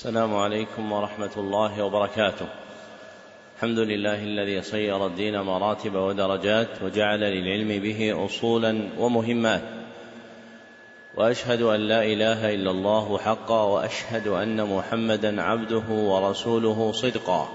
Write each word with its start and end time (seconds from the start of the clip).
السلام 0.00 0.36
عليكم 0.36 0.92
ورحمة 0.92 1.30
الله 1.36 1.84
وبركاته. 1.84 2.46
الحمد 3.56 3.78
لله 3.78 4.22
الذي 4.22 4.62
صير 4.62 5.06
الدين 5.06 5.40
مراتب 5.40 5.94
ودرجات 5.94 6.82
وجعل 6.82 7.20
للعلم 7.20 7.82
به 7.82 8.24
أصولا 8.24 8.88
ومهمات. 8.98 9.62
وأشهد 11.16 11.62
أن 11.62 11.80
لا 11.80 12.02
إله 12.02 12.54
إلا 12.54 12.70
الله 12.70 13.18
حقا 13.18 13.64
وأشهد 13.64 14.28
أن 14.28 14.66
محمدا 14.76 15.42
عبده 15.42 15.88
ورسوله 15.90 16.92
صدقا. 16.92 17.48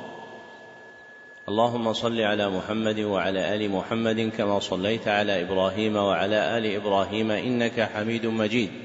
اللهم 1.50 1.94
صل 1.94 2.22
على 2.22 2.50
محمد 2.50 3.00
وعلى 3.00 3.56
آل 3.56 3.72
محمد 3.72 4.32
كما 4.38 4.60
صليت 4.60 5.08
على 5.08 5.42
إبراهيم 5.42 5.96
وعلى 5.96 6.58
آل 6.58 6.76
إبراهيم 6.76 7.32
إنك 7.32 7.82
حميد 7.82 8.26
مجيد 8.26 8.85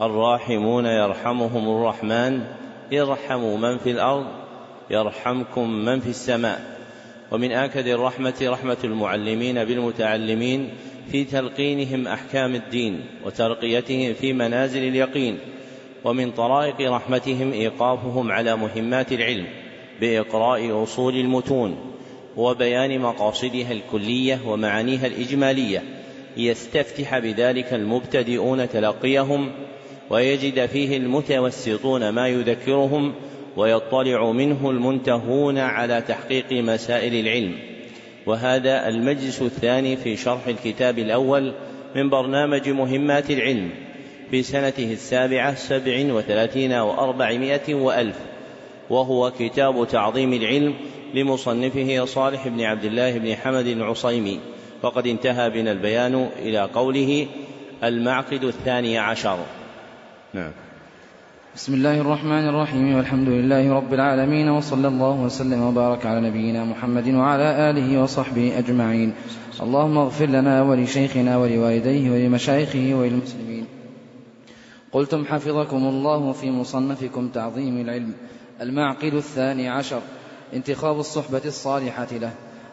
الراحمون 0.00 0.86
يرحمهم 0.86 1.68
الرحمن 1.68 2.40
ارحموا 2.92 3.58
من 3.58 3.78
في 3.78 3.90
الأرض 3.90 4.26
يرحمكم 4.90 5.70
من 5.70 6.00
في 6.00 6.08
السماء. 6.08 6.76
ومن 7.32 7.52
آكد 7.52 7.86
الرحمة 7.86 8.34
رحمة 8.42 8.76
المعلمين 8.84 9.64
بالمتعلمين 9.64 10.70
في 11.10 11.24
تلقينهم 11.24 12.08
أحكام 12.08 12.54
الدين 12.54 13.00
وترقيتهم 13.24 14.14
في 14.14 14.32
منازل 14.32 14.88
اليقين. 14.88 15.38
ومن 16.04 16.30
طرائق 16.30 16.92
رحمتهم 16.92 17.52
إيقافهم 17.52 18.32
على 18.32 18.56
مهمات 18.56 19.12
العلم 19.12 19.46
بإقراء 20.00 20.82
أصول 20.82 21.14
المتون 21.14 21.76
وبيان 22.36 23.00
مقاصدها 23.00 23.72
الكلية 23.72 24.40
ومعانيها 24.46 25.06
الإجمالية. 25.06 25.82
ليستفتح 26.36 27.18
بذلك 27.18 27.74
المبتدئون 27.74 28.68
تلقيهم 28.68 29.52
ويجد 30.10 30.66
فيه 30.66 30.96
المتوسطون 30.96 32.08
ما 32.08 32.28
يذكرهم 32.28 33.14
ويطلع 33.56 34.30
منه 34.30 34.70
المنتهون 34.70 35.58
على 35.58 36.00
تحقيق 36.08 36.52
مسائل 36.52 37.14
العلم. 37.14 37.54
وهذا 38.26 38.88
المجلس 38.88 39.42
الثاني 39.42 39.96
في 39.96 40.16
شرح 40.16 40.46
الكتاب 40.46 40.98
الأول 40.98 41.52
من 41.94 42.10
برنامج 42.10 42.68
مهمات 42.68 43.30
العلم 43.30 43.70
في 44.30 44.42
سنته 44.42 44.92
السابعة 44.92 45.54
سبع 45.54 46.14
وثلاثين 46.14 46.72
وأربعمائة 46.72 47.74
وألف 47.74 48.16
وهو 48.90 49.32
كتاب 49.38 49.88
تعظيم 49.88 50.32
العلم 50.32 50.74
لمصنفه 51.14 52.04
صالح 52.04 52.48
بن 52.48 52.60
عبد 52.60 52.84
الله 52.84 53.18
بن 53.18 53.34
حمد 53.34 53.66
العصيمي. 53.66 54.40
وقد 54.82 55.06
انتهى 55.06 55.50
بنا 55.50 55.72
البيان 55.72 56.28
إلى 56.38 56.60
قوله 56.74 57.26
المعقد 57.84 58.44
الثاني 58.44 58.98
عشر. 58.98 59.38
نعم. 60.36 60.52
بسم 61.54 61.74
الله 61.74 62.00
الرحمن 62.00 62.48
الرحيم 62.48 62.96
والحمد 62.96 63.28
لله 63.28 63.72
رب 63.72 63.94
العالمين 63.94 64.48
وصلى 64.48 64.88
الله 64.88 65.20
وسلم 65.20 65.62
وبارك 65.62 66.06
على 66.06 66.28
نبينا 66.28 66.64
محمد 66.64 67.08
وعلى 67.08 67.70
آله 67.70 68.02
وصحبه 68.02 68.58
أجمعين. 68.58 69.12
اللهم 69.60 69.98
اغفر 69.98 70.26
لنا 70.26 70.62
ولشيخنا 70.62 71.36
ولوالديه 71.36 72.10
ولمشايخه 72.10 72.94
وللمسلمين. 72.94 73.66
قلتم 74.92 75.24
حفظكم 75.24 75.76
الله 75.76 76.32
في 76.32 76.50
مصنفكم 76.50 77.28
تعظيم 77.28 77.80
العلم 77.80 78.12
المعقد 78.60 79.14
الثاني 79.14 79.68
عشر 79.68 80.00
انتخاب 80.54 80.98
الصحبة 80.98 81.42
الصالحة 81.44 82.08
له. 82.12 82.32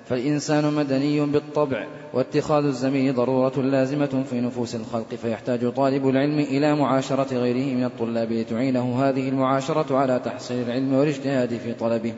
فالإنسان 0.10 0.74
مدني 0.74 1.26
بالطبع 1.26 1.88
واتخاذ 2.14 2.66
الزميل 2.66 3.14
ضرورة 3.16 3.62
لازمة 3.62 4.24
في 4.30 4.42
نفوس 4.42 4.76
الخلق 4.76 5.16
فيحتاج 5.16 5.74
طالب 5.74 6.10
العلم 6.10 6.40
إلى 6.40 6.76
معاشرة 6.76 7.38
غيره 7.38 7.76
من 7.76 7.84
الطلاب 7.84 8.32
لتعينه 8.32 9.04
هذه 9.04 9.30
المعاشرة 9.30 9.98
على 9.98 10.20
تحصيل 10.26 10.66
العلم 10.66 10.94
والاجتهاد 10.94 11.58
في 11.58 11.74
طلبه. 11.74 12.14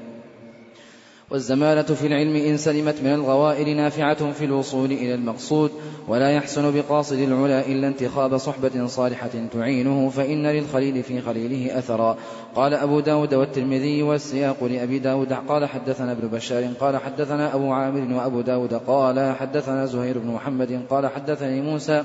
والزمالة 1.31 1.81
في 1.81 2.07
العلم 2.07 2.35
إن 2.35 2.57
سلمت 2.57 2.95
من 3.03 3.13
الغوائل 3.13 3.77
نافعة 3.77 4.31
في 4.31 4.45
الوصول 4.45 4.91
إلى 4.91 5.15
المقصود 5.15 5.71
ولا 6.07 6.31
يحسن 6.31 6.71
بقاصد 6.71 7.19
العلا 7.19 7.65
إلا 7.65 7.87
انتخاب 7.87 8.37
صحبة 8.37 8.85
صالحة 8.85 9.29
تعينه 9.53 10.09
فإن 10.09 10.47
للخليل 10.47 11.03
في 11.03 11.21
خليله 11.21 11.79
أثرا. 11.79 12.17
قال 12.55 12.73
أبو 12.73 12.99
داود 12.99 13.33
والترمذي 13.33 14.03
والسياق 14.03 14.63
لأبي 14.63 14.99
داود 14.99 15.33
قال 15.33 15.65
حدثنا 15.65 16.11
ابن 16.11 16.27
بشار 16.27 16.63
قال 16.79 16.97
حدثنا 16.97 17.55
أبو 17.55 17.71
عامر 17.71 18.15
وأبو 18.15 18.41
داود 18.41 18.73
قال 18.73 19.35
حدثنا 19.35 19.85
زهير 19.85 20.19
بن 20.19 20.27
محمد 20.27 20.81
قال 20.89 21.07
حدثني 21.07 21.61
موسى 21.61 22.03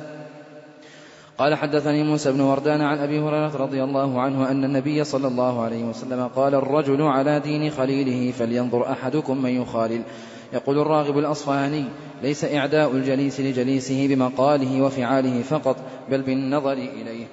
قال 1.41 1.55
حدثني 1.55 2.03
موسى 2.03 2.33
بن 2.33 2.41
وردان 2.41 2.81
عن 2.81 2.99
أبي 2.99 3.21
هريرة 3.21 3.57
رضي 3.57 3.85
الله 3.85 4.21
عنه 4.21 4.51
أن 4.51 4.65
النبي 4.65 5.05
صلى 5.05 5.29
الله 5.29 5.63
عليه 5.63 5.85
وسلم 5.85 6.27
قال 6.37 6.55
الرجل 6.55 7.03
على 7.03 7.41
دين 7.41 7.71
خليله 7.71 8.33
فلينظر 8.33 8.93
أحدكم 8.93 9.43
من 9.43 9.51
يخالل. 9.51 10.03
يقول 10.53 10.79
الراغب 10.79 11.19
الأصفهاني 11.19 11.85
ليس 12.23 12.45
إعداء 12.45 12.93
الجليس 12.93 13.41
لجليسه 13.41 14.07
بمقاله 14.07 14.83
وفعاله 14.83 15.43
فقط 15.43 15.77
بل 16.11 16.23
بالنظر 16.23 16.73
إليه. 16.73 17.27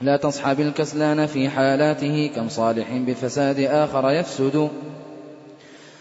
لا 0.00 0.16
تصحب 0.16 0.60
الكسلان 0.60 1.26
في 1.26 1.48
حالاته 1.48 2.30
كم 2.36 2.48
صالح 2.48 2.96
بالفساد 2.96 3.60
آخر 3.60 4.10
يفسد. 4.10 4.68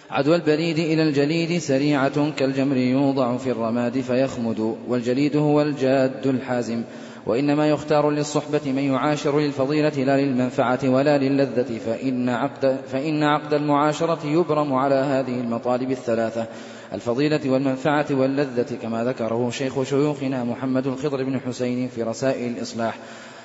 عدوى 0.10 0.36
البريد 0.36 0.80
إلى 0.80 1.04
الجليد 1.04 1.58
سريعة 1.58 2.32
كالجمر 2.32 2.78
يوضع 2.78 3.38
في 3.38 3.52
الرماد 3.52 4.00
فيخمد 4.00 4.76
والجليد 4.88 5.38
هو 5.38 5.62
الجاد 5.62 6.28
الحازم. 6.28 6.84
وإنما 7.28 7.70
يختار 7.70 8.10
للصحبة 8.10 8.62
من 8.66 8.84
يعاشر 8.84 9.40
للفضيلة 9.40 9.90
لا 9.90 10.18
للمنفعة 10.18 10.80
ولا 10.84 11.18
للذة 11.18 11.78
فإن 11.78 12.30
عقد, 12.30 12.78
فإن 12.92 13.24
عقد 13.24 13.54
المعاشرة 13.54 14.20
يبرم 14.26 14.74
على 14.74 14.96
هذه 14.96 15.40
المطالب 15.40 15.92
الثلاثة 15.92 16.46
الفضيلة 16.94 17.40
والمنفعة 17.46 18.06
واللذة 18.12 18.76
كما 18.82 19.04
ذكره 19.04 19.50
شيخ 19.50 19.84
شيوخنا 19.84 20.44
محمد 20.44 20.88
الخضر 20.88 21.24
بن 21.24 21.40
حسين 21.40 21.88
في 21.88 22.04
رسائل 22.04 22.52
الإصلاح. 22.52 22.98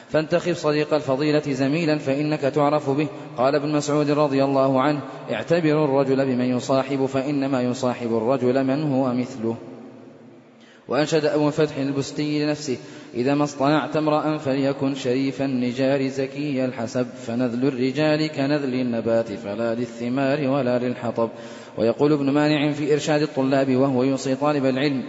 فانتخب 0.09 0.53
صديق 0.53 0.95
الفضيلة 0.95 1.53
زميلا 1.53 1.99
فإنك 1.99 2.41
تعرف 2.41 2.91
به. 2.91 3.07
قال 3.37 3.55
ابن 3.55 3.73
مسعود 3.73 4.11
رضي 4.11 4.45
الله 4.45 4.81
عنه 4.81 5.01
اعتبر 5.33 5.85
الرجل 5.85 6.27
بمن 6.27 6.57
يصاحب 6.57 7.07
فإنما 7.07 7.63
يصاحب 7.63 8.17
الرجل 8.17 8.65
من 8.65 8.93
هو 8.93 9.15
مثله. 9.15 9.57
وأنشد 10.89 11.25
أبو 11.25 11.51
فتح 11.51 11.77
البستي 11.77 12.45
لنفسه 12.45 12.77
إذا 13.15 13.35
ما 13.35 13.45
اصطنعت 13.45 13.97
امرأ 13.97 14.39
فليكن 14.39 14.95
شريف 14.95 15.43
النجار 15.43 16.09
زكي 16.09 16.65
الحسب 16.65 17.07
فنذل 17.27 17.69
الرجال 17.69 18.27
كنذل 18.27 18.75
النبات 18.75 19.33
فلا 19.33 19.75
للثمار 19.75 20.49
ولا 20.49 20.79
للحطب. 20.79 21.31
ويقول 21.79 22.13
ابن 22.13 22.31
مانع 22.31 22.73
في 22.73 22.93
إرشاد 22.93 23.23
الطلاب 23.23 23.77
وهو 23.77 24.03
يوصي 24.03 24.35
طالب 24.35 24.67
العلم 24.67 25.03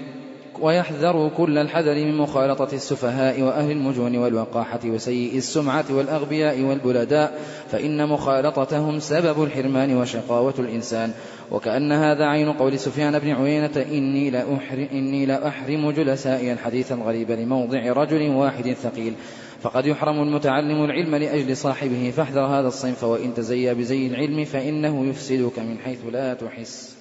ويحذر 0.62 1.31
كل 1.38 1.57
الحذر 1.57 1.95
من 1.95 2.17
مخالطة 2.17 2.73
السفهاء 2.73 3.41
وأهل 3.41 3.72
المجون 3.72 4.17
والوقاحة 4.17 4.79
وسيء 4.85 5.38
السمعة 5.38 5.85
والأغبياء 5.89 6.62
والبلداء 6.62 7.39
فإن 7.71 8.07
مخالطتهم 8.07 9.00
سبب 9.00 9.44
الحرمان 9.44 9.97
وشقاوة 9.97 10.53
الإنسان. 10.59 11.13
وكأن 11.53 11.91
هذا 11.91 12.25
عين 12.25 12.53
قول 12.53 12.79
سفيان 12.79 13.19
بن 13.19 13.31
عيينة 13.31 13.85
إني 13.91 14.29
لا 14.29 14.55
أحرم, 14.55 14.88
إني 14.91 15.25
لا 15.25 15.47
أحرم 15.47 15.91
جلسائي 15.91 16.53
الحديث 16.53 16.91
الغريب 16.91 17.31
لموضع 17.31 17.94
رجل 17.94 18.29
واحد 18.29 18.73
ثقيل. 18.73 19.13
فقد 19.61 19.85
يحرم 19.85 20.21
المتعلم 20.21 20.83
العلم 20.85 21.15
لأجل 21.15 21.57
صاحبه 21.57 22.11
فاحذر 22.17 22.45
هذا 22.45 22.67
الصنف 22.67 23.03
وإن 23.03 23.33
تزيى 23.33 23.73
بزي 23.73 24.07
العلم 24.07 24.45
فإنه 24.45 25.05
يفسدك 25.05 25.59
من 25.59 25.77
حيث 25.77 26.05
لا 26.11 26.33
تحس. 26.33 26.97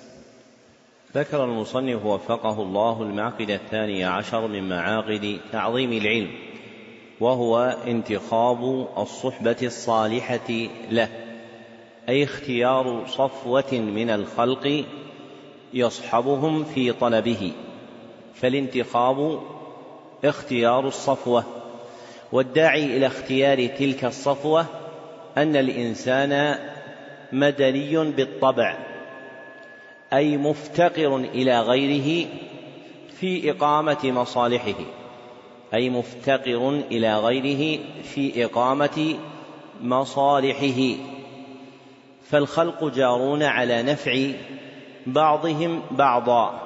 ذكر 1.17 1.45
المصنف 1.45 2.05
وفقه 2.05 2.63
الله 2.63 3.03
المعقد 3.03 3.51
الثاني 3.51 4.05
عشر 4.05 4.49
من 4.49 4.69
معاقد 4.69 5.41
تعظيم 5.53 5.93
العلم 5.93 6.31
وهو 7.21 7.77
انتخاب 7.87 8.89
الصحبة 8.99 9.57
الصالحة 9.63 10.69
له. 10.91 11.22
أي 12.09 12.25
اختيار 12.25 13.05
صفوة 13.07 13.73
من 13.73 14.11
الخلق 14.11 14.85
يصحبهم 15.75 16.65
في 16.65 16.93
طلبه 16.93 17.53
فالانتخاب 18.35 19.41
اختيار 20.25 20.89
الصفوة. 20.89 21.45
والداعي 22.33 22.97
إلى 22.97 23.07
اختيار 23.07 23.67
تلك 23.67 24.05
الصفوة 24.05 24.67
أن 25.37 25.57
الإنسان 25.57 26.59
مدني 27.33 28.11
بالطبع 28.11 28.77
أي 30.13 30.37
مفتقر 30.37 31.17
إلى 31.17 31.61
غيره 31.61 32.29
في 33.21 33.51
إقامة 33.51 33.99
مصالحه 34.05 34.85
أي 35.75 35.91
مفتقر 35.91 36.83
إلى 36.91 37.19
غيره 37.19 37.81
في 38.03 38.45
إقامة 38.45 39.17
مصالحه. 39.83 40.97
فالخلق 42.33 42.85
جارون 42.85 43.43
على 43.43 43.83
نفع 43.83 44.31
بعضهم 45.07 45.83
بعضا. 45.91 46.61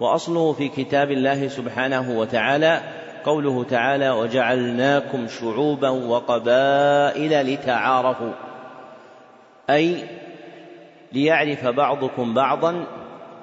وأصله 0.00 0.52
في 0.52 0.68
كتاب 0.68 1.10
الله 1.10 1.48
سبحانه 1.48 2.18
وتعالى 2.18 2.80
قوله 3.24 3.64
تعالى 3.64 4.10
وجعلناكم 4.10 5.28
شعوبا 5.28 5.88
وقبائل 5.88 7.52
لتعارفوا 7.52 8.32
أي 9.70 9.96
ليعرف 11.12 11.66
بعضكم 11.66 12.34
بعضا 12.34 12.84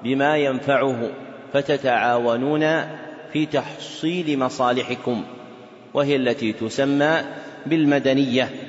بما 0.04 0.36
ينفعه 0.36 1.10
فتتعاونون 1.52 2.80
في 3.32 3.46
تحصيل 3.46 4.38
مصالحكم 4.38 5.24
وهي 5.94 6.16
التي 6.16 6.52
تسمى 6.52 7.18
بالمدنية. 7.66 8.65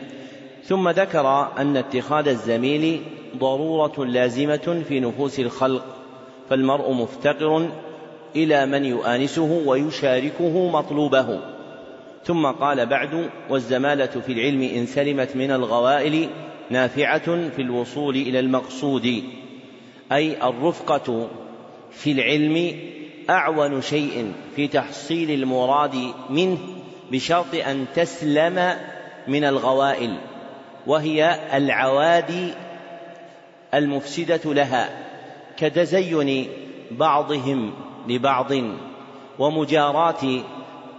ثم 0.67 0.89
ذكر 0.89 1.51
أن 1.57 1.77
اتخاذ 1.77 2.27
الزميل 2.27 3.01
ضرورة 3.37 4.05
لازمة 4.05 4.83
في 4.87 4.99
نفوس 4.99 5.39
الخلق 5.39 5.85
فالمرء 6.49 6.91
مفتقر 6.91 7.69
إلى 8.35 8.65
من 8.65 8.85
يؤانسه 8.85 9.63
ويشاركه 9.65 10.69
مطلوبه. 10.69 11.39
ثم 12.25 12.45
قال 12.45 12.85
بعد 12.85 13.29
والزمالة 13.49 14.05
في 14.05 14.31
العلم 14.31 14.61
إن 14.61 14.85
سلمت 14.85 15.35
من 15.35 15.51
الغوائل 15.51 16.29
نافعة 16.69 17.49
في 17.49 17.61
الوصول 17.61 18.15
إلى 18.15 18.39
المقصود 18.39 19.23
أي 20.11 20.49
الرفقة 20.49 21.27
في 21.91 22.11
العلم 22.11 22.79
أعون 23.29 23.81
شيء 23.81 24.31
في 24.55 24.67
تحصيل 24.67 25.31
المراد 25.31 25.95
منه 26.29 26.57
بشرط 27.11 27.55
أن 27.67 27.85
تسلم 27.95 28.73
من 29.27 29.43
الغوائل. 29.43 30.17
وهي 30.87 31.39
العوادي 31.53 32.53
المفسدة 33.73 34.53
لها 34.53 34.89
كتزين 35.57 36.47
بعضهم 36.91 37.73
لبعض 38.07 38.51
ومجاراة 39.39 40.43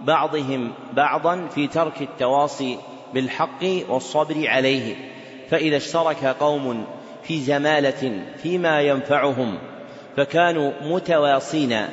بعضهم 0.01 0.71
بعضا 0.93 1.47
في 1.47 1.67
ترك 1.67 2.01
التواصي 2.01 2.77
بالحق 3.13 3.63
والصبر 3.89 4.47
عليه. 4.47 4.95
فإذا 5.49 5.77
اشترك 5.77 6.25
قوم 6.25 6.85
في 7.23 7.39
زمالة 7.39 8.23
فيما 8.43 8.81
ينفعهم 8.81 9.57
فكانوا 10.17 10.71
متواصين 10.81 11.85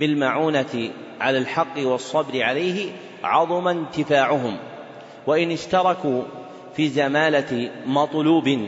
بالمعونة 0.00 0.90
على 1.20 1.38
الحق 1.38 1.78
والصبر 1.78 2.42
عليه 2.42 2.90
عظم 3.24 3.68
انتفاعهم. 3.68 4.56
وإن 5.26 5.50
اشتركوا 5.50 6.22
في 6.76 6.88
زماله 6.88 7.70
مطلوب 7.86 8.58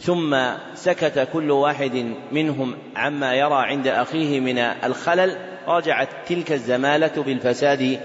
ثم 0.00 0.36
سكت 0.74 1.28
كل 1.32 1.50
واحد 1.50 2.14
منهم 2.32 2.74
عما 2.96 3.34
يرى 3.34 3.54
عند 3.54 3.86
أخيه 3.86 4.40
من 4.40 4.58
الخلل 4.58 5.36
رجعت 5.68 6.08
تلك 6.28 6.52
الزمالة 6.52 7.22
بالفساد 7.22 8.00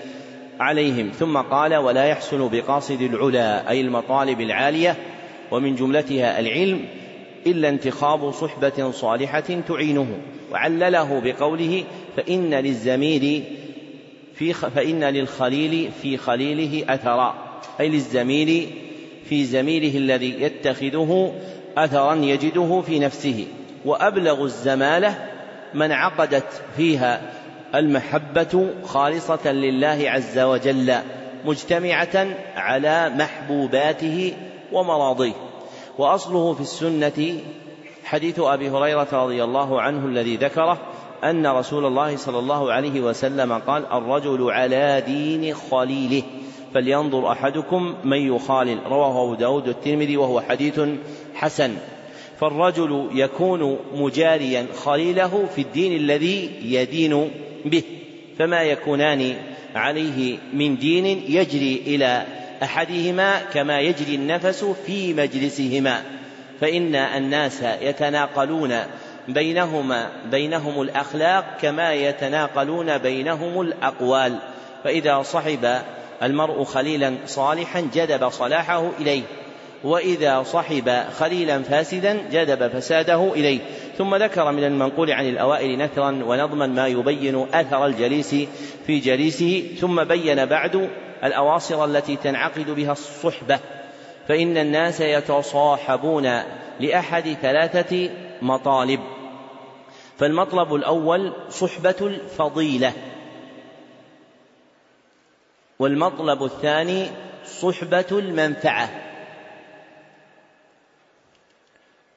عليهم. 0.60 1.10
ثم 1.10 1.38
قال 1.38 1.76
ولا 1.76 2.06
يحسن 2.06 2.50
بقاصد 2.50 3.02
العلا 3.02 3.70
أي 3.70 3.82
المطالب 3.82 4.42
العالية 4.42 4.96
ومن 5.52 5.76
جملتها 5.76 6.40
العلم 6.40 6.86
إلا 7.48 7.70
انتخاب 7.70 8.32
صحبة 8.32 8.92
صالحة 8.92 9.60
تعينه. 9.68 10.08
وعلله 10.52 11.22
بقوله 11.24 11.84
فإن 12.18 12.54
للزميل 12.54 13.44
في 14.34 14.54
فإن 14.54 15.04
للخليل 15.04 15.92
في 16.02 16.18
خليله 16.18 16.94
أثرا. 16.94 17.36
أي 17.80 17.90
للزميل 17.90 18.87
في 19.30 19.46
زميله 19.46 19.98
الذي 19.98 20.42
يتخذه 20.42 21.34
اثرا 21.78 22.16
يجده 22.16 22.82
في 22.82 23.00
نفسه 23.00 23.48
وأبلغ 23.86 24.44
الزمالة 24.44 25.16
من 25.74 25.92
عقدت 25.92 26.62
فيها 26.78 27.22
المحبة 27.76 28.70
خالصة 28.86 29.52
لله 29.52 30.04
عز 30.06 30.40
وجل 30.40 30.94
مجتمعة 31.46 32.28
على 32.56 33.10
محبوباته 33.10 34.34
ومراضيه. 34.72 35.34
وأصله 35.98 36.54
في 36.54 36.62
السنة 36.62 37.40
حديث 38.04 38.40
أبي 38.40 38.70
هريرة 38.70 39.08
رضي 39.12 39.44
الله 39.44 39.82
عنه 39.82 40.06
الذي 40.06 40.36
ذكره 40.36 40.78
أن 41.24 41.48
رسول 41.48 41.86
الله 41.86 42.18
صلى 42.18 42.40
الله 42.40 42.72
عليه 42.72 43.02
وسلم 43.02 43.54
قال 43.54 43.86
الرجل 43.86 44.52
على 44.52 45.04
دين 45.06 45.54
خليله. 45.72 46.24
فلينظر 46.78 47.32
أحدكم 47.32 47.96
من 48.04 48.36
يخالل. 48.36 48.80
رواه 48.86 49.24
أبو 49.24 49.34
داود 49.34 49.68
الترمذي 49.68 50.18
وهو 50.18 50.42
حديث 50.42 50.80
حسن. 51.36 51.74
فالرجل 52.40 53.10
يكون 53.14 53.80
مجاريا 53.94 54.66
خليله 54.86 55.46
في 55.56 55.62
الدين 55.62 55.96
الذي 55.96 56.52
يدين 56.62 57.32
به. 57.66 57.84
فما 58.40 58.64
يكونان 58.64 59.36
عليه 59.76 60.38
من 60.54 60.78
دين 60.78 61.06
يجري 61.06 61.82
إلى 61.88 62.26
أحدهما 62.64 63.42
كما 63.54 63.80
يجري 63.80 64.16
النفس 64.16 64.66
في 64.86 65.14
مجلسهما. 65.14 66.02
فإن 66.62 66.96
الناس 66.96 67.64
يتناقلون 67.82 68.80
بينهما 69.28 70.10
بينهم 70.32 70.82
الأخلاق 70.82 71.58
كما 71.62 71.94
يتناقلون 71.94 72.98
بينهم 72.98 73.62
الأقوال. 73.62 74.38
فإذا 74.84 75.22
صحب 75.22 75.82
المرء 76.24 76.64
خليلا 76.64 77.16
صالحا 77.26 77.82
جذب 77.94 78.30
صلاحه 78.30 78.90
إليه 79.00 79.24
وإذا 79.84 80.44
صحب 80.44 81.04
خليلا 81.20 81.64
فاسدا 81.64 82.30
جذب 82.32 82.68
فساده 82.68 83.34
إليه. 83.34 83.60
ثم 83.98 84.16
ذكر 84.16 84.52
من 84.52 84.64
المنقول 84.64 85.12
عن 85.12 85.30
الأوائل 85.30 85.78
نثرا 85.78 86.12
ونظما 86.12 86.68
ما 86.68 86.88
يبين 86.88 87.48
أثر 87.54 87.86
الجليس 87.86 88.36
في 88.88 89.00
جليسه 89.00 89.64
ثم 89.80 90.04
بين 90.04 90.46
بعد 90.46 90.90
الأواصر 91.24 91.86
التي 91.86 92.16
تنعقد 92.16 92.70
بها 92.70 92.92
الصحبة. 92.92 93.60
فإن 94.28 94.58
الناس 94.58 95.02
يتصاحبون 95.02 96.42
لأحد 96.80 97.38
ثلاثة 97.42 98.10
مطالب 98.42 99.00
فالمطلب 100.18 100.76
الأول 100.76 101.34
صحبة 101.50 101.96
الفضيلة. 102.02 102.94
والمطلب 105.80 106.44
الثاني 106.44 107.08
صحبة 107.46 108.06
المنفعة. 108.12 108.90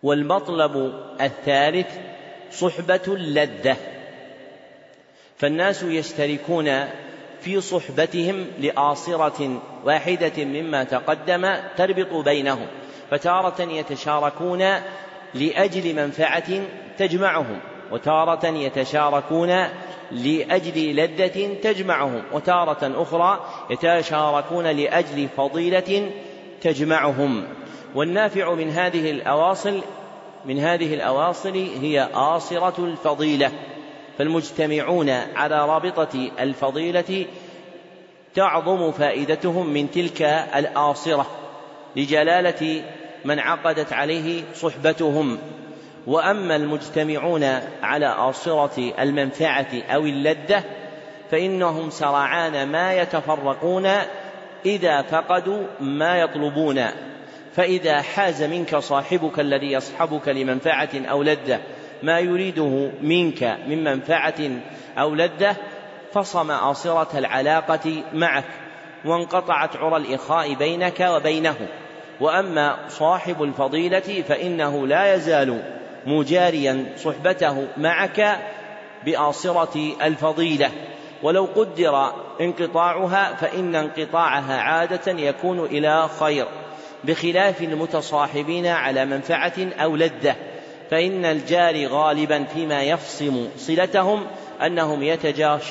والمطلب 0.03 1.03
الثالث 1.21 1.87
صحبة 2.51 3.01
اللذة. 3.09 3.77
فالناس 5.39 5.83
يشتركون 5.83 6.89
في 7.41 7.61
صحبتهم 7.61 8.47
لآصرة 8.59 9.63
واحدة 9.85 10.45
مما 10.45 10.85
تقدم 10.85 11.57
تربط 11.77 12.25
بينهم 12.25 12.67
فتارة 13.11 13.63
يتشاركون 13.63 14.59
لأجل 15.35 15.95
منفعة 15.95 16.65
تجمعهم. 16.99 17.61
وتارة 17.91 18.47
يتشاركون 18.47 19.49
لأجل 20.11 20.97
لذة 20.97 21.55
تجمعهم 21.63 22.23
وتارة 22.33 23.03
أخرى 23.03 23.41
يتشاركون 23.71 24.67
لأجل 24.67 25.29
فضيلة 25.37 26.11
تجمعهم. 26.61 27.45
والنافع 27.95 28.55
من 28.55 28.71
هذه 28.71 29.11
الأواصل 29.11 29.81
من 30.45 30.59
هذه 30.59 30.95
الأواصل 30.95 31.57
هي 31.81 32.09
آصرة 32.15 32.85
الفضيلة 32.85 33.53
فالمجتمعون 34.19 35.11
على 35.11 35.67
رابطة 35.67 36.31
الفضيلة 36.41 37.27
تعظم 38.35 38.93
فائدتهم 38.93 39.67
من 39.67 39.91
تلك 39.91 40.23
الآصرة 40.57 41.27
لجلالة 41.97 42.83
من 43.25 43.39
عقدت 43.39 43.93
عليه 43.93 44.43
صحبتهم. 44.55 45.39
وأما 46.07 46.57
المجتمعون 46.57 47.45
على 47.83 48.07
آصرة 48.07 48.93
المنفعة 49.01 49.69
أو 49.91 50.01
اللذة 50.01 50.65
فإنهم 51.31 51.91
سرعان 51.91 52.69
ما 52.69 52.95
يتفرقون 52.95 53.89
إذا 54.67 55.03
فقدوا 55.03 55.63
ما 55.81 56.19
يطلبون. 56.21 56.85
فإذا 57.53 58.03
حاز 58.03 58.43
منك 58.43 58.77
صاحبك 58.77 59.41
الذي 59.41 59.73
يصحبك 59.73 60.29
لمنفعة 60.29 60.89
أو 60.95 61.23
لذة 61.23 61.61
ما 62.03 62.19
يريده 62.19 62.91
منك 63.03 63.59
من 63.67 63.85
منفعة 63.85 64.51
أو 64.99 65.15
لذة 65.15 65.57
فصم 66.13 66.51
آصرة 66.51 67.19
العلاقة 67.19 68.03
معك 68.13 68.45
وانقطعت 69.05 69.77
عرى 69.77 69.97
الإخاء 69.97 70.55
بينك 70.55 71.01
وبينه. 71.01 71.57
وأما 72.21 72.89
صاحب 72.89 73.43
الفضيلة 73.43 74.23
فإنه 74.29 74.87
لا 74.87 75.15
يزال 75.15 75.80
مجاريا 76.07 76.87
صحبته 76.97 77.67
معك 77.77 78.39
بآصرة 79.05 79.93
الفضيلة. 80.03 80.71
ولو 81.23 81.49
قدر 81.57 82.13
انقطاعها 82.41 83.35
فإن 83.35 83.75
انقطاعها 83.75 84.61
عادة 84.61 85.13
يكون 85.13 85.65
إلى 85.65 86.09
خير 86.21 86.47
بخلاف 87.05 87.63
المتصاحبين 87.63 88.67
على 88.67 89.05
منفعة 89.05 89.53
أو 89.59 89.97
لذة. 89.97 90.37
فإن 90.91 91.25
الجار 91.25 91.87
غالبا 91.87 92.45
فيما 92.45 92.83
يفصم 92.83 93.49
صلتهم 93.57 94.27
أنهم 94.67 95.03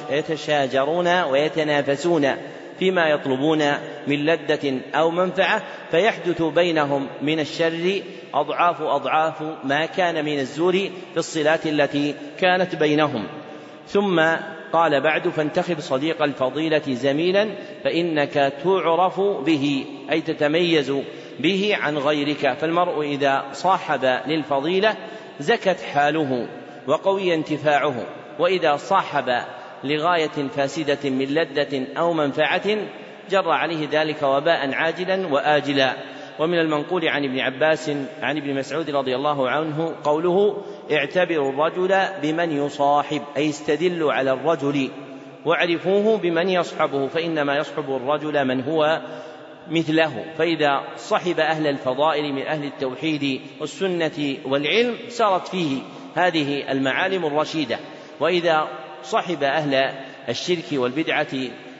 يتشاجرون 0.10 1.22
ويتنافسون. 1.22 2.36
فيما 2.80 3.08
يطلبون 3.08 3.60
من 4.08 4.26
لذة 4.26 4.80
أو 4.96 5.12
منفعة 5.12 5.64
فيحدث 5.92 6.42
بينهم 6.42 7.08
من 7.22 7.40
الشر 7.40 8.02
أضعاف 8.34 8.82
أضعاف 8.82 9.44
ما 9.64 9.86
كان 9.86 10.26
من 10.26 10.40
الزور 10.40 10.74
في 11.14 11.18
الصلات 11.18 11.68
التي 11.68 12.16
كانت 12.40 12.76
بينهم. 12.76 13.28
ثم 13.88 14.22
قال 14.74 15.02
بعد 15.02 15.28
فانتخب 15.28 15.80
صديق 15.80 16.22
الفضيلة 16.22 16.82
زميلا 16.88 17.50
فإنك 17.84 18.54
تعرف 18.64 19.20
به 19.20 19.86
أي 20.12 20.22
تتميز 20.22 20.94
به 21.40 21.76
عن 21.82 21.98
غيرك. 21.98 22.54
فالمرء 22.54 23.02
إذا 23.02 23.46
صاحب 23.54 24.20
للفضيلة 24.28 24.96
زكت 25.40 25.82
حاله 25.82 26.48
وقوي 26.88 27.34
انتفاعه 27.34 28.06
وإذا 28.40 28.76
صاحب 28.76 29.44
لغاية 29.84 30.48
فاسدة 30.56 31.10
من 31.10 31.26
لذة 31.26 31.88
أو 31.98 32.14
منفعة 32.14 32.78
جر 33.30 33.50
عليه 33.50 33.88
ذلك 33.92 34.24
وباء 34.24 34.74
عاجلا 34.74 35.28
وآجلا. 35.28 35.96
ومن 36.40 36.60
المنقول 36.60 37.08
عن 37.08 37.24
ابن 37.24 37.40
عباس 37.40 37.90
عن 38.22 38.38
ابن 38.38 38.56
مسعود 38.56 38.90
رضي 38.90 39.16
الله 39.16 39.50
عنه 39.50 39.96
قوله 40.04 40.64
اعتبروا 40.92 41.50
الرجل 41.52 42.00
بمن 42.22 42.52
يصاحب 42.52 43.22
أي 43.38 43.50
استدلوا 43.50 44.14
على 44.14 44.32
الرجل 44.32 44.90
واعرفوه 45.46 46.18
بمن 46.18 46.50
يصحبه 46.50 47.08
فإنما 47.08 47.58
يصحب 47.58 47.96
الرجل 47.96 48.46
من 48.46 48.64
هو 48.64 49.02
مثله. 49.70 50.26
فإذا 50.38 50.84
صحب 50.98 51.40
أهل 51.40 51.68
الفضائل 51.68 52.34
من 52.34 52.42
أهل 52.42 52.64
التوحيد 52.64 53.42
والسنة 53.62 54.38
والعلم 54.46 54.96
سارت 55.08 55.48
فيه 55.48 55.82
هذه 56.16 56.72
المعالم 56.72 57.26
الرشيدة. 57.26 57.80
وإذا 58.20 58.68
صحب 59.04 59.44
أهل 59.44 59.94
الشرك 60.30 60.66
والبدعة 60.74 61.28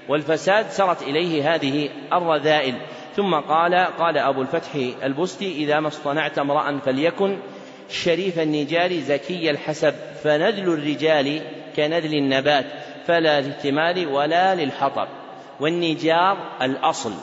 والفساد 0.10 0.70
سرت 0.70 1.02
إليه 1.02 1.56
هذه 1.56 1.90
الرذائل. 2.14 2.76
ثم 3.16 3.36
قال 3.36 3.76
قال 3.76 4.18
أبو 4.18 4.42
الفتح 4.42 4.70
البستي 5.04 5.52
إذا 5.52 5.80
ما 5.80 5.88
اصطنعت 5.88 6.40
امرأ 6.40 6.80
فليكن 6.86 7.38
شريف 7.90 8.40
النجار 8.40 8.94
زكي 8.94 9.50
الحسب 9.50 9.94
فنذل 10.24 10.74
الرجال 10.74 11.42
كنذل 11.76 12.14
النبات 12.14 12.66
فلا 13.06 13.42
للاحتمال 13.42 14.08
ولا 14.08 14.56
للحطب. 14.56 15.08
والنجار 15.60 16.38
الأصل 16.62 17.14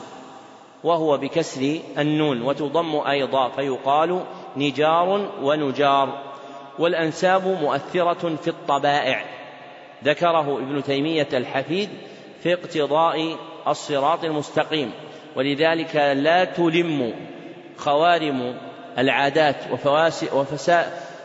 وهو 0.83 1.17
بكسر 1.17 1.79
النون 1.97 2.41
وتضم 2.41 2.95
أيضا 2.95 3.49
فيقال 3.49 4.23
نجار 4.57 5.29
ونجار. 5.41 6.23
والأنساب 6.79 7.47
مؤثرة 7.61 8.35
في 8.35 8.47
الطبائع. 8.47 9.36
ذكره 10.03 10.57
ابن 10.57 10.83
تيمية 10.83 11.27
الحفيد 11.33 11.89
في 12.43 12.53
اقتضاء 12.53 13.37
الصراط 13.67 14.23
المستقيم 14.23 14.91
ولذلك 15.35 15.95
لا 15.95 16.43
تلم 16.43 17.13
خوارم 17.77 18.57
العادات 18.97 19.55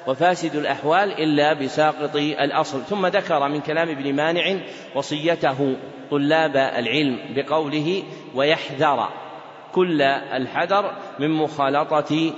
وفاسد 0.06 0.56
الأحوال 0.56 1.22
إلا 1.22 1.52
بساقط 1.52 2.16
الأصل. 2.16 2.82
ثم 2.82 3.06
ذكر 3.06 3.48
من 3.48 3.60
كلام 3.60 3.88
ابن 3.88 4.14
مانع 4.14 4.56
وصيته 4.94 5.76
طلاب 6.10 6.56
العلم 6.56 7.18
بقوله 7.36 8.02
ويحذر 8.34 9.08
كل 9.72 10.02
الحذر 10.02 10.92
من 11.18 11.30
مخالطة 11.30 12.32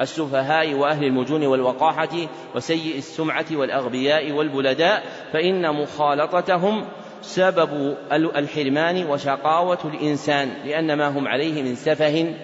السفهاء 0.00 0.74
وأهل 0.74 1.04
المجون 1.04 1.46
والوقاحة 1.46 2.08
وسيء 2.54 2.98
السمعة 2.98 3.46
والأغبياء 3.52 4.32
والبلداء 4.32 5.02
فإن 5.32 5.74
مخالطتهم 5.74 6.84
سبب 7.22 7.96
الحرمان 8.12 9.06
وشقاوة 9.06 9.78
الإنسان 9.84 10.48
لأن 10.64 10.94
ما 10.94 11.08
هم 11.08 11.28
عليه 11.28 11.62
من 11.62 11.74
سفه 11.74 12.34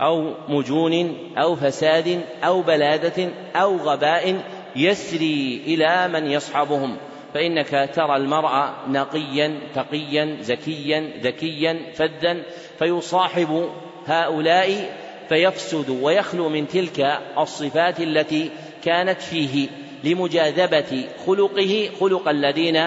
أو 0.00 0.34
مجون 0.48 1.16
أو 1.38 1.56
فساد 1.56 2.20
أو 2.44 2.62
بلادة 2.62 3.28
أو 3.56 3.76
غباء 3.76 4.40
يسري 4.76 5.62
إلى 5.66 6.08
من 6.08 6.30
يصحبهم. 6.30 6.96
فإنك 7.34 7.90
ترى 7.94 8.16
المرء 8.16 8.70
نقيا 8.88 9.60
تقيا 9.74 10.36
زكيا 10.40 11.10
ذكيا 11.22 11.92
فذا 11.94 12.42
فيصاحب 12.78 13.68
هؤلاء 14.06 14.96
فيفسد 15.28 15.90
ويخلو 15.90 16.48
من 16.48 16.68
تلك 16.68 17.18
الصفات 17.38 18.00
التي 18.00 18.50
كانت 18.84 19.22
فيه 19.22 19.68
لمجاذبة 20.04 21.04
خلقه 21.26 21.90
خلق 22.00 22.28
الذين 22.28 22.80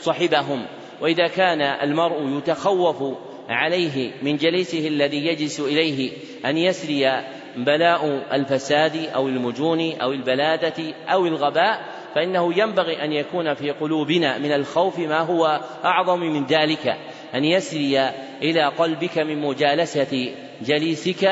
صحبهم. 0.00 0.66
وإذا 1.00 1.28
كان 1.28 1.62
المرء 1.62 2.38
يتخوف 2.38 3.16
عليه 3.48 4.10
من 4.22 4.36
جليسه 4.36 4.88
الذي 4.88 5.26
يجلس 5.26 5.60
إليه 5.60 6.10
أن 6.46 6.56
يسري 6.56 7.24
بلاء 7.56 8.26
الفساد 8.32 8.96
أو 9.14 9.28
المجون 9.28 9.92
أو 10.00 10.12
البلادة 10.12 10.94
أو 11.08 11.26
الغباء 11.26 11.84
فإنه 12.14 12.58
ينبغي 12.58 13.04
أن 13.04 13.12
يكون 13.12 13.54
في 13.54 13.70
قلوبنا 13.70 14.38
من 14.38 14.52
الخوف 14.52 14.98
ما 14.98 15.20
هو 15.20 15.60
أعظم 15.84 16.20
من 16.20 16.46
ذلك. 16.46 16.96
أن 17.34 17.44
يسري 17.44 18.10
إلى 18.42 18.64
قلبك 18.64 19.18
من 19.18 19.38
مجالسة 19.38 20.34
جليسك 20.62 21.30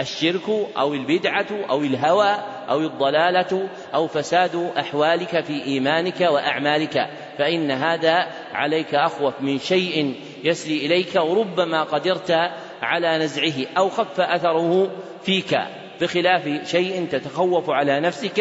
الشرك 0.00 0.48
أو 0.76 0.94
البدعة 0.94 1.46
أو 1.70 1.80
الهوى 1.80 2.36
أو 2.68 2.80
الضلالة 2.80 3.68
أو 3.94 4.06
فساد 4.06 4.72
أحوالك 4.78 5.44
في 5.44 5.64
إيمانك 5.64 6.20
وأعمالك. 6.20 7.10
فإن 7.38 7.70
هذا 7.70 8.26
عليك 8.52 8.94
أخوف 8.94 9.34
من 9.40 9.58
شيء 9.58 10.14
يسري 10.44 10.86
إليك 10.86 11.16
وربما 11.16 11.82
قدرت 11.82 12.50
على 12.82 13.18
نزعه 13.18 13.66
أو 13.78 13.88
خف 13.88 14.20
أثره 14.20 14.90
فيك. 15.22 15.58
بخلاف 16.00 16.68
شيء 16.70 17.06
تتخوف 17.10 17.70
على 17.70 18.00
نفسك 18.00 18.40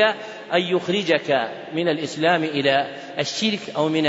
أن 0.53 0.61
يخرجك 0.61 1.51
من 1.73 1.87
الإسلام 1.89 2.43
إلى 2.43 2.87
الشرك 3.19 3.59
أو 3.77 3.89
من 3.89 4.05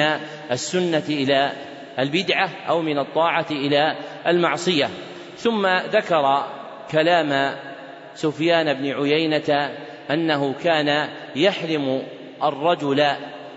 السنة 0.50 1.04
إلى 1.08 1.52
البدعة 1.98 2.50
أو 2.68 2.82
من 2.82 2.98
الطاعة 2.98 3.46
إلى 3.50 3.96
المعصية. 4.26 4.90
ثم 5.36 5.66
ذكر 5.66 6.44
كلام 6.90 7.56
سفيان 8.14 8.74
بن 8.74 8.92
عيينة 8.92 9.70
أنه 10.10 10.54
كان 10.64 11.08
يحرم 11.36 12.02
الرجل 12.42 13.06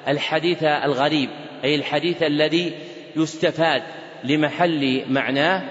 الحديث 0.07 0.63
الغريب 0.63 1.29
أي 1.63 1.75
الحديث 1.75 2.23
الذي 2.23 2.73
يستفاد 3.15 3.83
لمحل 4.23 5.03
معناه 5.09 5.63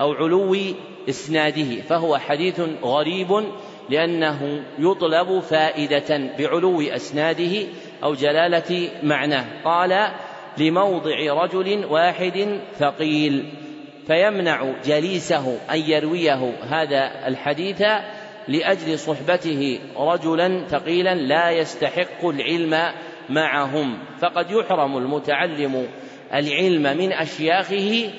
أو 0.00 0.12
علو 0.12 0.56
إسناده 1.08 1.82
فهو 1.88 2.18
حديث 2.18 2.60
غريب 2.82 3.44
لأنه 3.90 4.62
يطلب 4.78 5.40
فائدة 5.40 6.20
بعلو 6.38 6.80
أسناده 6.80 7.66
أو 8.02 8.14
جلالة 8.14 8.90
معناه. 9.02 9.44
قال 9.64 10.08
لموضع 10.58 11.44
رجل 11.44 11.84
واحد 11.84 12.60
ثقيل. 12.78 13.44
فيمنع 14.06 14.72
جليسه 14.84 15.58
أن 15.70 15.78
يرويه 15.78 16.52
هذا 16.62 17.28
الحديث 17.28 17.82
لأجل 18.48 18.98
صحبته 18.98 19.78
رجلا 19.96 20.66
ثقيلا 20.68 21.14
لا 21.14 21.50
يستحق 21.50 22.24
العلم 22.24 22.92
معهم. 23.28 23.98
فقد 24.20 24.50
يحرم 24.50 24.96
المتعلم 24.96 25.88
العلم 26.34 26.98
من 26.98 27.12
أشياخه 27.12 28.10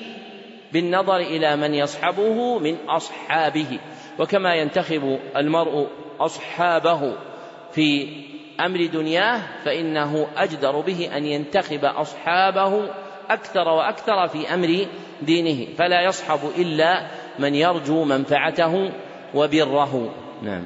بالنظر 0.72 1.16
إلى 1.16 1.56
من 1.56 1.74
يصحبه 1.74 2.58
من 2.58 2.76
أصحابه. 2.88 3.78
وكما 4.18 4.54
ينتخب 4.54 5.18
المرء 5.36 5.88
أصحابه 6.20 7.16
في 7.72 8.08
أمر 8.60 8.86
دنياه 8.86 9.40
فإنه 9.64 10.26
أجدر 10.36 10.80
به 10.80 11.16
أن 11.16 11.24
ينتخب 11.24 11.84
أصحابه 11.84 12.88
أكثر 13.30 13.68
وأكثر 13.68 14.28
في 14.28 14.54
أمر 14.54 14.86
دينه 15.22 15.74
فلا 15.78 16.02
يصحب 16.02 16.38
إلا 16.58 17.06
من 17.38 17.54
يرجو 17.54 18.04
منفعته 18.04 18.90
وبره. 19.34 20.14
نعم. 20.42 20.64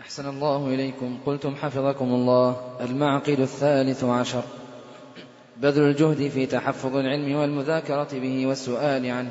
أحسن 0.00 0.28
الله 0.28 0.66
إليكم. 0.66 1.18
قلتم 1.26 1.54
حفظكم 1.54 2.04
الله. 2.04 2.56
المعقد 2.80 3.40
الثالث 3.40 4.04
عشر. 4.04 4.42
بذل 5.56 5.82
الجهد 5.82 6.28
في 6.28 6.46
تحفظ 6.46 6.96
العلم 6.96 7.36
والمذاكرة 7.36 8.08
به 8.12 8.46
والسؤال 8.46 9.10
عنه. 9.10 9.30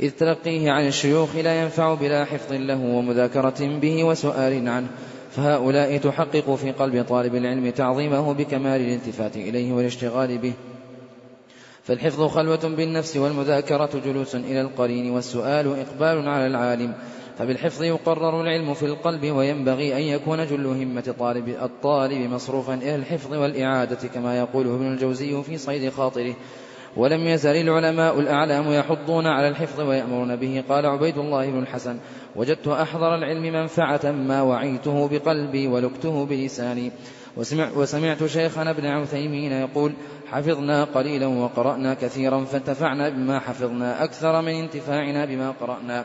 إذ 0.00 0.10
تلقيه 0.10 0.70
عن 0.70 0.86
الشيوخ 0.86 1.36
لا 1.36 1.62
ينفع 1.62 1.94
بلا 1.94 2.24
حفظ 2.24 2.52
له 2.52 2.80
ومذاكرة 2.80 3.78
به 3.80 4.04
وسؤال 4.04 4.68
عنه. 4.68 4.88
فهؤلاء 5.30 5.98
تحقق 5.98 6.54
في 6.54 6.70
قلب 6.70 7.04
طالب 7.08 7.34
العلم 7.34 7.70
تعظيمه 7.70 8.34
بكمال 8.34 8.80
الالتفات 8.80 9.36
إليه 9.36 9.72
والاشتغال 9.72 10.38
به. 10.38 10.52
فالحفظ 11.84 12.22
خلوة 12.26 12.74
بالنفس 12.76 13.16
والمذاكرة 13.16 13.90
جلوس 14.04 14.34
إلى 14.34 14.60
القرين 14.60 15.10
والسؤال 15.10 15.66
إقبال 15.66 16.28
على 16.28 16.46
العالم. 16.46 16.94
فبالحفظ 17.38 17.82
يقرر 17.82 18.40
العلم 18.40 18.74
في 18.74 18.86
القلب 18.86 19.30
وينبغي 19.30 19.96
أن 19.96 20.02
يكون 20.02 20.46
جل 20.46 20.66
همة 20.66 21.14
طالب 21.18 21.48
الطالب 21.48 22.30
مصروفا 22.30 22.74
إلى 22.74 22.94
الحفظ 22.94 23.34
والإعادة 23.34 24.08
كما 24.08 24.38
يقوله 24.38 24.74
ابن 24.74 24.86
الجوزي 24.86 25.42
في 25.42 25.58
صيد 25.58 25.92
خاطره. 25.92 26.34
ولم 26.96 27.26
يزل 27.26 27.56
العلماء 27.56 28.20
الأعلام 28.20 28.72
يحضون 28.72 29.26
على 29.26 29.48
الحفظ 29.48 29.80
ويأمرون 29.80 30.36
به. 30.36 30.64
قال 30.68 30.86
عبيد 30.86 31.18
الله 31.18 31.50
بن 31.50 31.58
الحسن 31.58 31.98
وجدت 32.36 32.68
أحضر 32.68 33.14
العلم 33.14 33.42
منفعة 33.42 34.10
ما 34.10 34.42
وعيته 34.42 35.08
بقلبي 35.08 35.66
ولكته 35.66 36.26
بلساني. 36.26 36.92
وسمع 37.36 37.68
وسمعت 37.76 38.24
شيخنا 38.24 38.70
ابن 38.70 38.86
عثيمين 38.86 39.52
يقول 39.52 39.92
حفظنا 40.32 40.84
قليلا 40.84 41.26
وقرأنا 41.26 41.94
كثيرا 41.94 42.44
فانتفعنا 42.44 43.08
بما 43.08 43.38
حفظنا 43.38 44.04
أكثر 44.04 44.42
من 44.42 44.54
انتفاعنا 44.54 45.24
بما 45.24 45.54
قرأنا. 45.60 46.04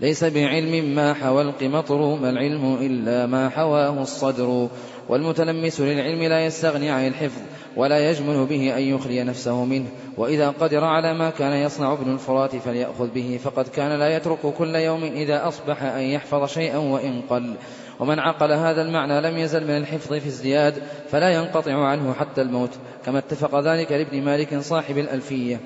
ليس 0.00 0.24
بعلم 0.24 0.94
ما 0.94 1.14
حوى 1.14 1.42
القمطر 1.42 2.14
ما 2.14 2.30
العلم 2.30 2.78
إلا 2.80 3.26
ما 3.26 3.48
حواه 3.48 4.02
الصدر. 4.02 4.68
والمتلمس 5.08 5.80
للعلم 5.80 6.22
لا 6.22 6.46
يستغني 6.46 6.90
عن 6.90 7.06
الحفظ 7.06 7.40
ولا 7.76 8.10
يجمل 8.10 8.46
به 8.46 8.76
أن 8.76 8.82
يخلي 8.82 9.24
نفسه 9.24 9.64
منه. 9.64 9.86
وإذا 10.16 10.48
قدر 10.48 10.84
على 10.84 11.14
ما 11.14 11.30
كان 11.30 11.52
يصنع 11.52 11.92
ابن 11.92 12.12
الفرات 12.12 12.56
فليأخذ 12.56 13.08
به 13.14 13.40
فقد 13.44 13.68
كان 13.68 13.98
لا 13.98 14.16
يترك 14.16 14.38
كل 14.58 14.76
يوم 14.76 15.04
إذا 15.04 15.48
أصبح 15.48 15.82
أن 15.82 16.02
يحفظ 16.02 16.44
شيئا 16.44 16.78
وإن 16.78 17.22
قل. 17.30 17.54
ومن 18.02 18.18
عقل 18.18 18.52
هذا 18.52 18.82
المعنى 18.82 19.20
لم 19.20 19.38
يزل 19.38 19.64
من 19.64 19.76
الحفظ 19.76 20.14
في 20.14 20.28
ازدياد 20.28 20.82
فلا 21.10 21.30
ينقطع 21.30 21.86
عنه 21.86 22.12
حتى 22.12 22.42
الموت 22.42 22.70
كما 23.04 23.18
اتفق 23.18 23.60
ذلك 23.60 23.92
لابن 23.92 24.22
مالك 24.22 24.58
صاحب 24.58 24.98
الألفية. 24.98 25.60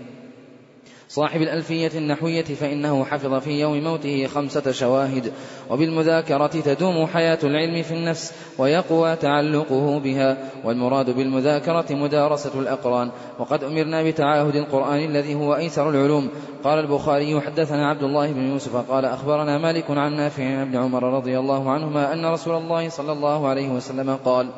صاحب 1.09 1.43
الألفية 1.43 1.91
النحوية 1.99 2.45
فإنه 2.45 3.05
حفظ 3.05 3.35
في 3.35 3.61
يوم 3.61 3.85
موته 3.85 4.27
خمسة 4.27 4.73
شواهد 4.73 5.33
وبالمذاكرة 5.71 6.47
تدوم 6.47 7.07
حياة 7.07 7.39
العلم 7.45 7.83
في 7.83 7.95
النفس 7.95 8.33
ويقوى 8.59 9.17
تعلقه 9.17 9.99
بها 9.99 10.37
والمراد 10.65 11.11
بالمذاكرة 11.11 11.87
مدارسة 11.91 12.61
الأقران. 12.61 13.11
وقد 13.39 13.65
أمرنا 13.65 14.03
بتعاهد 14.03 14.57
القرآن 14.57 15.05
الذي 15.05 15.35
هو 15.35 15.57
أيسر 15.57 15.91
العلوم. 15.91 16.31
قال 16.65 16.79
البخاري 16.79 17.41
حدثنا 17.41 17.89
عبد 17.89 18.03
الله 18.03 18.33
بن 18.33 18.49
يوسف 18.49 18.77
قال 18.91 19.05
أخبرنا 19.05 19.59
مالك 19.59 19.91
عن 19.91 20.17
نافع 20.17 20.65
بن 20.65 20.77
عمر 20.77 21.03
رضي 21.03 21.39
الله 21.39 21.71
عنهما 21.71 22.13
أن 22.13 22.27
رسول 22.27 22.57
الله 22.57 22.89
صلى 22.89 23.13
الله 23.13 23.49
عليه 23.49 23.69
وسلم 23.69 24.17
قال 24.25 24.49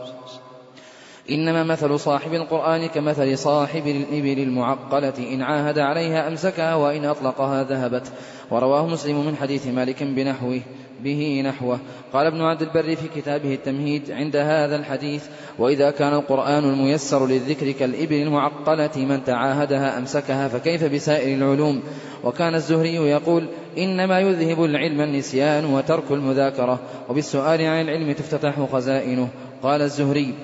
إنما 1.30 1.64
مثل 1.64 1.98
صاحب 2.00 2.34
القرآن 2.34 2.86
كمثل 2.86 3.38
صاحب 3.38 3.86
الإبل 3.86 4.42
المعقلة. 4.42 5.12
إن 5.32 5.42
عاهد 5.42 5.78
عليها 5.78 6.28
أمسكها 6.28 6.74
وإن 6.74 7.04
أطلقها 7.04 7.64
ذهبت. 7.64 8.12
ورواه 8.50 8.86
مسلم 8.86 9.26
من 9.26 9.36
حديث 9.36 9.66
مالك 9.66 10.02
بنحوه 10.02 10.60
به 11.04 11.42
نحوه. 11.44 11.78
قال 12.12 12.26
ابن 12.26 12.40
عبد 12.40 12.62
البر 12.62 12.96
في 12.96 13.20
كتابه 13.20 13.54
التمهيد 13.54 14.10
عند 14.10 14.36
هذا 14.36 14.76
الحديث 14.76 15.24
وإذا 15.58 15.90
كان 15.90 16.14
القرآن 16.14 16.64
الميسر 16.64 17.26
للذكر 17.26 17.70
كالإبل 17.70 18.14
المعقلة 18.14 18.90
من 18.96 19.24
تعاهدها 19.24 19.98
أمسكها 19.98 20.48
فكيف 20.48 20.84
بسائر 20.84 21.36
العلوم؟ 21.36 21.82
وكان 22.24 22.54
الزهري 22.54 22.94
يقول 22.94 23.46
إنما 23.78 24.20
يذهب 24.20 24.64
العلم 24.64 25.00
النسيان 25.00 25.64
وترك 25.64 26.10
المذاكرة. 26.10 26.78
وبالسؤال 27.08 27.60
عن 27.60 27.80
العلم 27.80 28.12
تفتتح 28.12 28.60
خزائنه. 28.72 29.28
قال 29.62 29.82
الزهري 29.82 30.34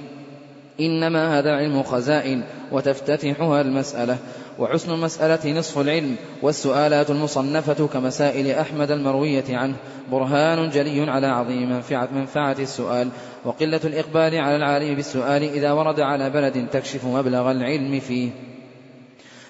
إنما 0.80 1.38
هذا 1.38 1.50
علم 1.50 1.82
خزائن 1.82 2.42
وتفتتحها 2.72 3.60
المسألة. 3.60 4.16
وحسن 4.58 4.92
المسألة 4.92 5.58
نصف 5.58 5.78
العلم 5.78 6.16
والسؤالات 6.42 7.10
المصنفة 7.10 7.86
كمسائل 7.86 8.50
أحمد 8.50 8.90
المروية 8.90 9.44
عنه. 9.48 9.74
برهان 10.12 10.70
جلي 10.70 11.10
على 11.10 11.26
عظيم 11.26 11.70
منفعة, 11.70 12.08
منفعة 12.14 12.56
السؤال. 12.58 13.08
وقلة 13.44 13.80
الإقبال 13.84 14.36
على 14.36 14.56
العالم 14.56 14.94
بالسؤال 14.94 15.42
إذا 15.42 15.72
ورد 15.72 16.00
على 16.00 16.30
بلد 16.30 16.66
تكشف 16.72 17.04
مبلغ 17.04 17.50
العلم 17.50 18.00
فيه. 18.00 18.30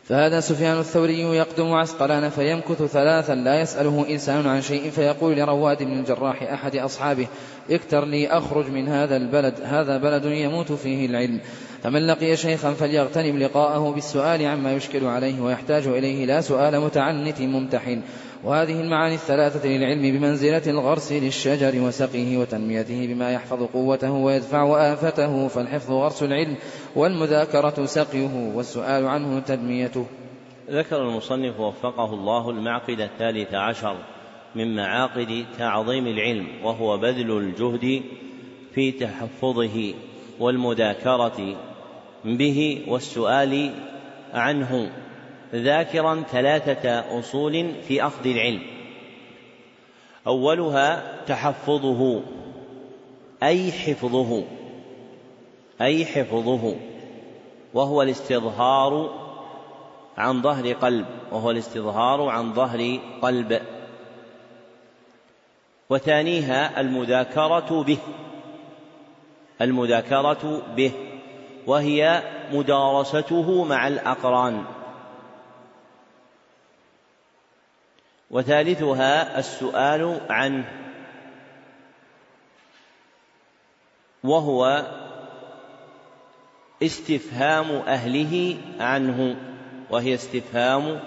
فهذا 0.08 0.40
سفيان 0.40 0.78
الثوري 0.78 1.20
يقدم 1.20 1.72
عسقلان 1.72 2.28
فيمكث 2.30 2.82
ثلاثا 2.82 3.34
لا 3.34 3.60
يسأله 3.60 4.06
إنسان 4.10 4.46
عن 4.46 4.62
شيء 4.62 4.90
فيقول 4.90 5.36
لرواد 5.36 5.82
بن 5.82 5.98
الجراح 5.98 6.42
أحد 6.42 6.76
أصحابه 6.76 7.26
أكتر 7.70 8.04
لي 8.04 8.28
أخرج 8.28 8.70
من 8.70 8.88
هذا 8.88 9.16
البلد 9.16 9.54
هذا 9.62 9.96
بلد 9.96 10.24
يموت 10.24 10.72
فيه 10.72 11.06
العلم. 11.06 11.40
فمن 11.82 12.06
لقي 12.06 12.36
شيخا 12.36 12.72
فليغتنم 12.72 13.38
لقاءه 13.38 13.90
بالسؤال 13.90 14.46
عما 14.46 14.72
يشكل 14.72 15.04
عليه 15.04 15.40
ويحتاج 15.40 15.86
إليه 15.86 16.26
لا 16.26 16.40
سؤال 16.40 16.80
متعنت 16.80 17.40
ممتحن. 17.40 18.00
وهذه 18.44 18.80
المعاني 18.80 19.14
الثلاثة 19.14 19.68
للعلم 19.68 20.02
بمنزلة 20.02 20.62
الغرس 20.66 21.12
للشجر 21.12 21.80
وسقيه 21.80 22.38
وتنميته 22.38 23.06
بما 23.06 23.32
يحفظ 23.32 23.62
قوته 23.62 24.12
ويدفع 24.12 24.92
آفته 24.92 25.48
فالحفظ 25.48 25.90
غرس 25.90 26.22
العلم 26.22 26.56
والمذاكرة 26.96 27.84
سقيه 27.84 28.52
والسؤال 28.54 29.06
عنه 29.06 29.40
تنميته. 29.40 30.06
ذكر 30.70 31.02
المصنف 31.02 31.60
وفقه 31.60 32.14
الله 32.14 32.50
المعقد 32.50 33.00
الثالث 33.00 33.54
عشر 33.54 33.96
من 34.54 34.76
معاقد 34.76 35.44
تعظيم 35.58 36.06
العلم 36.06 36.46
وهو 36.64 36.98
بذل 36.98 37.38
الجهد 37.38 38.02
في 38.74 38.92
تحفظه 38.92 39.94
والمذاكرة 40.40 41.56
به 42.24 42.84
والسؤال 42.88 43.70
عنه. 44.34 44.90
ذاكرا 45.54 46.22
ثلاثة 46.30 47.18
أصول 47.18 47.74
في 47.88 48.06
أخذ 48.06 48.26
العلم. 48.26 48.62
أولها 50.26 51.02
تحفظه 51.26 52.22
أي 53.42 53.72
حفظه 53.72 54.44
أي 55.80 56.04
حفظه 56.04 56.76
وهو 57.74 58.02
الاستظهار 58.02 59.10
عن 60.18 60.42
ظهر 60.42 60.72
قلب 60.72 61.06
وهو 61.32 61.50
الاستظهار 61.50 62.28
عن 62.28 62.54
ظهر 62.54 62.98
قلب. 63.22 63.62
وثانيها 65.90 66.80
المذاكرة 66.80 67.82
به 67.82 67.98
المذاكرة 69.62 70.62
به 70.76 70.92
وهي 71.66 72.22
مدارسته 72.52 73.64
مع 73.64 73.88
الأقران. 73.88 74.64
وثالثها 78.30 79.38
السؤال 79.38 80.20
عنه. 80.30 80.64
وهو 84.24 84.86
استفهام 86.82 87.70
أهله 87.70 88.56
عنه. 88.80 89.36
وهي 89.90 90.14
استفهام 90.14 91.00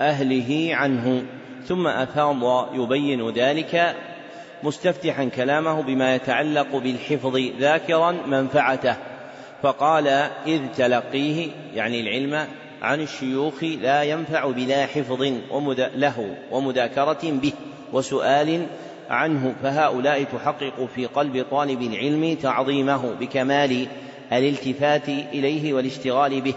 أهله 0.00 0.70
عنه. 0.72 1.26
ثم 1.66 1.86
أفاض 1.86 2.74
يبين 2.74 3.30
ذلك 3.30 3.96
مستفتحا 4.62 5.24
كلامه 5.24 5.82
بما 5.82 6.14
يتعلق 6.14 6.76
بالحفظ 6.76 7.36
ذاكرا 7.36 8.12
منفعته. 8.12 8.96
فقال 9.62 10.08
إذ 10.46 10.60
تلقيه 10.76 11.50
يعني 11.74 12.00
العلم 12.00 12.48
عن 12.82 13.00
الشيوخ 13.00 13.64
لا 13.64 14.02
ينفع 14.02 14.50
بلا 14.50 14.86
حفظ 14.86 15.22
له 15.94 16.36
ومذاكرة 16.50 17.18
به 17.22 17.52
وسؤال 17.92 18.66
عنه 19.10 19.54
فهؤلاء 19.62 20.24
تحقق 20.24 20.88
في 20.94 21.06
قلب 21.06 21.46
طالب 21.50 21.82
العلم 21.82 22.34
تعظيمه 22.42 23.14
بكمال 23.20 23.86
الالتفات 24.32 25.08
إليه 25.08 25.74
والاشتغال 25.74 26.40
به. 26.40 26.54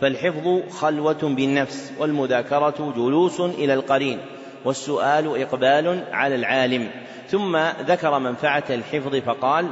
فالحفظ 0.00 0.70
خلوة 0.70 1.22
بالنفس 1.22 1.92
والمذاكرة 1.98 2.92
جلوس 2.96 3.40
إلى 3.40 3.74
القرين 3.74 4.18
والسؤال 4.64 5.42
إقبال 5.42 6.04
على 6.12 6.34
العالم. 6.34 6.90
ثم 7.28 7.56
ذكر 7.86 8.18
منفعة 8.18 8.64
الحفظ 8.70 9.16
فقال 9.16 9.66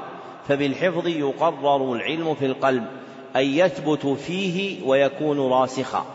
فبالحفظ 0.49 1.07
يقرر 1.07 1.93
العلم 1.93 2.35
في 2.35 2.47
القلب 2.47 2.85
أن 3.37 3.45
يثبت 3.45 4.07
فيه 4.07 4.85
ويكون 4.85 5.41
راسخا. 5.41 6.07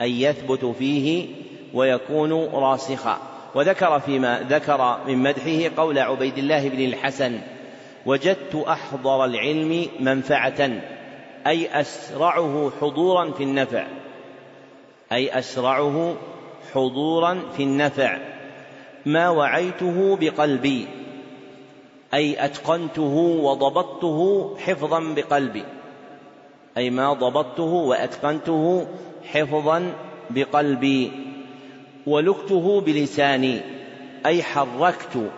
أن 0.00 0.08
يثبت 0.08 0.64
فيه 0.64 1.28
ويكون 1.74 2.32
راسخا. 2.52 3.18
وذكر 3.54 4.00
فيما 4.00 4.46
ذكر 4.48 4.98
من 5.06 5.18
مدحه 5.18 5.82
قول 5.82 5.98
عبيد 5.98 6.38
الله 6.38 6.68
بن 6.68 6.84
الحسن 6.84 7.40
وجدت 8.06 8.54
أحضر 8.54 9.24
العلم 9.24 9.86
منفعة 10.00 10.70
أي 11.46 11.80
أسرعه 11.80 12.72
حضورا 12.80 13.30
في 13.30 13.42
النفع. 13.42 13.86
أي 15.12 15.38
أسرعه 15.38 16.16
حضورا 16.74 17.42
في 17.56 17.62
النفع. 17.62 18.18
ما 19.06 19.30
وعيته 19.30 20.16
بقلبي 20.20 20.86
أي 22.14 22.44
أتقنته 22.44 23.14
وضبطته 23.42 24.50
حفظا 24.58 25.00
بقلبي. 25.00 25.64
أي 26.76 26.90
ما 26.90 27.12
ضبطته 27.12 27.62
وأتقنته 27.62 28.86
حفظا 29.24 29.92
بقلبي 30.30 31.12
ولكته 32.06 32.80
بلساني 32.80 33.60
أي 34.26 34.42
حركت 34.42 35.30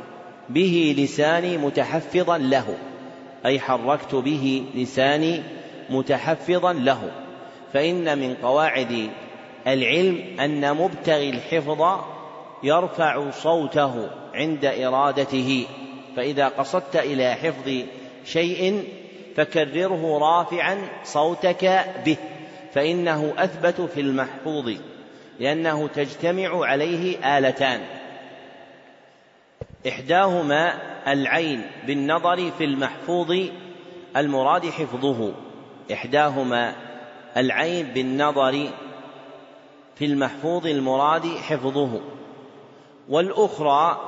به 0.48 0.94
لساني 0.98 1.56
متحفظا 1.58 2.38
له 2.38 2.78
أي 3.46 3.60
حركت 3.60 4.14
به 4.14 4.64
لساني 4.74 5.42
متحفظا 5.90 6.72
له. 6.72 7.10
فإن 7.74 8.18
من 8.18 8.34
قواعد 8.34 9.10
العلم 9.66 10.40
أن 10.40 10.76
مبتغي 10.76 11.30
الحفظ 11.30 12.00
يرفع 12.62 13.30
صوته 13.30 14.10
عند 14.34 14.64
إرادته 14.64 15.66
فإذا 16.16 16.48
قصدت 16.48 16.96
إلى 16.96 17.34
حفظ 17.34 17.72
شيء 18.24 18.84
فكرره 19.36 20.18
رافعا 20.18 20.78
صوتك 21.04 21.84
به 22.04 22.16
فإنه 22.74 23.34
أثبت 23.38 23.80
في 23.80 24.00
المحفوظ 24.00 24.72
لأنه 25.40 25.88
تجتمع 25.88 26.66
عليه 26.66 27.38
آلتان. 27.38 27.80
إحداهما 29.88 30.74
العين 31.12 31.62
بالنظر 31.86 32.50
في 32.50 32.64
المحفوظ 32.64 33.36
المراد 34.16 34.66
حفظه. 34.66 35.32
إحداهما 35.92 36.74
العين 37.36 37.86
بالنظر 37.86 38.68
في 39.96 40.04
المحفوظ 40.04 40.66
المراد 40.66 41.26
حفظه. 41.26 42.00
والأخرى 43.08 44.00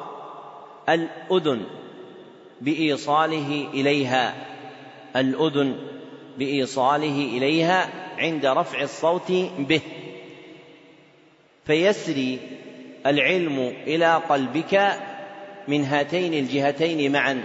الأذن 0.89 1.63
بإيصاله 2.61 3.69
إليها. 3.75 4.56
الأذن 5.17 5.77
بإيصاله 6.39 7.37
إليها 7.37 7.89
عند 8.19 8.47
رفع 8.47 8.83
الصوت 8.83 9.33
به. 9.59 9.81
فيسري 11.65 12.39
العلم 13.07 13.75
إلى 13.87 14.15
قلبك 14.15 14.93
من 15.69 15.85
هاتين 15.85 16.35
الجهتين 16.35 17.13
معا 17.13 17.45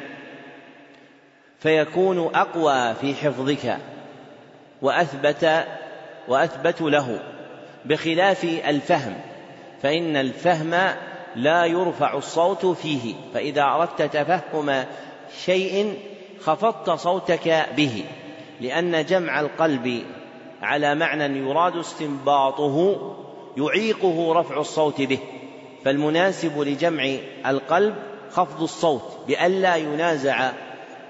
فيكون 1.59 2.35
أقوى 2.35 2.93
في 2.93 3.15
حفظك 3.15 3.77
وأثبت 4.81 5.65
وأثبت 6.27 6.81
له 6.81 7.19
بخلاف 7.85 8.43
الفهم 8.43 9.21
فإن 9.81 10.15
الفهم 10.15 10.95
لا 11.35 11.65
يرفع 11.65 12.17
الصوت 12.17 12.65
فيه 12.65 13.13
فإذا 13.33 13.63
أردت 13.63 14.01
تفهم 14.01 14.85
شيء 15.45 15.97
خفضت 16.43 16.89
صوتك 16.89 17.65
به 17.77 18.03
لأن 18.61 19.05
جمع 19.05 19.39
القلب 19.39 20.03
على 20.61 20.95
معنى 20.95 21.39
يراد 21.39 21.77
استنباطه 21.77 22.97
يعيقه 23.57 24.33
رفع 24.33 24.59
الصوت 24.59 25.01
به. 25.01 25.19
فالمناسب 25.85 26.61
لجمع 26.61 27.15
القلب 27.45 27.95
خفض 28.31 28.63
الصوت 28.63 29.01
بألا 29.27 29.75
ينازع 29.75 30.51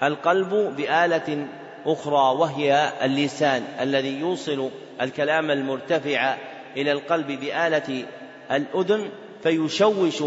القلب 0.03 0.73
بآلة 0.77 1.47
أخرى 1.85 2.37
وهي 2.39 2.91
اللسان 3.03 3.63
الذي 3.81 4.19
يوصل 4.19 4.69
الكلام 5.01 5.51
المرتفع 5.51 6.35
إلى 6.77 6.91
القلب 6.91 7.27
بآلة 7.27 8.05
الأذن 8.51 9.09
فيشوش 9.43 10.23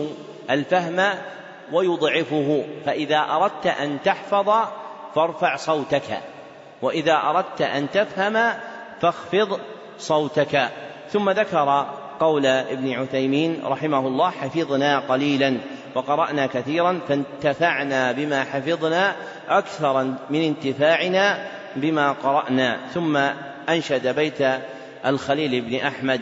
الفهم 0.50 1.14
ويضعفه. 1.72 2.64
فإذا 2.86 3.18
أردت 3.18 3.66
أن 3.66 3.98
تحفظ 4.04 4.50
فارفع 5.14 5.56
صوتك. 5.56 6.20
وإذا 6.82 7.12
أردت 7.12 7.62
أن 7.62 7.90
تفهم 7.90 8.52
فاخفض 9.00 9.60
صوتك. 9.98 10.68
ثم 11.10 11.30
ذكر 11.30 11.86
قول 12.20 12.46
ابن 12.46 12.92
عثيمين 12.92 13.60
رحمه 13.64 13.98
الله 13.98 14.30
حفظنا 14.30 14.98
قليلا 14.98 15.56
وقرأنا 15.94 16.46
كثيرا 16.46 17.00
فانتفعنا 17.08 18.12
بما 18.12 18.44
حفظنا 18.44 19.14
أكثر 19.48 20.04
من 20.30 20.42
انتفاعنا 20.42 21.46
بما 21.76 22.12
قرأنا. 22.12 22.78
ثم 22.94 23.16
أنشد 23.68 24.06
بيت 24.08 24.38
الخليل 25.06 25.60
بن 25.60 25.76
أحمد 25.76 26.20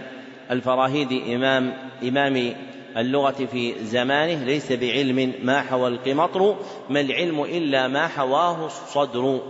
الفراهيدي 0.50 1.36
إمام 1.36 1.72
إمام 2.02 2.54
اللغة 2.96 3.46
في 3.52 3.74
زمانه 3.84 4.44
ليس 4.44 4.72
بعلم 4.72 5.34
ما 5.42 5.60
حوى 5.60 5.88
القمطر 5.88 6.56
ما 6.90 7.00
العلم 7.00 7.44
إلا 7.44 7.88
ما 7.88 8.06
حواه 8.06 8.66
الصدر. 8.66 9.40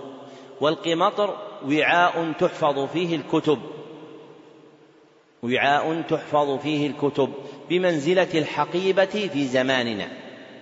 والقمطر 0.61 1.37
وعاء 1.69 2.33
تحفظ 2.39 2.89
فيه 2.93 3.17
الكتب. 3.17 3.59
وعاء 5.43 6.03
تحفظ 6.03 6.59
فيه 6.59 6.87
الكتب. 6.87 7.33
بمنزلة 7.71 8.29
الحقيبة 8.35 9.05
في 9.05 9.45
زماننا. 9.45 10.09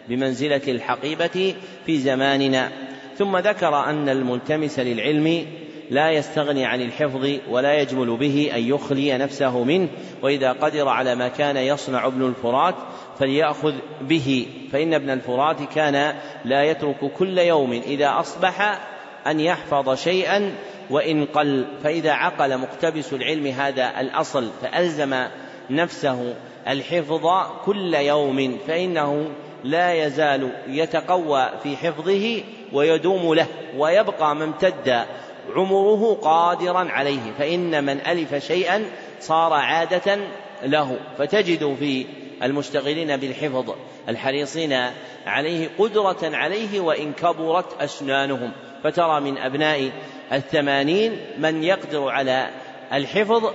بمنزلة 0.08 0.62
الحقيبة 0.68 1.54
في 1.86 1.98
زماننا. 1.98 2.72
ثم 3.16 3.36
ذكر 3.36 3.84
أن 3.84 4.08
الملتمس 4.08 4.78
للعلم 4.78 5.46
لا 5.90 6.10
يستغني 6.10 6.64
عن 6.64 6.80
الحفظ 6.80 7.28
ولا 7.48 7.74
يجمل 7.74 8.16
به 8.16 8.50
أن 8.54 8.62
يخلي 8.62 9.18
نفسه 9.18 9.64
منه 9.64 9.88
وإذا 10.22 10.52
قدر 10.52 10.88
على 10.88 11.14
ما 11.14 11.28
كان 11.28 11.56
يصنع 11.56 12.06
ابن 12.06 12.26
الفرات 12.26 12.74
فليأخذ 13.18 13.74
به 14.00 14.46
فإن 14.72 14.94
ابن 14.94 15.10
الفرات 15.10 15.62
كان 15.74 16.14
لا 16.44 16.64
يترك 16.64 17.12
كل 17.18 17.38
يوم 17.38 17.72
إذا 17.72 18.20
أصبح 18.20 18.80
أن 19.26 19.40
يحفظ 19.40 19.94
شيئا 19.94 20.54
وإن 20.90 21.24
قل. 21.24 21.66
فإذا 21.84 22.12
عقل 22.12 22.58
مقتبس 22.58 23.12
العلم 23.12 23.46
هذا 23.46 24.00
الأصل 24.00 24.50
فألزم 24.62 25.26
نفسه 25.70 26.34
الحفظ 26.68 27.26
كل 27.64 27.94
يوم 27.94 28.58
فإنه 28.66 29.30
لا 29.64 29.94
يزال 29.94 30.50
يتقوى 30.68 31.50
في 31.62 31.76
حفظه 31.76 32.42
ويدوم 32.72 33.34
له 33.34 33.46
ويبقى 33.76 34.36
ما 34.36 34.44
امتد 34.44 35.04
عمره 35.56 36.18
قادرا 36.22 36.90
عليه 36.90 37.32
فإن 37.38 37.84
من 37.84 38.00
ألف 38.00 38.34
شيئا 38.34 38.84
صار 39.20 39.52
عادة 39.52 40.18
له. 40.62 40.98
فتجد 41.18 41.76
في 41.78 42.06
المشتغلين 42.42 43.16
بالحفظ 43.16 43.74
الحريصين 44.08 44.90
عليه 45.26 45.68
قدرة 45.78 46.18
عليه 46.22 46.80
وإن 46.80 47.12
كبرت 47.12 47.82
أسنانهم. 47.82 48.52
فترى 48.84 49.20
من 49.20 49.38
أبناء 49.38 49.90
الثمانين 50.32 51.16
من 51.38 51.64
يقدر 51.64 52.08
على 52.08 52.50
الحفظ 52.92 53.52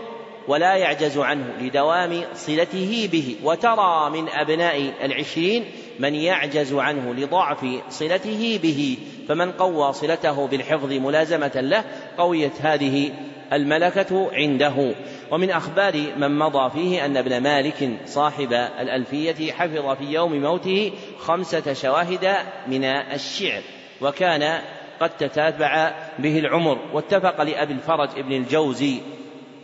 ولا 0.47 0.75
يعجز 0.75 1.17
عنه 1.17 1.45
لدوام 1.61 2.23
صلته 2.33 3.09
به. 3.11 3.35
وترى 3.43 4.09
من 4.09 4.29
أبناء 4.29 4.93
العشرين 5.03 5.65
من 5.99 6.15
يعجز 6.15 6.73
عنه 6.73 7.13
لضعف 7.13 7.65
صلته 7.89 8.59
به. 8.63 8.97
فمن 9.27 9.51
قوى 9.51 9.93
صلته 9.93 10.47
بالحفظ 10.47 10.93
ملازمة 10.93 11.51
له 11.55 11.83
قويت 12.17 12.61
هذه 12.61 13.11
الملكة 13.53 14.29
عنده. 14.33 14.95
ومن 15.31 15.51
أخبار 15.51 15.93
من 16.17 16.39
مضى 16.39 16.69
فيه 16.69 17.05
أن 17.05 17.17
ابن 17.17 17.37
مالك 17.41 17.97
صاحب 18.05 18.53
الألفية 18.53 19.51
حفظ 19.51 19.97
في 19.97 20.03
يوم 20.03 20.41
موته 20.41 20.91
خمسة 21.19 21.73
شواهد 21.73 22.35
من 22.67 22.83
الشعر 22.85 23.61
وكان 24.01 24.61
قد 24.99 25.09
تتابع 25.09 25.93
به 26.19 26.39
العمر. 26.39 26.77
واتفق 26.93 27.41
لأبي 27.41 27.73
الفرج 27.73 28.09
ابن 28.17 28.31
الجوزي 28.31 28.97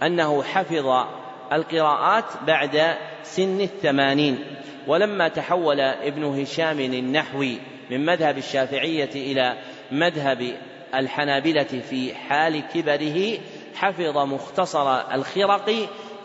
أنه 0.04 0.44
حفظ 0.44 1.06
القراءات 1.54 2.26
بعد 2.48 2.96
سن 3.24 3.62
الثمانين. 3.62 4.40
ولما 4.88 5.28
تحول 5.28 5.80
ابن 5.80 6.24
هشام 6.24 6.80
النحوي 6.80 7.58
من 7.90 8.06
مذهب 8.06 8.38
الشافعية 8.38 9.10
إلى 9.16 9.58
مذهب 9.92 10.54
الحنابلة 10.96 11.64
في 11.90 12.16
حال 12.16 12.64
كبره 12.74 13.38
حفظ 13.76 14.18
مختصر 14.18 15.14
الخرق 15.14 15.72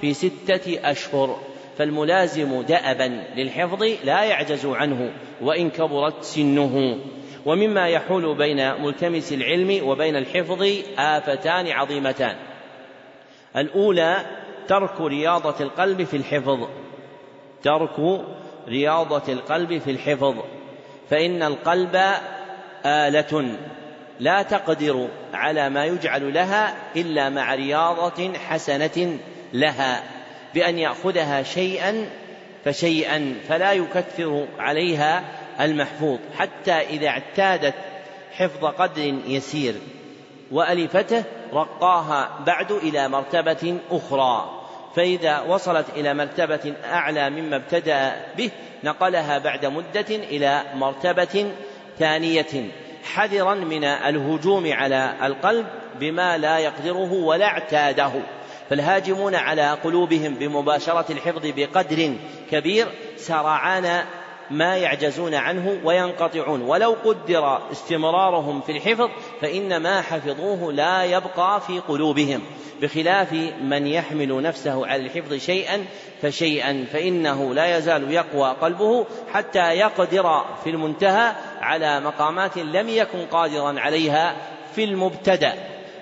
في 0.01 0.15
ستة 0.15 0.91
أشهر. 0.91 1.41
فالملازم 1.79 2.63
دأبا 2.63 3.25
للحفظ 3.37 3.83
لا 4.05 4.25
يعجز 4.25 4.67
عنه 4.67 5.13
وإن 5.41 5.71
كبرت 5.71 6.23
سنه. 6.23 6.99
ومما 7.47 7.89
يحول 7.89 8.35
بين 8.35 8.83
ملتمس 8.83 9.33
العلم 9.33 9.89
وبين 9.89 10.17
الحفظ 10.17 10.67
آفتان 10.99 11.69
عظيمتان. 11.69 12.37
الأولى 13.57 14.17
ترك 14.69 15.01
رياضة 15.01 15.65
القلب 15.65 16.05
في 16.05 16.17
الحفظ. 16.17 16.69
ترك 17.63 18.25
رياضة 18.69 19.33
القلب 19.33 19.79
في 19.79 19.91
الحفظ. 19.91 20.35
فإن 21.11 21.43
القلب 21.43 22.01
آلة 22.87 23.57
لا 24.21 24.43
تقدر 24.43 25.09
على 25.35 25.71
ما 25.71 25.85
يجعل 25.85 26.35
لها 26.35 26.75
إلا 26.97 27.29
مع 27.29 27.55
رياضة 27.55 28.33
حسنة 28.33 29.19
لها. 29.53 30.03
بأن 30.55 30.79
يأخذها 30.79 31.43
شيئا 31.43 32.09
فشيئا 32.65 33.35
فلا 33.49 33.73
يكثر 33.73 34.47
عليها 34.59 35.25
المحفوظ. 35.61 36.19
حتى 36.39 36.73
إذا 36.73 37.09
اعتادت 37.09 37.75
حفظ 38.33 38.65
قدر 38.65 39.15
يسير. 39.27 39.75
وألفته 40.53 41.25
رقاها 41.53 42.31
بعد 42.47 42.73
إلى 42.73 43.09
مرتبة 43.09 43.79
أخرى. 43.91 44.51
فإذا 44.97 45.41
وصلت 45.41 45.87
إلى 45.97 46.15
مرتبة 46.15 46.75
أعلى 46.85 47.31
مما 47.31 47.57
ابتدأ 47.57 48.13
به 48.37 48.51
نقلها 48.85 49.39
بعد 49.39 49.67
مدة 49.67 50.07
إلى 50.11 50.63
مرتبة 50.75 51.53
ثانية 51.99 52.71
حذرا 53.15 53.55
من 53.55 53.85
الهجوم 53.85 54.73
على 54.73 55.13
القلب 55.23 55.67
بما 56.01 56.39
لا 56.39 56.59
يقدره 56.59 57.13
ولا 57.13 57.47
اعتاده. 57.47 58.13
فالهاجمون 58.71 59.35
على 59.35 59.71
قلوبهم 59.71 60.35
بمباشرة 60.35 61.13
الحفظ 61.13 61.43
بقدر 61.57 62.15
كبير 62.51 62.87
سرعان 63.17 64.05
ما 64.51 64.77
يعجزون 64.77 65.35
عنه 65.35 65.81
وينقطعون. 65.85 66.63
ولو 66.63 66.97
قدر 67.05 67.71
استمرارهم 67.73 68.61
في 68.61 68.73
الحفظ 68.73 69.09
فإن 69.41 69.77
ما 69.77 70.03
حفظوه 70.03 70.73
لا 70.73 71.05
يبقى 71.05 71.61
في 71.61 71.79
قلوبهم. 71.79 72.41
بخلاف 72.83 73.33
من 73.63 73.87
يحمل 73.87 74.43
نفسه 74.43 74.87
على 74.87 75.03
الحفظ 75.03 75.35
شيئا 75.35 75.85
فشيئا 76.23 76.87
فإنه 76.93 77.55
لا 77.55 77.79
يزال 77.79 78.13
يقوى 78.13 78.57
قلبه 78.61 79.07
حتى 79.33 79.73
يقدر 79.73 80.45
في 80.65 80.71
المنتهى 80.71 81.33
على 81.61 82.01
مقامات 82.01 82.59
لم 82.59 82.89
يكن 82.89 83.27
قادرا 83.27 83.81
عليها 83.81 84.37
في 84.75 84.85
المبتدأ. 84.85 85.55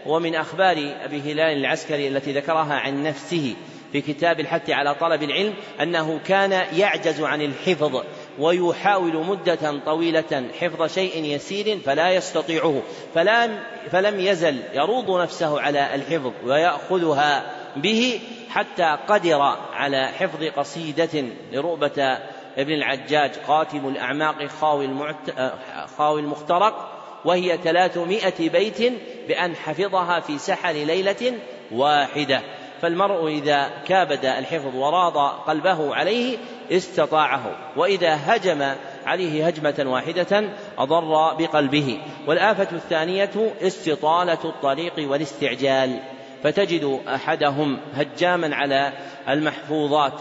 ومن 0.07 0.35
أخبار 0.35 0.95
أبي 1.05 1.21
هلال 1.21 1.59
العسكري 1.59 2.09
التي 2.09 2.33
ذكرها 2.33 2.75
عن 2.75 3.03
نفسه 3.03 3.55
في 3.93 4.01
كتاب 4.01 4.41
الحث 4.41 4.71
على 4.71 4.95
طلب 4.95 5.23
العلم 5.23 5.55
أنه 5.81 6.21
كان 6.27 6.53
يعجز 6.73 7.21
عن 7.21 7.43
الحفظ. 7.43 8.03
ويحاول 8.39 9.17
مدة 9.17 9.81
طويلة 9.87 10.45
حفظ 10.61 10.95
شيء 10.95 11.25
يسير 11.25 11.79
فلا 11.79 12.11
يستطيعه 12.11 12.83
فلم, 13.15 13.59
فلم 13.91 14.21
يزل 14.21 14.63
يروض 14.75 15.21
نفسه 15.21 15.61
على 15.61 15.95
الحفظ 15.95 16.33
ويأخذها 16.45 17.53
به 17.77 18.21
حتى 18.49 18.97
قدر 19.09 19.41
على 19.73 20.07
حفظ 20.07 20.45
قصيدة 20.45 21.25
لرؤبة 21.53 22.19
ابن 22.59 22.73
العجاج 22.73 23.31
قاتم 23.49 23.89
الأعماق 23.89 24.47
خاوي, 24.47 24.85
المعت... 24.85 25.53
خاوي 25.99 26.21
المخترق 26.21 26.91
وهي 27.25 27.59
ثلاثمائة 27.65 28.51
بيت 28.51 28.93
بأن 29.29 29.57
حفظها 29.57 30.21
في 30.21 30.39
سحر 30.39 30.73
ليلة 30.73 31.33
واحدة. 31.73 32.43
فالمرء 32.85 33.29
إذا 33.29 33.71
كابد 33.87 34.25
الحفظ 34.25 34.77
وراض 34.77 35.17
قلبه 35.47 35.95
عليه 35.95 36.37
استطاعه 36.71 37.57
وإذا 37.77 38.19
هجم 38.25 38.75
عليه 39.07 39.47
هجمة 39.47 39.85
واحدة 39.87 40.45
أضر 40.79 41.35
بقلبه. 41.35 41.99
والآفة 42.27 42.69
الثانية 42.73 43.55
استطالة 43.63 44.39
الطريق 44.45 44.93
والاستعجال 44.99 46.01
فتجد 46.43 47.01
أحدهم 47.09 47.79
هجاما 47.95 48.57
على 48.57 48.93
المحفوظات 49.29 50.13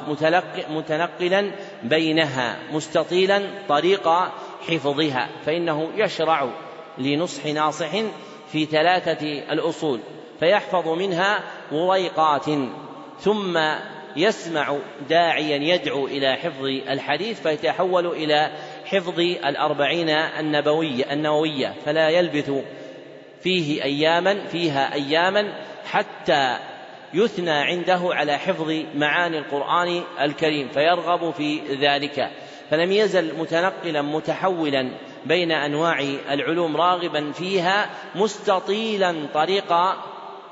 متنقلا 0.70 1.52
بينها 1.84 2.58
مستطيلا 2.72 3.42
طريق 3.70 4.10
حفظها 4.70 5.30
فإنه 5.46 5.90
يشرع 5.96 6.50
لنصح 6.98 7.46
ناصح 7.46 7.92
في 8.52 8.66
ثلاثة 8.66 9.28
الأصول. 9.52 10.00
فيحفظ 10.40 10.88
منها 10.88 11.44
وريقات 11.72 12.46
ثم 13.20 13.60
يسمع 14.16 14.78
داعيا 15.10 15.76
يدعو 15.76 16.08
إلى 16.08 16.36
حفظ 16.36 16.66
الحديث 16.66 17.42
فيتحول 17.42 18.08
إلى 18.08 18.52
حفظ 18.86 19.20
الأربعين 19.20 20.10
النبوية 20.10 21.14
النووية. 21.14 21.74
فلا 21.86 22.10
يلبث 22.10 22.52
فيه 23.42 23.84
أياما 23.84 24.48
فيها 24.48 24.94
أياما 24.94 25.54
حتى 25.86 26.58
يثنى 27.14 27.52
عنده 27.52 28.00
على 28.04 28.38
حفظ 28.38 28.72
معاني 28.96 29.40
القرآن 29.40 30.04
الكريم 30.22 30.68
فيرغب 30.68 31.34
في 31.34 31.60
ذلك. 31.82 32.30
فلم 32.70 32.92
يزل 32.92 33.38
متنقلا 33.38 34.02
متحولا 34.02 34.90
بين 35.26 35.52
أنواع 35.52 36.00
العلوم 36.32 36.78
راغبا 36.78 37.32
فيها 37.32 37.90
مستطيلا 38.16 39.16
طريق 39.34 39.74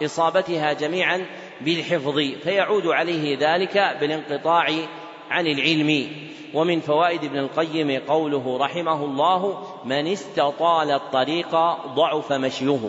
إصابتها 0.04 0.74
جميعا 0.74 1.26
بالحفظ 1.62 2.20
فيعود 2.44 2.88
عليه 2.88 3.38
ذلك 3.40 3.98
بالانقطاع 4.00 4.66
عن 5.30 5.48
العلم. 5.48 6.08
ومن 6.54 6.80
فوائد 6.80 7.24
ابن 7.24 7.38
القيم 7.38 8.02
قوله 8.08 8.58
رحمه 8.58 9.06
الله 9.06 9.68
من 9.86 10.08
استطال 10.08 10.92
الطريق 10.92 11.52
ضعف 11.96 12.34
مشيه. 12.34 12.80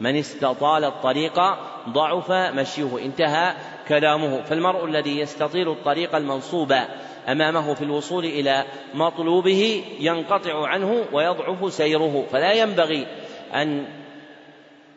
من 0.00 0.16
استطال 0.16 0.84
الطريق 0.84 1.40
ضعف 1.88 2.32
مشيه. 2.32 2.98
انتهى 3.04 3.54
كلامه. 3.88 4.42
فالمرء 4.42 4.84
الذي 4.84 5.18
يستطيل 5.18 5.68
الطريق 5.68 6.16
المنصوب 6.16 6.74
أمامه 7.28 7.74
في 7.74 7.82
الوصول 7.82 8.24
إلى 8.24 8.64
مطلوبه 8.94 9.84
ينقطع 10.00 10.66
عنه 10.66 11.04
ويضعف 11.12 11.72
سيره. 11.72 12.26
فلا 12.32 12.52
ينبغي 12.52 13.06
أن 13.54 13.86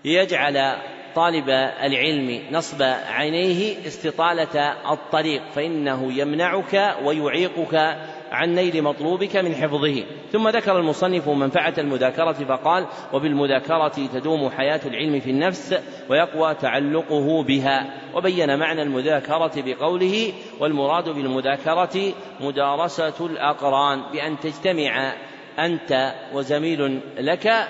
يجعل 0.05 0.77
طالب 1.15 1.49
العلم 1.83 2.41
نصب 2.51 2.81
عينيه 3.07 3.87
استطالة 3.87 4.73
الطريق 4.91 5.41
فإنه 5.55 6.13
يمنعك 6.13 6.95
ويعيقك 7.03 7.97
عن 8.31 8.55
نيل 8.55 8.83
مطلوبك 8.83 9.35
من 9.35 9.55
حفظه. 9.55 10.03
ثم 10.31 10.49
ذكر 10.49 10.79
المصنف 10.79 11.29
منفعة 11.29 11.73
المذاكرة 11.77 12.31
فقال 12.31 12.85
وبالمذاكرة 13.13 14.07
تدوم 14.13 14.49
حياة 14.49 14.81
العلم 14.85 15.19
في 15.19 15.29
النفس 15.29 15.75
ويقوى 16.09 16.53
تعلقه 16.53 17.43
بها 17.43 17.93
وبين 18.15 18.59
معنى 18.59 18.81
المذاكرة 18.81 19.51
بقوله 19.55 20.33
والمراد 20.59 21.09
بالمذاكرة 21.09 22.13
مدارسة 22.39 23.25
الأقران 23.25 24.01
بأن 24.11 24.39
تجتمع 24.39 25.13
أنت 25.59 26.13
وزميل 26.33 27.01
لك 27.17 27.67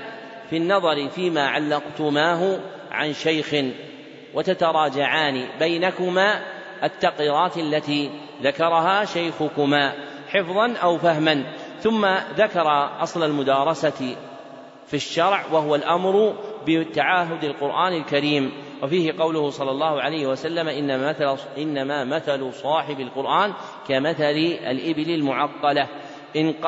في 0.49 0.57
النظر 0.57 1.09
فيما 1.09 1.47
علقتماه 1.47 2.59
عن 2.91 3.13
شيخ 3.13 3.55
وتتراجعان 4.33 5.45
بينكما 5.59 6.41
التقريرات 6.83 7.57
التي 7.57 8.11
ذكرها 8.41 9.05
شيخكما 9.05 9.93
حفظا 10.27 10.73
أو 10.83 10.97
فهما. 10.97 11.43
ثم 11.79 12.05
ذكر 12.35 12.67
أصل 13.03 13.23
المدارسة 13.23 14.15
في 14.87 14.93
الشرع 14.93 15.45
وهو 15.51 15.75
الأمر 15.75 16.35
بتعاهد 16.67 17.43
القرآن 17.43 17.93
الكريم. 17.93 18.51
وفيه 18.83 19.13
قوله 19.19 19.49
صلى 19.49 19.71
الله 19.71 20.01
عليه 20.01 20.27
وسلم 20.27 20.67
إنما 20.67 21.09
مثل, 21.09 21.37
إنما 21.57 22.03
مثل 22.03 22.53
صاحب 22.53 22.99
القرآن 22.99 23.53
كمثل 23.87 24.57
الإبل 24.67 25.09
المعقلة. 25.09 25.87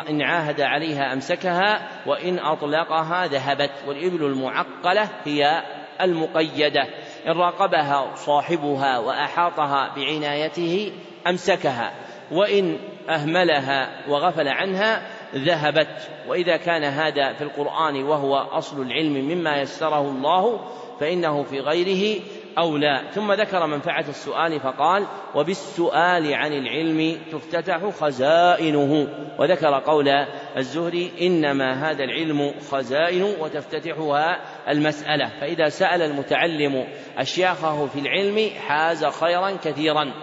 إن 0.09 0.21
عاهد 0.21 0.61
عليها 0.61 1.13
أمسكها 1.13 1.89
وإن 2.05 2.39
أطلقها 2.39 3.27
ذهبت. 3.27 3.71
والإبل 3.87 4.25
المعقلة 4.25 5.09
هي 5.25 5.63
المقيدة 6.01 6.87
إن 7.27 7.31
راقبها 7.31 8.15
صاحبها 8.15 8.97
وأحاطها 8.97 9.93
بعنايته 9.95 10.91
أمسكها 11.27 11.91
وإن 12.31 12.77
أهملها 13.09 13.89
وغفل 14.09 14.47
عنها 14.47 15.01
ذهبت. 15.35 16.09
وإذا 16.27 16.57
كان 16.57 16.83
هذا 16.83 17.33
في 17.33 17.43
القرآن 17.43 18.03
وهو 18.03 18.35
أصل 18.35 18.81
العلم 18.81 19.13
مما 19.13 19.61
يسره 19.61 20.01
الله 20.01 20.59
فإنه 20.99 21.43
في 21.43 21.59
غيره 21.59 22.21
أو 22.57 22.77
لا. 22.77 23.11
ثم 23.11 23.33
ذكر 23.33 23.67
منفعة 23.67 24.05
السؤال 24.09 24.59
فقال 24.59 25.05
وبالسؤال 25.35 26.33
عن 26.33 26.53
العلم 26.53 27.17
تفتتح 27.31 27.89
خزائنه. 27.89 29.07
وذكر 29.39 29.79
قول 29.79 30.09
الزهري 30.57 31.11
إنما 31.21 31.91
هذا 31.91 32.03
العلم 32.03 32.53
خزائن 32.71 33.23
وتفتتحها 33.23 34.39
المسألة. 34.69 35.31
فإذا 35.41 35.69
سأل 35.69 36.01
المتعلم 36.01 36.87
أشياخه 37.17 37.85
في 37.85 37.99
العلم 37.99 38.49
حاز 38.67 39.05
خيرا 39.05 39.51
كثيرا. 39.63 40.13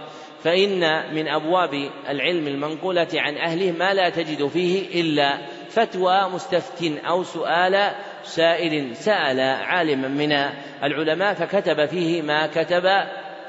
فإن 0.45 1.15
من 1.15 1.29
أبواب 1.29 1.91
العلم 2.09 2.47
المنقولة 2.47 3.09
عن 3.15 3.37
أهله 3.37 3.73
ما 3.73 3.95
لا 3.95 4.09
تجد 4.09 4.47
فيه 4.47 5.01
إلا 5.01 5.39
فتوى 5.71 6.29
مستفت 6.35 6.83
أو 7.09 7.25
سؤال 7.25 7.95
سائل 8.31 8.97
سأل 8.97 9.41
عالما 9.41 10.09
من 10.09 10.33
العلماء 10.83 11.35
فكتب 11.35 11.87
فيه 11.87 12.23
ما 12.23 12.47
كتب 12.47 12.85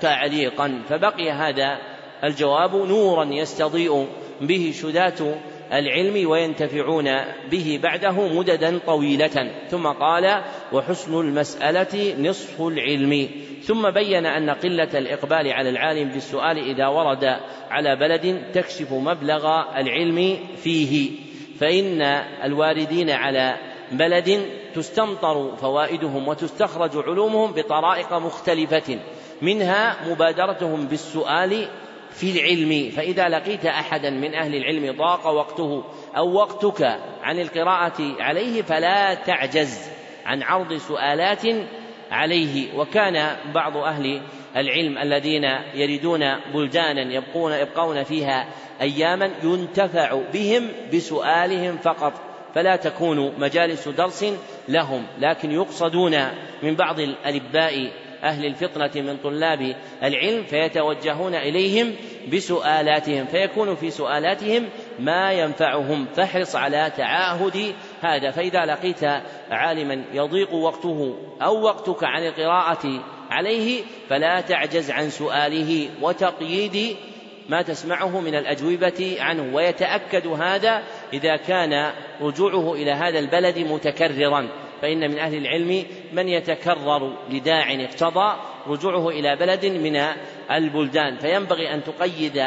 تعليقا 0.02 0.82
فبقي 0.90 1.32
هذا 1.32 1.78
الجواب 2.24 2.76
نورا 2.76 3.26
يستضيء 3.26 4.08
به 4.42 4.74
شداة 4.82 5.36
العلم 5.74 6.30
وينتفعون 6.30 7.10
به 7.52 7.80
بعده 7.84 8.28
مددا 8.28 8.80
طويلة. 8.86 9.52
ثم 9.70 9.88
قال 9.88 10.44
وحسن 10.72 11.20
المسألة 11.20 12.16
نصف 12.30 12.62
العلم 12.62 13.30
ثم 13.64 13.90
بين 13.90 14.26
أن 14.26 14.50
قلة 14.50 14.90
الإقبال 15.00 15.54
على 15.54 15.70
العالم 15.70 16.10
بالسؤال 16.10 16.58
إذا 16.58 16.88
ورد 16.88 17.38
على 17.70 17.96
بلد 17.96 18.44
تكشف 18.54 18.92
مبلغ 18.92 19.62
العلم 19.78 20.38
فيه. 20.64 21.12
فإن 21.60 22.02
الواردين 22.44 23.10
على 23.10 23.71
بلد 23.92 24.46
تستمطر 24.76 25.56
فوائدهم 25.56 26.28
وتستخرج 26.28 26.98
علومهم 26.98 27.52
بطرائق 27.52 28.14
مختلفة. 28.14 29.00
منها 29.42 30.10
مبادرتهم 30.10 30.86
بالسؤال 30.86 31.68
في 32.12 32.32
العلم. 32.32 32.92
فإذا 32.92 33.30
لقيت 33.30 33.66
أحدا 33.66 34.10
من 34.10 34.36
أهل 34.36 34.56
العلم 34.56 34.98
ضاق 34.98 35.28
وقته 35.28 35.84
أو 36.18 36.34
وقتك 36.34 37.00
عن 37.22 37.40
القراءة 37.40 38.16
عليه 38.20 38.62
فلا 38.62 39.14
تعجز 39.14 39.90
عن 40.26 40.44
عرض 40.44 40.74
سؤالات 40.74 41.44
عليه. 42.12 42.78
وكان 42.78 43.36
بعض 43.54 43.78
أهل 43.78 44.22
العلم 44.56 44.98
الذين 44.98 45.44
يريدون 45.74 46.36
بلدانا 46.54 47.14
يبقون 47.14 47.52
يبقون 47.52 48.04
فيها 48.04 48.48
أياما 48.82 49.32
ينتفع 49.44 50.22
بهم 50.34 50.68
بسؤالهم 50.94 51.78
فقط. 51.78 52.31
فلا 52.56 52.76
تكون 52.76 53.34
مجالس 53.40 53.88
درس 53.88 54.26
لهم 54.68 55.06
لكن 55.20 55.52
يقصدون 55.52 56.18
من 56.64 56.76
بعض 56.76 57.00
الألباء 57.00 57.92
أهل 58.24 58.46
الفطنة 58.46 58.92
من 58.96 59.18
طلاب 59.18 59.76
العلم 60.04 60.44
فيتوجهون 60.44 61.36
إليهم 61.36 61.96
بسؤالاتهم 62.34 63.26
فيكون 63.26 63.76
في 63.76 63.92
سؤالاتهم 63.92 64.70
ما 65.00 65.32
ينفعهم 65.32 66.06
فاحرص 66.16 66.56
على 66.56 66.92
تعاهد 66.98 67.74
هذا. 68.02 68.32
فإذا 68.32 68.66
لقيت 68.66 69.04
عالما 69.52 70.04
يضيق 70.14 70.54
وقته 70.54 71.18
أو 71.42 71.62
وقتك 71.62 72.04
عن 72.04 72.26
القراءة 72.26 73.04
عليه 73.30 73.84
فلا 74.10 74.42
تعجز 74.42 74.92
عن 74.92 75.10
سؤاله 75.10 75.90
وتقييد 76.02 76.96
ما 77.50 77.62
تسمعه 77.62 78.20
من 78.20 78.36
الأجوبة 78.36 79.18
عنه. 79.20 79.56
ويتأكد 79.56 80.28
هذا 80.28 80.84
إذا 81.14 81.36
كان 81.36 81.92
رجوعه 82.22 82.74
إلى 82.74 82.92
هذا 82.92 83.20
البلد 83.20 83.60
متكررا 83.60 84.50
فإن 84.82 85.12
من 85.12 85.20
أهل 85.20 85.38
العلم 85.38 85.86
من 86.14 86.28
يتكرر 86.28 87.18
لداع 87.30 87.74
اقتضى 87.74 88.36
رجوعه 88.68 89.10
إلى 89.10 89.36
بلد 89.36 89.66
من 89.66 90.02
البلدان. 90.52 91.18
فينبغي 91.18 91.74
أن 91.74 91.84
تقيد 91.84 92.38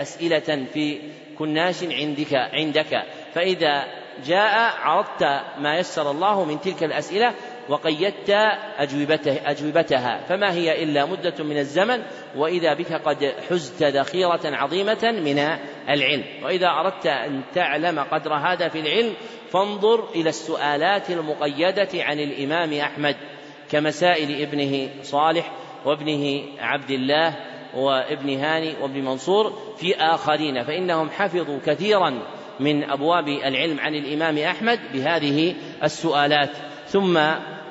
أسئلة 0.00 0.66
في 0.72 0.98
كناش 1.38 1.84
عندك 1.84 2.34
عندك. 2.34 3.02
فإذا 3.34 3.84
جاء 4.26 4.74
عرضت 4.82 5.22
ما 5.58 5.78
يسر 5.78 6.10
الله 6.10 6.44
من 6.44 6.60
تلك 6.60 6.84
الأسئلة 6.84 7.34
وقيدت 7.68 8.30
أجوبته 8.78 9.50
أجوبتها 9.50 10.20
فما 10.28 10.52
هي 10.52 10.82
إلا 10.82 11.06
مدة 11.06 11.44
من 11.44 11.58
الزمن 11.58 12.02
وإذا 12.36 12.74
بك 12.74 12.92
قد 12.92 13.34
حزت 13.50 13.82
ذخيرة 13.82 14.40
عظيمة 14.44 15.14
من 15.24 15.38
العلم. 15.88 16.24
وإذا 16.44 16.68
أردت 16.68 17.06
أن 17.06 17.42
تعلم 17.54 18.00
قدر 18.00 18.34
هذا 18.34 18.68
في 18.68 18.80
العلم 18.80 19.14
فانظر 19.50 20.08
إلى 20.14 20.28
السؤالات 20.28 21.10
المقيدة 21.10 21.88
عن 21.94 22.20
الإمام 22.20 22.72
أحمد 22.72 23.16
كمسائل 23.70 24.42
ابنه 24.42 24.88
صالح 25.02 25.52
وابنه 25.84 26.42
عبد 26.58 26.90
الله 26.90 27.36
وابن 27.76 28.38
هاني 28.38 28.74
وابن 28.80 29.04
منصور 29.04 29.52
في 29.76 29.96
آخرين. 29.96 30.62
فإنهم 30.62 31.10
حفظوا 31.10 31.58
كثيرا 31.66 32.22
من 32.60 32.90
أبواب 32.90 33.28
العلم 33.28 33.80
عن 33.80 33.94
الإمام 33.94 34.38
أحمد 34.38 34.80
بهذه 34.92 35.54
السؤالات. 35.82 36.50
ثم 36.86 37.18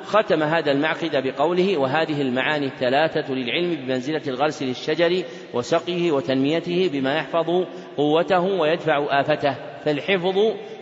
ختم 0.06 0.44
هذا 0.44 0.72
المعقد 0.72 1.24
بقوله 1.28 1.78
وهذه 1.78 2.22
المعاني 2.22 2.66
الثلاثة 2.66 3.34
للعلم 3.34 3.76
بمنزلة 3.76 4.22
الغرس 4.28 4.64
للشجر 4.64 5.24
وسقيه 5.54 6.12
وتنميته 6.12 6.90
بما 6.94 7.16
يحفظ 7.16 7.66
قوته 7.98 8.40
ويدفع 8.40 9.22
آفته. 9.22 9.56
فالحفظ 9.86 10.38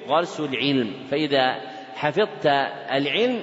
غرس 0.07 0.39
العلم. 0.39 0.93
فإذا 1.11 1.55
حفظت 1.95 2.45
العلم 2.91 3.41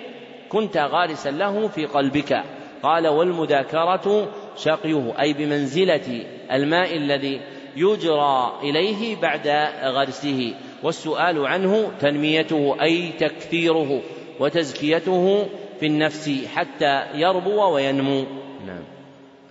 كنت 0.48 0.76
غارسا 0.76 1.30
له 1.30 1.68
في 1.68 1.86
قلبك. 1.86 2.42
قال 2.82 3.08
والمذاكرة 3.08 4.28
شقيه. 4.56 5.20
أي 5.20 5.32
بمنزلة 5.32 6.24
الماء 6.52 6.96
الذي 6.96 7.40
يجرى 7.76 8.58
إليه 8.62 9.16
بعد 9.16 9.48
غرسه. 9.84 10.54
والسؤال 10.82 11.46
عنه 11.46 11.90
تنميته 12.00 12.76
أي 12.82 13.12
تكثيره 13.12 14.02
وتزكيته 14.40 15.48
في 15.80 15.86
النفس 15.86 16.30
حتى 16.54 17.02
يربو 17.14 17.74
وينمو. 17.74 18.24
نعم. 18.66 18.82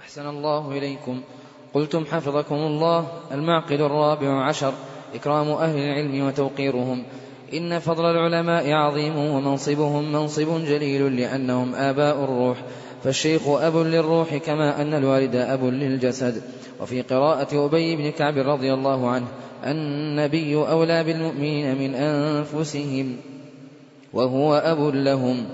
أحسن 0.01 0.29
الله 0.29 0.71
إليكم. 0.71 1.21
قلتم 1.73 2.05
حفظكم 2.05 2.55
الله 2.55 3.07
المعقد 3.31 3.81
الرابع 3.81 4.45
عشر. 4.45 4.73
إكرام 5.15 5.49
أهل 5.49 5.77
العلم 5.77 6.27
وتوقيرهم. 6.27 7.03
إن 7.53 7.79
فضل 7.79 8.05
العلماء 8.05 8.71
عظيم 8.71 9.17
ومنصبهم 9.17 10.11
منصب 10.11 10.65
جليل 10.65 11.15
لأنهم 11.21 11.75
آباء 11.75 12.23
الروح. 12.23 12.57
فالشيخ 13.03 13.47
أب 13.47 13.77
للروح 13.77 14.35
كما 14.35 14.81
أن 14.81 14.93
الوالد 14.93 15.35
أب 15.35 15.63
للجسد. 15.63 16.41
وفي 16.81 17.01
قراءة 17.01 17.65
أبي 17.65 17.95
بن 17.95 18.09
كعب 18.11 18.37
رضي 18.37 18.73
الله 18.73 19.09
عنه 19.09 19.27
النبي 19.65 20.55
أولى 20.55 21.03
بالمؤمنين 21.03 21.77
من 21.77 21.95
أنفسهم 21.95 23.17
وهو 24.13 24.55
أب 24.55 24.95
لهم. 24.95 25.45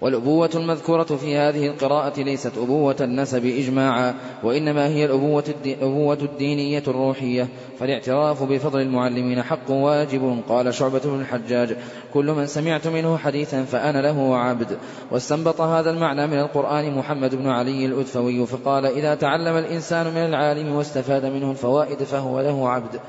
والأبوة 0.00 0.50
المذكورة 0.54 1.04
في 1.04 1.36
هذه 1.36 1.66
القراءة 1.66 2.20
ليست 2.20 2.52
أبوة 2.58 2.96
النسب 3.00 3.46
إجماعا 3.46 4.14
وإنما 4.42 4.86
هي 4.86 5.04
الأبوة, 5.04 5.44
الأبوة 5.64 6.18
الدينية 6.22 6.82
الروحية. 6.88 7.48
فالاعتراف 7.80 8.42
بفضل 8.42 8.80
المعلمين 8.80 9.42
حق 9.42 9.70
واجب 9.70 10.42
قال 10.48 10.74
شعبة 10.74 11.00
بن 11.04 11.20
الحجاج. 11.20 11.76
كل 12.14 12.26
من 12.26 12.46
سمعت 12.46 12.86
منه 12.86 13.16
حديثا 13.16 13.64
فأنا 13.64 14.02
له 14.02 14.36
عبد. 14.36 14.78
واستنبط 15.10 15.60
هذا 15.60 15.90
المعنى 15.90 16.26
من 16.26 16.38
القرآن 16.38 16.94
محمد 16.94 17.34
بن 17.34 17.48
علي 17.48 17.86
الأدفوي 17.86 18.46
فقال 18.46 18.86
إذا 18.86 19.14
تعلم 19.14 19.56
الإنسان 19.56 20.06
من 20.06 20.26
العالم 20.26 20.74
واستفاد 20.74 21.24
منه 21.24 21.50
الفوائد 21.50 22.02
فهو 22.02 22.40
له 22.40 22.68
عبد. 22.68 23.00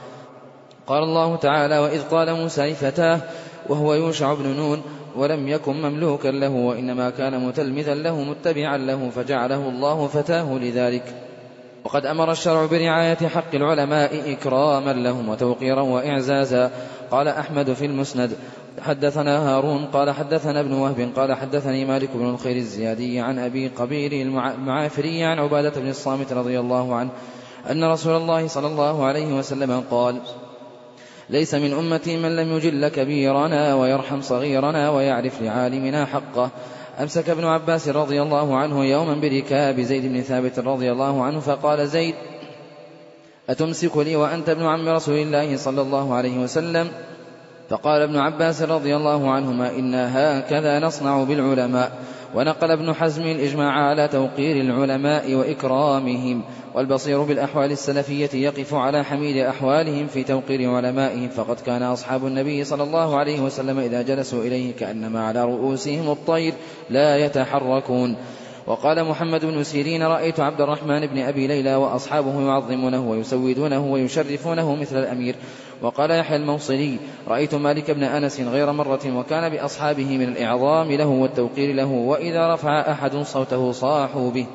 قال 0.87 1.03
الله 1.03 1.35
تعالى 1.35 1.79
وإذ 1.79 2.01
قال 2.01 2.33
موسى 2.33 2.71
لفتاه 2.71 3.21
وهو 3.69 3.93
يوشع 3.93 4.33
بن 4.33 4.47
نون 4.47 4.81
ولم 5.15 5.47
يكن 5.47 5.81
مملوكا 5.81 6.27
له 6.27 6.49
وإنما 6.49 7.09
كان 7.09 7.45
متلمذا 7.47 7.95
له 7.95 8.23
متبعا 8.23 8.77
له 8.77 9.09
فجعله 9.09 9.69
الله 9.69 10.07
فتاه 10.07 10.57
لذلك. 10.57 11.03
وقد 11.83 12.05
أمر 12.05 12.31
الشرع 12.31 12.65
برعاية 12.65 13.27
حق 13.27 13.55
العلماء 13.55 14.33
إكراما 14.33 14.93
لهم 14.93 15.29
وتوقيرا 15.29 15.81
وإعزازا. 15.81 16.71
قال 17.11 17.27
أحمد 17.27 17.73
في 17.73 17.85
المسند 17.85 18.31
حدثنا 18.81 19.49
هارون 19.49 19.85
قال 19.85 20.11
حدثنا 20.11 20.59
ابن 20.59 20.73
وهب 20.73 21.11
قال 21.15 21.33
حدثني 21.33 21.85
مالك 21.85 22.09
بن 22.13 22.29
الخير 22.29 22.55
الزيادي 22.55 23.19
عن 23.19 23.39
أبي 23.39 23.67
قبير 23.67 24.11
المعافري 24.11 25.23
عن 25.23 25.39
عبادة 25.39 25.81
بن 25.81 25.89
الصامت 25.89 26.33
رضي 26.33 26.59
الله 26.59 26.95
عنه 26.95 27.09
أن 27.71 27.83
رسول 27.83 28.15
الله 28.15 28.47
صلى 28.47 28.67
الله 28.67 29.05
عليه 29.05 29.33
وسلم 29.33 29.83
قال 29.91 30.15
ليس 31.29 31.55
من 31.55 31.73
أمتي 31.73 32.17
من 32.17 32.35
لم 32.35 32.57
يجل 32.57 32.87
كبيرنا 32.87 33.75
ويرحم 33.75 34.21
صغيرنا 34.21 34.89
ويعرف 34.89 35.41
لعالمنا 35.41 36.05
حقه. 36.05 36.49
أمسك 36.99 37.29
ابن 37.29 37.45
عباس 37.45 37.89
رضي 37.89 38.21
الله 38.21 38.57
عنه 38.57 38.85
يوما 38.85 39.13
بركاب 39.13 39.81
زيد 39.81 40.05
بن 40.05 40.21
ثابت 40.21 40.59
رضي 40.59 40.91
الله 40.91 41.23
عنه 41.23 41.39
فقال 41.39 41.87
زيد 41.87 42.15
أتمسك 43.49 43.97
لي 43.97 44.15
وأنت 44.15 44.49
ابن 44.49 44.65
عم 44.65 44.89
رسول 44.89 45.15
الله 45.15 45.57
صلى 45.57 45.81
الله 45.81 46.13
عليه 46.13 46.37
وسلم؟ 46.37 46.87
فقال 47.69 48.01
ابن 48.01 48.17
عباس 48.17 48.61
رضي 48.61 48.95
الله 48.95 49.31
عنهما 49.31 49.69
إنا 49.69 50.03
هكذا 50.39 50.79
نصنع 50.79 51.23
بالعلماء. 51.23 51.91
ونقل 52.35 52.71
ابن 52.71 52.93
حزم 52.93 53.23
الإجماع 53.23 53.71
على 53.71 54.07
توقير 54.07 54.61
العلماء 54.61 55.35
وإكرامهم 55.35 56.41
والبصير 56.75 57.23
بالأحوال 57.23 57.71
السلفية 57.71 58.29
يقف 58.33 58.73
على 58.73 59.03
حميد 59.03 59.37
أحوالهم 59.37 60.07
في 60.07 60.23
توقير 60.23 60.69
علمائهم 60.69 61.29
فقد 61.29 61.59
كان 61.59 61.83
أصحاب 61.83 62.25
النبي 62.25 62.63
صلى 62.63 62.83
الله 62.83 63.17
عليه 63.17 63.39
وسلم 63.41 63.79
إذا 63.79 64.01
جلسوا 64.01 64.43
إليه 64.43 64.75
كأنما 64.75 65.27
على 65.27 65.45
رؤوسهم 65.45 66.11
الطير 66.11 66.53
لا 66.89 67.17
يتحركون. 67.17 68.15
وقال 68.67 69.05
محمد 69.05 69.45
بن 69.45 69.63
سيرين 69.63 70.03
رأيت 70.03 70.39
عبد 70.39 70.61
الرحمن 70.61 71.07
بن 71.07 71.17
أبي 71.17 71.47
ليلى 71.47 71.75
وأصحابه 71.75 72.41
يعظمونه 72.41 73.09
ويسودونه 73.09 73.85
ويشرفونه 73.85 74.75
مثل 74.75 74.97
الأمير. 74.97 75.35
وقال 75.81 76.11
يحيى 76.11 76.37
الموصلي 76.37 76.97
رأيت 77.27 77.55
مالك 77.55 77.91
بن 77.91 78.03
أنس 78.03 78.39
غير 78.41 78.71
مرة 78.71 79.17
وكان 79.17 79.49
بأصحابه 79.49 80.17
من 80.17 80.27
الإعظام 80.27 80.91
له 80.91 81.07
والتوقير 81.07 81.75
له 81.75 81.85
وإذا 81.85 82.53
رفع 82.53 82.91
أحد 82.91 83.15
صوته 83.15 83.71
صاحوا 83.71 84.31
به. 84.31 84.47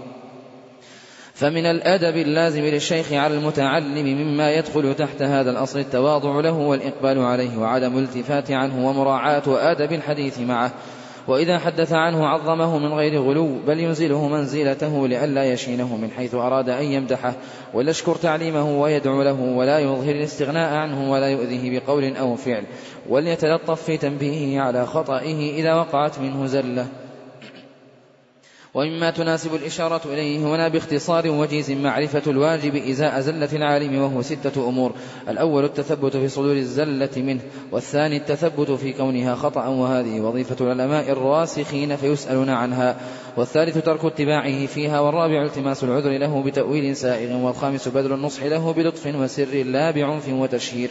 فمن 1.34 1.66
الأدب 1.66 2.16
اللازم 2.16 2.62
للشيخ 2.62 3.12
على 3.12 3.34
المتعلم 3.34 4.06
مما 4.06 4.52
يدخل 4.52 4.94
تحت 4.94 5.22
هذا 5.22 5.50
الأصل 5.50 5.78
التواضع 5.78 6.40
له 6.40 6.52
والإقبال 6.52 7.18
عليه 7.18 7.58
وعدم 7.58 7.98
الالتفات 7.98 8.50
عنه 8.50 8.88
ومراعاة 8.88 9.42
أدب 9.46 9.92
الحديث 9.92 10.40
معه. 10.40 10.72
وإذا 11.28 11.58
حدث 11.58 11.92
عنه 11.92 12.26
عظمه 12.26 12.78
من 12.78 12.92
غير 12.92 13.22
غلو 13.22 13.58
بل 13.66 13.80
ينزله 13.80 14.28
منزلته 14.28 15.08
لئلا 15.08 15.44
يشينه 15.44 15.96
من 15.96 16.10
حيث 16.10 16.34
أراد 16.34 16.68
أن 16.68 16.84
يمدحه 16.84 17.34
وليشكر 17.74 18.16
تعليمه 18.16 18.80
ويدعو 18.80 19.22
له 19.22 19.40
ولا 19.40 19.78
يظهر 19.78 20.14
الاستغناء 20.14 20.74
عنه 20.74 21.12
ولا 21.12 21.28
يؤذيه 21.28 21.78
بقول 21.80 22.16
أو 22.16 22.36
فعل. 22.36 22.64
وليتلطف 23.08 23.82
في 23.82 23.96
تنبيهه 23.96 24.62
على 24.62 24.86
خطئه 24.86 25.54
إذا 25.54 25.74
وقعت 25.74 26.18
منه 26.18 26.46
زلة. 26.46 26.86
ومما 28.74 29.10
تناسب 29.10 29.54
الإشارة 29.54 30.00
إليه 30.04 30.38
هنا 30.38 30.68
باختصار 30.68 31.28
وجيز 31.30 31.70
معرفة 31.70 32.22
الواجب 32.26 32.76
إزاء 32.76 33.20
زلة 33.20 33.48
العالم 33.52 34.02
وهو 34.02 34.22
ستة 34.22 34.68
أمور. 34.68 34.92
الأول 35.28 35.64
التثبت 35.64 36.16
في 36.16 36.28
صدور 36.28 36.56
الزلة 36.56 37.10
منه 37.16 37.40
والثاني 37.72 38.16
التثبت 38.16 38.70
في 38.70 38.92
كونها 38.92 39.34
خطأ 39.34 39.66
وهذه 39.66 40.20
وظيفة 40.20 40.56
العلماء 40.60 41.10
الراسخين 41.10 41.96
فيسألون 41.96 42.50
عنها. 42.50 42.96
والثالث 43.36 43.78
ترك 43.78 44.04
اتباعه 44.04 44.66
فيها 44.66 45.00
والرابع 45.00 45.44
التماس 45.44 45.84
العذر 45.84 46.18
له 46.18 46.42
بتأويل 46.42 46.96
سائغ 46.96 47.36
والخامس 47.36 47.88
بذل 47.88 48.12
النصح 48.12 48.42
له 48.42 48.72
بلطف 48.72 49.06
وسر 49.06 49.62
لا 49.64 49.90
بعنف 49.90 50.28
وتشهير. 50.28 50.90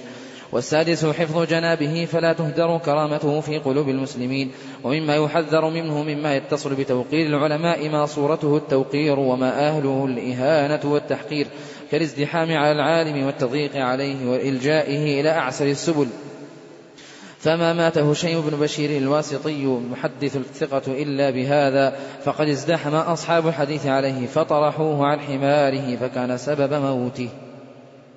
والسادس 0.54 1.06
حفظ 1.06 1.44
جنابه 1.44 2.08
فلا 2.12 2.34
تهدر 2.34 2.78
كرامته 2.78 3.42
في 3.42 3.60
قلوب 3.60 3.90
المسلمين 3.90 4.52
ومما 4.84 5.16
يحذر 5.16 5.70
منه 5.70 6.04
مما 6.04 6.36
يتصل 6.36 6.76
بتوقير 6.76 7.28
العلماء 7.28 7.90
ما 7.90 8.06
صورته 8.06 8.58
التوقير 8.58 9.20
وما 9.20 9.68
أهله 9.68 10.06
الإهانة 10.06 10.92
والتحقير 10.92 11.48
كالازدحام 11.92 12.52
على 12.58 12.72
العالم 12.72 13.26
والتضييق 13.26 13.76
عليه 13.76 14.30
وإلجائه 14.32 15.22
إلى 15.22 15.30
أعسر 15.30 15.66
السبل. 15.66 16.08
فما 17.40 17.74
مات 17.74 17.98
هشيم 17.98 18.42
بن 18.42 18.58
بشير 18.58 18.98
الواسطي 18.98 19.66
محدث 19.66 20.36
الثقة 20.36 20.82
إلا 20.88 21.30
بهذا 21.30 21.96
فقد 22.24 22.48
ازدحم 22.48 22.96
أصحاب 22.96 23.48
الحديث 23.48 23.88
عليه 23.88 24.28
فطرحوه 24.28 25.06
عن 25.06 25.20
حماره 25.20 25.96
فكان 25.96 26.38
سبب 26.38 26.74
موته. 26.74 27.30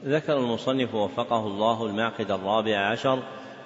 ذكر 0.08 0.38
المصنف 0.38 0.94
وفقه 0.94 1.46
الله 1.46 1.86
المعقد 1.86 2.30
الرابع 2.30 2.78
عشر 2.78 3.18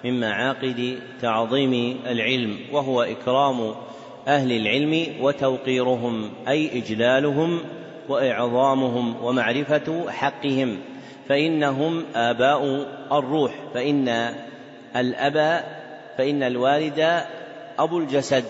من 0.05 0.20
معاقد 0.20 0.99
تعظيم 1.22 2.01
العلم 2.07 2.59
وهو 2.72 3.03
إكرام 3.03 3.74
أهل 4.28 4.53
العلم 4.53 5.07
وتوقيرهم 5.20 6.30
أي 6.49 6.78
إجلالهم 6.78 7.61
وإعظامهم 8.09 9.24
ومعرفة 9.24 10.11
حقهم. 10.11 10.78
فإنهم 11.28 12.05
آباء 12.14 12.86
الروح 13.12 13.53
فإن 13.74 14.34
الأب 14.97 15.64
فإن 16.18 16.43
الوالد 16.43 17.22
أبو 17.78 17.99
الجسد 17.99 18.45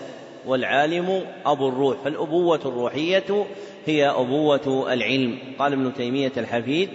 والعالم 0.47 1.21
أبو 1.45 1.69
الروح. 1.69 1.97
فالأبوة 2.03 2.61
الروحية 2.65 3.45
هي 3.85 4.09
أبوة 4.09 4.93
العلم. 4.93 5.37
قال 5.59 5.73
ابن 5.73 5.93
تيمية 5.93 6.31
الحفيد 6.37 6.89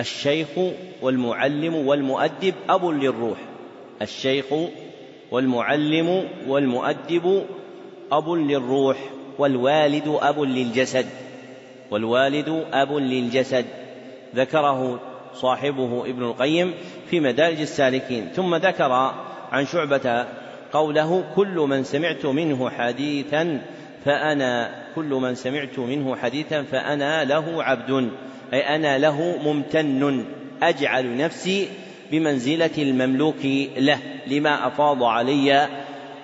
الشيخ 0.00 0.48
والمعلم 1.02 1.74
والمؤدب 1.74 2.54
أب 2.68 2.84
للروح. 2.84 3.38
الشيخ 4.02 4.46
والمعلم 5.30 6.28
والمؤدب 6.48 7.44
أب 8.12 8.30
للروح 8.30 8.96
والوالد 9.38 10.18
أب 10.22 10.40
للجسد 10.40 11.06
والوالد 11.90 12.64
أب 12.72 12.92
للجسد. 12.92 13.64
ذكره 14.36 15.00
صاحبه 15.34 16.02
ابن 16.06 16.22
القيم 16.22 16.74
في 17.10 17.20
مدارج 17.20 17.60
السالكين. 17.60 18.28
ثم 18.34 18.54
ذكر 18.54 18.92
عن 19.52 19.66
شعبة 19.66 20.26
قوله 20.72 21.24
كل 21.36 21.56
من 21.68 21.84
سمعت 21.84 22.26
منه 22.26 22.70
حديثا 22.70 23.62
فأنا 24.04 24.79
كل 24.94 25.08
من 25.08 25.34
سمعت 25.34 25.78
منه 25.78 26.16
حديثا 26.16 26.62
فأنا 26.62 27.24
له 27.24 27.62
عبد 27.62 28.10
أي 28.52 28.60
أنا 28.76 28.98
له 28.98 29.38
ممتن 29.44 30.24
أجعل 30.62 31.16
نفسي 31.16 31.68
بمنزلة 32.12 32.70
المملوك 32.78 33.44
له 33.76 33.98
لما 34.26 34.66
أفاض 34.66 35.02
علي 35.02 35.68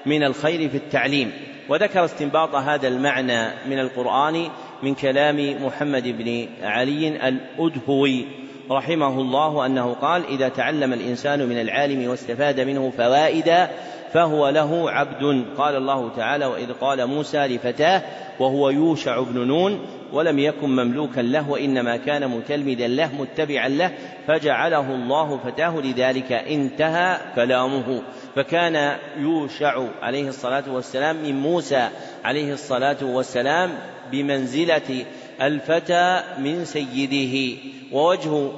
من 0.06 0.24
الخير 0.24 0.68
في 0.68 0.76
التعليم. 0.76 1.32
وذكر 1.68 2.04
استنباط 2.04 2.54
هذا 2.54 2.88
المعنى 2.88 3.48
من 3.68 3.78
القرآن 3.78 4.48
من 4.82 4.94
كلام 4.94 5.64
محمد 5.64 6.08
بن 6.08 6.46
علي 6.62 7.28
الأدهوي 7.28 8.26
رحمه 8.70 9.20
الله 9.20 9.66
أنه 9.66 9.92
قال 9.92 10.26
إذا 10.26 10.48
تعلم 10.48 10.92
الإنسان 10.92 11.48
من 11.48 11.60
العالم 11.60 12.10
واستفاد 12.10 12.60
منه 12.60 12.92
فوائد 12.96 13.68
فهو 14.16 14.48
له 14.48 14.90
عبد. 14.90 15.44
قال 15.58 15.76
الله 15.76 16.10
تعالى 16.16 16.46
وإذ 16.46 16.72
قال 16.72 17.06
موسى 17.06 17.38
لفتاه 17.38 18.02
وهو 18.40 18.70
يوشع 18.70 19.20
بن 19.20 19.46
نون 19.46 19.86
ولم 20.12 20.38
يكن 20.38 20.68
مملوكا 20.68 21.20
له 21.20 21.50
وإنما 21.50 21.96
كان 21.96 22.28
متلمذا 22.28 22.86
له 22.86 23.14
متبعا 23.14 23.68
له 23.68 23.92
فجعله 24.26 24.94
الله 24.94 25.38
فتاه. 25.44 25.80
لذلك 25.80 26.32
انتهى 26.32 27.18
كلامه. 27.34 28.02
فكان 28.36 28.96
يوشع 29.18 29.82
عليه 30.02 30.28
الصلاة 30.28 30.64
والسلام 30.72 31.16
من 31.16 31.40
موسى 31.40 31.88
عليه 32.24 32.52
الصلاة 32.52 32.96
والسلام 33.02 33.70
بمنزلة 34.12 35.04
الفتى 35.42 36.22
من 36.38 36.64
سيده. 36.64 37.58
ووجه 37.92 38.48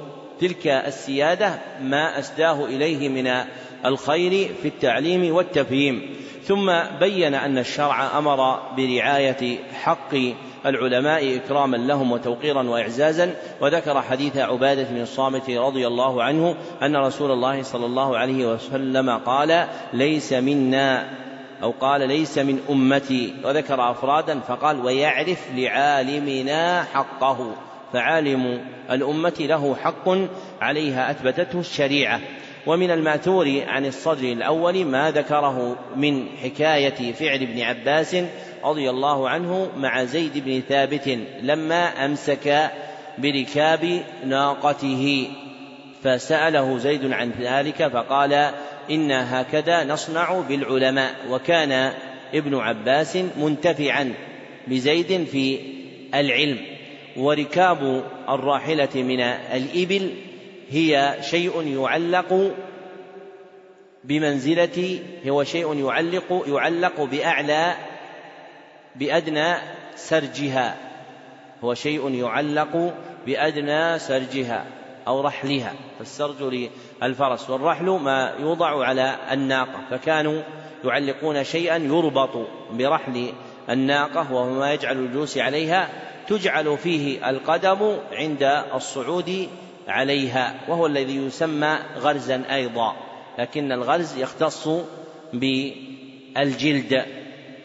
تلك 0.41 0.67
السيادة 0.67 1.53
ما 1.81 2.19
أسداه 2.19 2.65
إليه 2.65 3.09
من 3.09 3.27
الخير 3.85 4.49
في 4.61 4.67
التعليم 4.67 5.35
والتفهيم. 5.35 6.15
ثم 6.43 6.71
بين 6.99 7.33
أن 7.33 7.57
الشرع 7.57 8.17
أمر 8.17 8.59
برعاية 8.77 9.57
حق 9.83 10.15
العلماء 10.65 11.35
إكراما 11.35 11.77
لهم 11.77 12.11
وتوقيرا 12.11 12.63
وإعزازا 12.63 13.35
وذكر 13.61 14.01
حديث 14.01 14.37
عبادة 14.37 14.83
بن 14.83 15.01
الصامت 15.01 15.49
رضي 15.49 15.87
الله 15.87 16.23
عنه 16.23 16.55
أن 16.81 16.95
رسول 16.95 17.31
الله 17.31 17.63
صلى 17.63 17.85
الله 17.85 18.17
عليه 18.17 18.53
وسلم 18.53 19.09
قال 19.09 19.67
ليس 19.93 20.33
منا 20.33 21.09
أو 21.63 21.73
قال 21.81 22.07
ليس 22.07 22.37
من 22.37 22.59
أمتي 22.69 23.33
وذكر 23.43 23.91
أفرادا 23.91 24.39
فقال 24.39 24.85
ويعرف 24.85 25.39
لعالمنا 25.55 26.83
حقه 26.83 27.51
فعالم 27.93 28.61
الأمة 28.91 29.33
له 29.39 29.75
حق 29.75 30.09
عليها 30.61 31.11
أثبتته 31.11 31.59
الشريعة. 31.59 32.21
ومن 32.65 32.91
الماثور 32.91 33.61
عن 33.67 33.85
الصدر 33.85 34.31
الأول 34.31 34.85
ما 34.85 35.11
ذكره 35.11 35.75
من 35.95 36.25
حكاية 36.43 37.13
فعل 37.13 37.41
ابن 37.41 37.61
عباس 37.61 38.15
رضي 38.63 38.89
الله 38.89 39.29
عنه 39.29 39.69
مع 39.77 40.03
زيد 40.03 40.37
بن 40.45 40.61
ثابت 40.69 41.19
لما 41.41 42.05
أمسك 42.05 42.71
بركاب 43.17 44.03
ناقته. 44.25 45.27
فسأله 46.03 46.77
زيد 46.77 47.11
عن 47.11 47.31
ذلك 47.39 47.87
فقال 47.87 48.51
إنا 48.91 49.41
هكذا 49.41 49.83
نصنع 49.83 50.39
بالعلماء 50.39 51.15
وكان 51.29 51.93
ابن 52.33 52.55
عباس 52.55 53.17
منتفعا 53.37 54.13
بزيد 54.67 55.23
في 55.23 55.59
العلم. 56.15 56.57
وركاب 57.17 58.03
الراحلة 58.29 58.89
من 58.95 59.19
الإبل 59.19 60.11
هي 60.69 61.17
شيء 61.21 61.81
يعلق 61.81 62.53
بمنزلة 64.03 64.99
هو 65.27 65.43
شيء 65.43 65.85
يعلق 65.85 66.43
يعلق 66.47 67.01
بأعلى 67.01 67.75
بأدنى 68.95 69.55
سرجها. 69.95 70.77
هو 71.63 71.73
شيء 71.73 72.13
يعلق 72.13 72.93
بأدنى 73.25 73.99
سرجها 73.99 74.65
أو 75.07 75.21
رحلها. 75.21 75.73
فالسرج 75.99 76.69
للفرس 77.01 77.49
والرحل 77.49 77.85
ما 77.85 78.33
يوضع 78.39 78.85
على 78.85 79.15
الناقة. 79.31 79.79
فكانوا 79.89 80.41
يعلقون 80.83 81.43
شيئا 81.43 81.77
يربط 81.77 82.47
برحل 82.71 83.33
الناقة 83.69 84.33
وهو 84.33 84.53
ما 84.53 84.73
يجعل 84.73 84.97
الجلوس 84.97 85.37
عليها. 85.37 85.89
تجعل 86.27 86.77
فيه 86.77 87.29
القدم 87.29 87.97
عند 88.11 88.63
الصعود 88.73 89.49
عليها 89.89 90.55
وهو 90.67 90.85
الذي 90.85 91.15
يسمى 91.15 91.79
غرزا 91.97 92.43
أيضا 92.51 92.95
لكن 93.39 93.71
الغرز 93.71 94.17
يختص 94.17 94.69
بالجلد. 95.33 97.05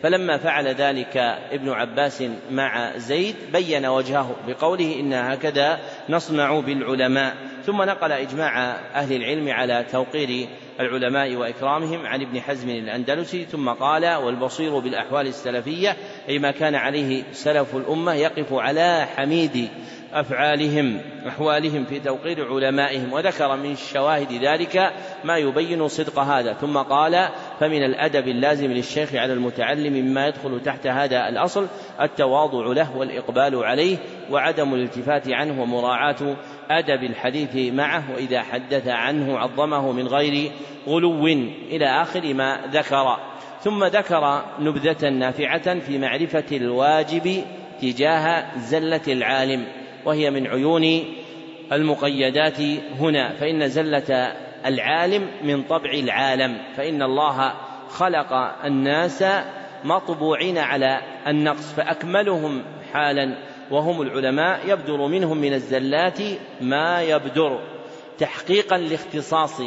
فلما 0.02 0.38
فعل 0.38 0.68
ذلك 0.68 1.16
ابن 1.52 1.70
عباس 1.70 2.24
مع 2.50 2.96
زيد 2.96 3.34
بين 3.52 3.86
وجهه 3.86 4.36
بقوله 4.48 5.00
إن 5.00 5.12
هكذا 5.12 5.78
نصنع 6.08 6.60
بالعلماء. 6.60 7.36
ثم 7.66 7.82
نقل 7.82 8.12
إجماع 8.12 8.70
أهل 8.94 9.16
العلم 9.16 9.48
على 9.48 9.86
توقير 9.92 10.48
العلماء 10.80 11.34
وإكرامهم 11.34 12.06
عن 12.06 12.22
ابن 12.22 12.40
حزم 12.40 12.70
الأندلسي. 12.70 13.44
ثم 13.44 13.68
قال 13.68 14.14
والبصير 14.14 14.78
بالأحوال 14.78 15.26
السلفية 15.26 15.96
أي 16.28 16.38
ما 16.38 16.50
كان 16.50 16.74
عليه 16.74 17.22
سلف 17.32 17.76
الأمة 17.76 18.14
يقف 18.14 18.52
على 18.52 19.06
حميد 19.16 19.68
أفعالهم 20.14 21.00
أحوالهم 21.28 21.84
في 21.84 22.00
توقير 22.00 22.54
علمائهم 22.54 23.12
وذكر 23.12 23.56
من 23.56 23.76
شواهد 23.76 24.32
ذلك 24.32 24.92
ما 25.24 25.36
يبين 25.36 25.88
صدق 25.88 26.18
هذا. 26.18 26.52
ثم 26.52 26.78
قال 26.78 27.28
فمن 27.60 27.82
الأدب 27.84 28.28
اللازم 28.28 28.72
للشيخ 28.72 29.14
على 29.14 29.32
المتعلم 29.32 29.92
مما 29.92 30.26
يدخل 30.26 30.60
تحت 30.60 30.86
هذا 30.86 31.28
الأصل 31.28 31.66
التواضع 32.00 32.72
له 32.72 32.96
والإقبال 32.96 33.64
عليه 33.64 33.96
وعدم 34.30 34.74
الالتفات 34.74 35.28
عنه 35.28 35.62
ومراعاة 35.62 36.36
أدب 36.70 37.02
الحديث 37.02 37.72
معه 37.74 38.04
وإذا 38.14 38.42
حدث 38.42 38.88
عنه 38.88 39.38
عظمه 39.38 39.92
من 39.92 40.06
غير 40.06 40.50
غلو 40.86 41.26
إلى 41.70 41.86
آخر 41.86 42.34
ما 42.34 42.60
ذكر. 42.72 43.16
ثم 43.60 43.84
ذكر 43.84 44.44
نبذة 44.60 45.08
نافعة 45.08 45.78
في 45.78 45.98
معرفة 45.98 46.44
الواجب 46.52 47.44
تجاه 47.80 48.58
زلة 48.58 49.00
العالم. 49.08 49.83
وهي 50.04 50.30
من 50.30 50.46
عيون 50.46 51.04
المقيدات 51.72 52.60
هنا. 52.98 53.32
فإن 53.32 53.68
زلة 53.68 54.32
العالم 54.66 55.28
من 55.42 55.62
طبع 55.62 55.90
العالم. 55.90 56.58
فإن 56.76 57.02
الله 57.02 57.54
خلق 57.88 58.32
الناس 58.64 59.24
مطبوعين 59.84 60.58
على 60.58 61.00
النقص 61.26 61.72
فأكملهم 61.72 62.62
حالا. 62.92 63.36
وهم 63.70 64.02
العلماء 64.02 64.60
يبدر 64.66 65.06
منهم 65.06 65.38
من 65.38 65.52
الزلات 65.52 66.18
ما 66.60 67.02
يبدر. 67.02 67.60
تحقيقا 68.18 68.78
لاختصاص 68.78 69.62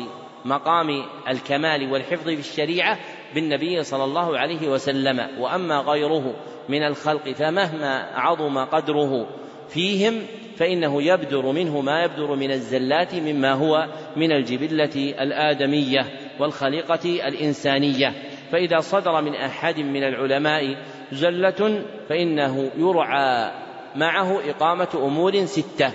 مقام 0.46 1.04
الكمال 1.28 1.92
والحفظ 1.92 2.24
في 2.24 2.40
الشريعة 2.40 2.98
بالنبي 3.36 3.84
صلى 3.84 4.04
الله 4.04 4.38
عليه 4.38 4.68
وسلم. 4.68 5.28
وأما 5.40 5.78
غيره 5.78 6.36
من 6.70 6.84
الخلق 6.84 7.30
فمهما 7.30 8.10
عظم 8.16 8.58
قدره 8.58 9.28
فيهم 9.70 10.22
فإنه 10.57 11.03
يبدر 11.03 11.51
منه 11.51 11.82
ما 11.82 12.03
يبدر 12.03 12.36
من 12.36 12.51
الزلات 12.51 13.15
مما 13.15 13.53
هو 13.53 13.88
من 14.15 14.32
الجبلة 14.32 15.13
الآدمية 15.22 16.05
والخليقة 16.39 17.28
الإنسانية. 17.28 18.13
فإذا 18.51 18.80
صدر 18.80 19.22
من 19.22 19.36
أحد 19.36 19.80
من 19.80 20.03
العلماء 20.03 20.78
زلة 21.11 21.84
فإنه 22.09 22.72
يرعى 22.78 23.51
معه 23.95 24.49
إقامة 24.49 24.88
أمور 24.95 25.45
ستة. 25.45 25.91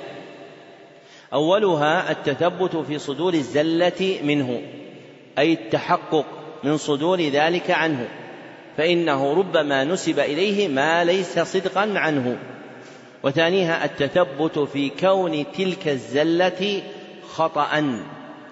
أولها 1.33 2.11
التثبت 2.11 2.77
في 2.77 2.99
صدور 2.99 3.35
الزلة 3.35 4.19
منه 4.23 4.63
أي 5.39 5.53
التحقق 5.53 6.27
من 6.65 6.77
صدور 6.77 7.21
ذلك 7.21 7.71
عنه 7.71 8.09
فإنه 8.77 9.35
ربما 9.35 9.85
نسب 9.85 10.19
إليه 10.19 10.69
ما 10.69 11.05
ليس 11.05 11.39
صدقا 11.39 11.93
عنه. 11.97 12.39
وثانيها 13.23 13.85
التثبت 13.85 14.59
في 14.59 14.91
كون 15.01 15.45
تلك 15.53 15.89
الزلة 15.89 16.83
خطأ. 17.29 18.03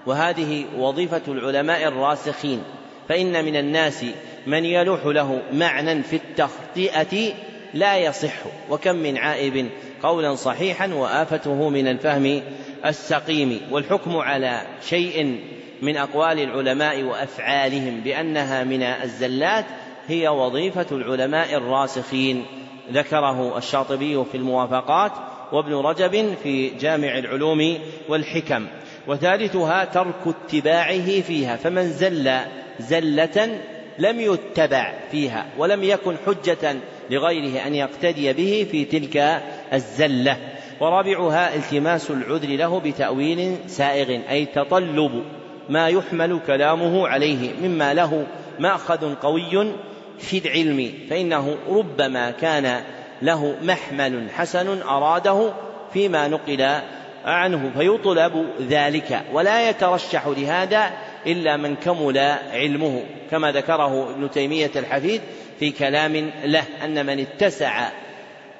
وهذه 0.06 0.64
وظيفة 0.78 1.22
العلماء 1.28 1.88
الراسخين. 1.88 2.62
فإن 3.08 3.44
من 3.44 3.56
الناس 3.56 4.04
من 4.46 4.64
يلوح 4.64 5.06
له 5.06 5.42
معنى 5.52 6.02
في 6.02 6.16
التخطئة 6.16 7.32
لا 7.74 7.98
يصح. 7.98 8.34
وكم 8.70 8.96
من 8.96 9.16
عائب 9.16 9.68
قولا 10.02 10.34
صحيحا 10.34 10.94
وآفته 10.94 11.68
من 11.68 11.88
الفهم 11.88 12.42
السقيم. 12.86 13.60
والحكم 13.70 14.16
على 14.16 14.62
شيء 14.88 15.40
من 15.82 15.96
أقوال 15.96 16.38
العلماء 16.38 17.02
وأفعالهم 17.02 18.00
بأنها 18.00 18.64
من 18.64 18.82
الزلات 18.82 19.64
هي 20.08 20.28
وظيفة 20.28 20.86
العلماء 20.92 21.54
الراسخين. 21.54 22.44
ذكره 22.92 23.58
الشاطبي 23.58 24.24
في 24.24 24.36
الموافقات 24.36 25.12
وابن 25.52 25.74
رجب 25.74 26.34
في 26.42 26.68
جامع 26.68 27.18
العلوم 27.18 27.78
والحكم. 28.08 28.66
وثالثها 29.08 29.84
ترك 29.84 30.14
اتباعه 30.26 31.20
فيها 31.20 31.56
فمن 31.56 31.90
زل 31.90 32.38
زلة 32.78 33.60
لم 33.98 34.20
يتبع 34.20 34.92
فيها 35.10 35.46
ولم 35.58 35.84
يكن 35.84 36.16
حجة 36.26 36.76
لغيره 37.10 37.66
أن 37.66 37.74
يقتدي 37.74 38.32
به 38.32 38.66
في 38.70 38.84
تلك 38.84 39.42
الزلة. 39.72 40.36
ورابعها 40.80 41.54
التماس 41.56 42.10
العذر 42.10 42.48
له 42.48 42.80
بتأويل 42.80 43.56
سائغ 43.66 44.20
أي 44.30 44.46
تطلب 44.46 45.24
ما 45.68 45.88
يحمل 45.88 46.40
كلامه 46.46 47.08
عليه 47.08 47.52
مما 47.62 47.94
له 47.94 48.26
مأخذ 48.58 49.14
قوي 49.14 49.72
في 50.20 50.38
العلم 50.38 50.92
فإنه 51.10 51.56
ربما 51.68 52.30
كان 52.30 52.82
له 53.22 53.56
محمل 53.62 54.26
حسن 54.30 54.82
أراده 54.82 55.52
فيما 55.92 56.28
نقل 56.28 56.80
عنه 57.24 57.70
فيطلب 57.78 58.46
ذلك 58.60 59.22
ولا 59.32 59.68
يترشح 59.68 60.26
لهذا 60.26 60.90
إلا 61.26 61.56
من 61.56 61.76
كمل 61.76 62.18
علمه 62.52 63.02
كما 63.30 63.52
ذكره 63.52 64.10
ابن 64.10 64.30
تيمية 64.30 64.70
الحفيد 64.76 65.20
في 65.58 65.70
كلام 65.70 66.30
له 66.44 66.64
أن 66.84 67.06
من 67.06 67.20
اتسع 67.20 67.88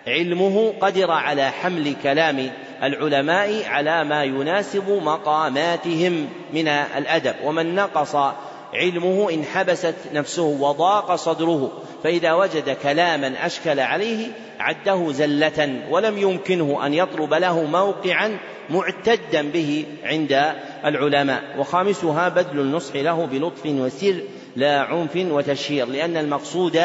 علمه 0.07 0.75
قدر 0.81 1.11
على 1.11 1.51
حمل 1.51 1.95
كلام 2.03 2.51
العلماء 2.83 3.65
على 3.67 4.05
ما 4.05 4.25
يناسب 4.25 4.91
مقاماتهم 5.03 6.29
من 6.53 6.69
الأدب 6.69 7.35
ومن 7.45 7.75
نقص 7.75 8.17
علمه 8.75 9.31
انحبست 9.31 9.95
نفسه 10.15 10.43
وضاق 10.43 11.15
صدره 11.15 11.73
فإذا 12.05 12.33
وجد 12.33 12.77
كلاما 12.83 13.47
أشكل 13.47 13.81
عليه 13.81 14.27
عده 14.59 15.13
زلة 15.13 15.81
ولم 15.91 16.19
يمكنه 16.19 16.87
أن 16.87 16.95
يطلب 16.95 17.35
له 17.35 17.65
موقعا 17.65 18.39
معتدا 18.71 19.51
به 19.51 19.85
عند 20.05 20.53
العلماء. 20.85 21.43
وخامسها 21.59 22.29
بذل 22.29 22.61
النصح 22.61 22.97
له 22.97 23.27
بلطف 23.27 23.67
وسر 23.67 24.21
لا 24.57 24.81
عنف 24.81 25.17
وتشهير 25.17 25.87
لأن 25.87 26.17
المقصود 26.17 26.81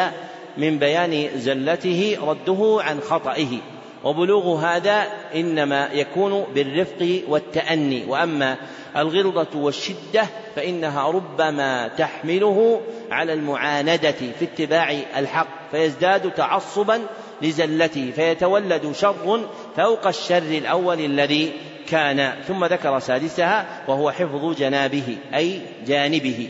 من 0.58 0.80
بيان 0.80 1.30
زلته 1.36 2.18
رده 2.22 2.78
عن 2.82 3.02
خطئه. 3.02 3.75
وبلوغ 4.06 4.60
هذا 4.66 5.08
إنما 5.36 5.90
يكون 5.94 6.46
بالرفق 6.56 7.22
والتأني. 7.28 8.06
وأما 8.08 8.58
الغلظة 8.98 9.48
والشدة 9.56 10.28
فإنها 10.56 11.08
ربما 11.08 11.88
تحمله 11.88 12.82
على 13.12 13.34
المعاندة 13.34 14.12
في 14.12 14.46
اتباع 14.46 14.92
الحق 15.18 15.48
فيزداد 15.72 16.32
تعصبا 16.32 17.02
لزلته 17.42 18.12
فيتولد 18.16 18.92
شر 18.92 19.40
فوق 19.78 20.08
الشر 20.08 20.38
الأول 20.38 21.00
الذي 21.00 21.52
كان. 21.90 22.34
ثم 22.48 22.66
ذكر 22.66 23.00
سادسها 23.00 23.66
وهو 23.88 24.12
حفظ 24.12 24.58
جنابه 24.58 25.18
أي 25.34 25.62
جانبه. 25.88 26.50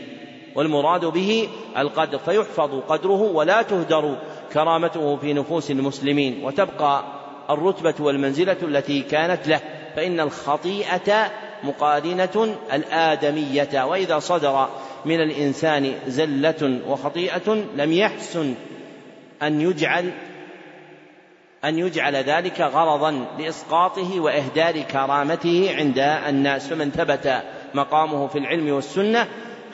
والمراد 0.54 1.04
به 1.04 1.48
القدر 1.78 2.18
فيحفظ 2.18 2.80
قدره 2.88 3.22
ولا 3.22 3.62
تهدر 3.62 4.16
كرامته 4.52 5.16
في 5.16 5.32
نفوس 5.32 5.70
المسلمين 5.70 6.44
وتبقى 6.44 7.15
الرتبة 7.50 7.94
والمنزلة 8.00 8.56
التي 8.62 9.02
كانت 9.02 9.48
له 9.48 9.60
فإن 9.96 10.20
الخطيئة 10.20 11.30
مقارنة 11.64 12.56
الآدمية 12.72 13.84
وإذا 13.84 14.18
صدر 14.18 14.68
من 15.04 15.20
الإنسان 15.20 15.92
زلة 16.06 16.80
وخطيئة 16.86 17.64
لم 17.76 17.92
يحسن 17.92 18.54
أن 19.42 19.60
يجعل 19.60 20.10
أن 21.64 21.78
يجعل 21.78 22.16
ذلك 22.16 22.60
غرضا 22.60 23.26
لإسقاطه 23.38 24.20
وإهدار 24.20 24.80
كرامته 24.80 25.74
عند 25.76 25.98
الناس. 25.98 26.68
فمن 26.68 26.90
ثبت 26.90 27.42
مقامه 27.74 28.26
في 28.26 28.38
العلم 28.38 28.74
والسنة 28.74 29.28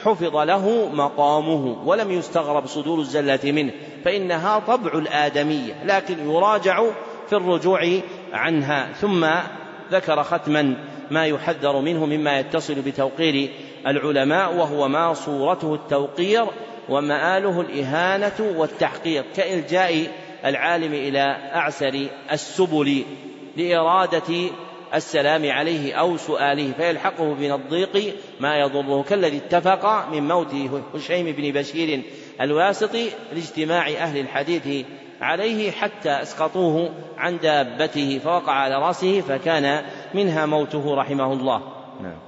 حفظ 0.05 0.37
له 0.37 0.89
مقامه 0.93 1.89
ولم 1.89 2.11
يستغرب 2.11 2.66
صدور 2.66 3.01
الزلة 3.01 3.41
منه 3.45 3.73
فإنها 4.05 4.59
طبع 4.59 4.93
الآدمية. 4.93 5.85
لكن 5.85 6.31
يراجع 6.31 6.85
في 7.33 7.39
الرجوع 7.39 8.01
عنها 8.33 8.93
ثم 8.93 9.26
ذكر 9.93 10.22
ختما 10.22 10.76
ما 11.11 11.26
يحذر 11.26 11.80
منه 11.80 12.07
مما 12.07 12.39
يتصل 12.39 12.74
بتوقير 12.74 13.51
العلماء 13.87 14.55
وهو 14.55 14.89
ما 14.89 15.14
صورته 15.14 15.74
التوقير 15.74 16.45
ومآله 16.89 17.61
الإهانة 17.61 18.57
والتحقير 18.57 19.24
كإلجاء 19.37 20.09
العالم 20.45 20.93
إلى 20.93 21.20
أعسر 21.55 22.07
السبل 22.33 23.05
لإرادة 23.57 24.51
السلام 24.95 25.51
عليه 25.51 25.95
أو 25.95 26.16
سؤاله 26.16 26.72
فيلحقه 26.72 27.35
من 27.35 27.53
الضيق 27.53 28.14
ما 28.41 28.57
يضره 28.57 29.03
كالذي 29.03 29.37
اتفق 29.37 30.09
من 30.09 30.28
موت 30.28 30.55
هشيم 30.95 31.26
بن 31.33 31.61
بشير 31.61 32.03
الواسطي 32.41 33.09
لاجتماع 33.33 33.89
أهل 33.89 34.20
الحديث 34.20 34.87
عليه 35.23 35.70
حتى 35.70 36.11
أسقطوه 36.23 36.91
عن 37.18 37.39
دابته 37.39 38.20
فوقع 38.25 38.53
على 38.53 38.75
رأسه 38.75 39.20
فكان 39.20 39.83
منها 40.14 40.47
موته 40.47 40.95
رحمه 40.95 41.33
الله. 41.33 41.59
نعم. 42.03 42.18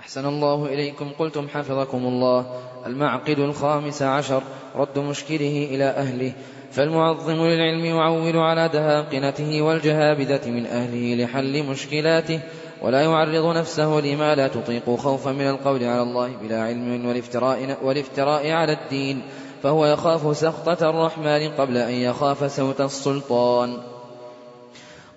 أحسن 0.00 0.26
الله 0.26 0.66
إليكم. 0.66 1.12
قلتم 1.18 1.48
حفظكم 1.48 1.98
الله. 1.98 2.60
المعقد 2.86 3.38
الخامس 3.38 4.02
عشر. 4.02 4.42
رد 4.76 4.98
مشكله 4.98 5.68
إلى 5.70 5.84
أهله. 5.84 6.32
فالمعظم 6.72 7.32
للعلم 7.32 7.84
يعول 7.84 8.36
على 8.36 8.68
دهاقنته 8.68 9.62
والجهابذة 9.62 10.50
من 10.50 10.66
أهله 10.66 11.24
لحل 11.24 11.62
مشكلاته 11.62 12.40
ولا 12.82 13.02
يعرض 13.02 13.56
نفسه 13.56 14.00
لما 14.00 14.34
لا 14.34 14.48
تطيق 14.48 14.96
خوفا 14.96 15.32
من 15.32 15.48
القول 15.48 15.84
على 15.84 16.02
الله 16.02 16.36
بلا 16.42 16.62
علم 16.62 17.06
والافتراء, 17.06 17.78
والافتراء 17.82 18.50
على 18.50 18.72
الدين. 18.72 19.22
فهو 19.62 19.86
يخاف 19.86 20.36
سخطة 20.36 20.90
الرحمن 20.90 21.48
قبل 21.58 21.76
أن 21.76 21.92
يخاف 21.92 22.52
سوط 22.52 22.80
السلطان. 22.80 23.78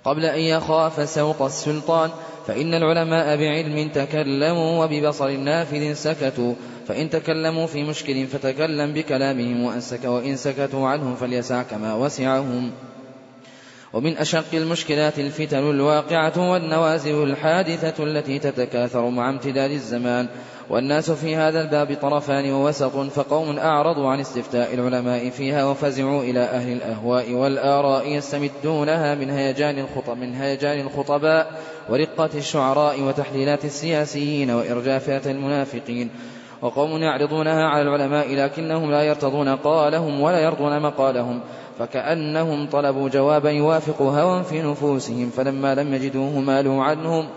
قبل 0.03 0.25
أن 0.25 0.39
يخاف 0.39 1.09
سوط 1.09 1.41
السلطان 1.41 2.09
فإن 2.47 2.73
العلماء 2.73 3.37
بعلم 3.37 3.89
تكلموا 3.89 4.85
وببصر 4.85 5.31
نافذ 5.31 5.93
سكتوا. 5.93 6.53
فإن 6.87 7.09
تكلموا 7.09 7.67
في 7.67 7.83
مشكل 7.83 8.27
فتكلم 8.27 8.93
بكلامهم 8.93 9.63
وأنسك 9.63 10.05
وإن 10.05 10.35
سكتوا 10.35 10.87
عنه 10.87 11.15
فليسعك 11.15 11.73
ما 11.73 11.95
وسعهم. 11.95 12.71
ومن 13.93 14.17
أشق 14.17 14.53
المشكلات 14.53 15.19
الفتن 15.19 15.69
الواقعة 15.69 16.51
والنوازل 16.51 17.23
الحادثة 17.23 18.03
التي 18.03 18.39
تتكاثر 18.39 19.09
مع 19.09 19.29
امتداد 19.29 19.71
الزمان. 19.71 20.27
والناس 20.70 21.11
في 21.11 21.36
هذا 21.36 21.61
الباب 21.61 21.97
طرفان 22.01 22.51
ووسط 22.53 22.97
فقوم 22.97 23.57
أعرضوا 23.57 24.09
عن 24.09 24.20
استفتاء 24.20 24.74
العلماء 24.74 25.30
فيها 25.30 25.66
وفزعوا 25.66 26.24
إلى 26.24 26.39
أهل 26.39 26.72
الأهواء 26.72 27.34
والآراء 27.34 28.07
يستمدونها 28.07 29.16
من 29.16 29.30
هيجان 29.30 29.80
الخطب 29.80 30.18
من 30.18 30.36
هيجان 30.36 30.80
الخطباء 30.80 31.51
ورقة 31.89 32.30
الشعراء 32.36 33.01
وتحليلات 33.01 33.66
السياسيين 33.66 34.51
وإرجافات 34.51 35.28
المنافقين. 35.28 36.09
وقوم 36.61 36.89
يعرضونها 36.97 37.63
على 37.63 37.82
العلماء 37.82 38.36
لكنهم 38.36 38.91
لا 38.91 39.03
يرتضون 39.03 39.55
قالهم 39.55 40.22
ولا 40.22 40.39
يرضون 40.39 40.82
مقالهم 40.82 41.41
فكأنهم 41.80 42.68
طلبوا 42.68 43.09
جوابا 43.09 43.51
يوافق 43.51 44.01
هوى 44.01 44.43
في 44.43 44.61
نفوسهم 44.61 45.30
فلما 45.30 45.76
لم 45.76 45.93
يجدوه 45.93 46.39
مالوا 46.39 46.84
عنهم. 46.84 47.28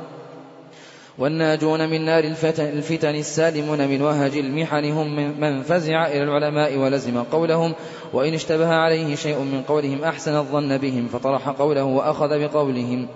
والناجون 1.18 1.88
من 1.88 2.04
نار 2.04 2.24
الفتن 2.58 3.14
السالمون 3.14 3.88
من 3.88 4.02
وهج 4.02 4.36
المحن 4.36 4.84
هم 4.84 5.40
من 5.40 5.62
فزع 5.62 6.06
إلى 6.06 6.22
العلماء 6.22 6.76
ولزم 6.76 7.22
قولهم 7.22 7.74
وإن 8.12 8.34
اشتبه 8.34 8.68
عليه 8.74 9.14
شيء 9.14 9.38
من 9.38 9.62
قولهم 9.62 10.04
أحسن 10.04 10.36
الظن 10.36 10.78
بهم 10.78 11.08
فطرح 11.08 11.48
قوله 11.48 11.84
وأخذ 11.84 12.38
بقولهم. 12.38 13.08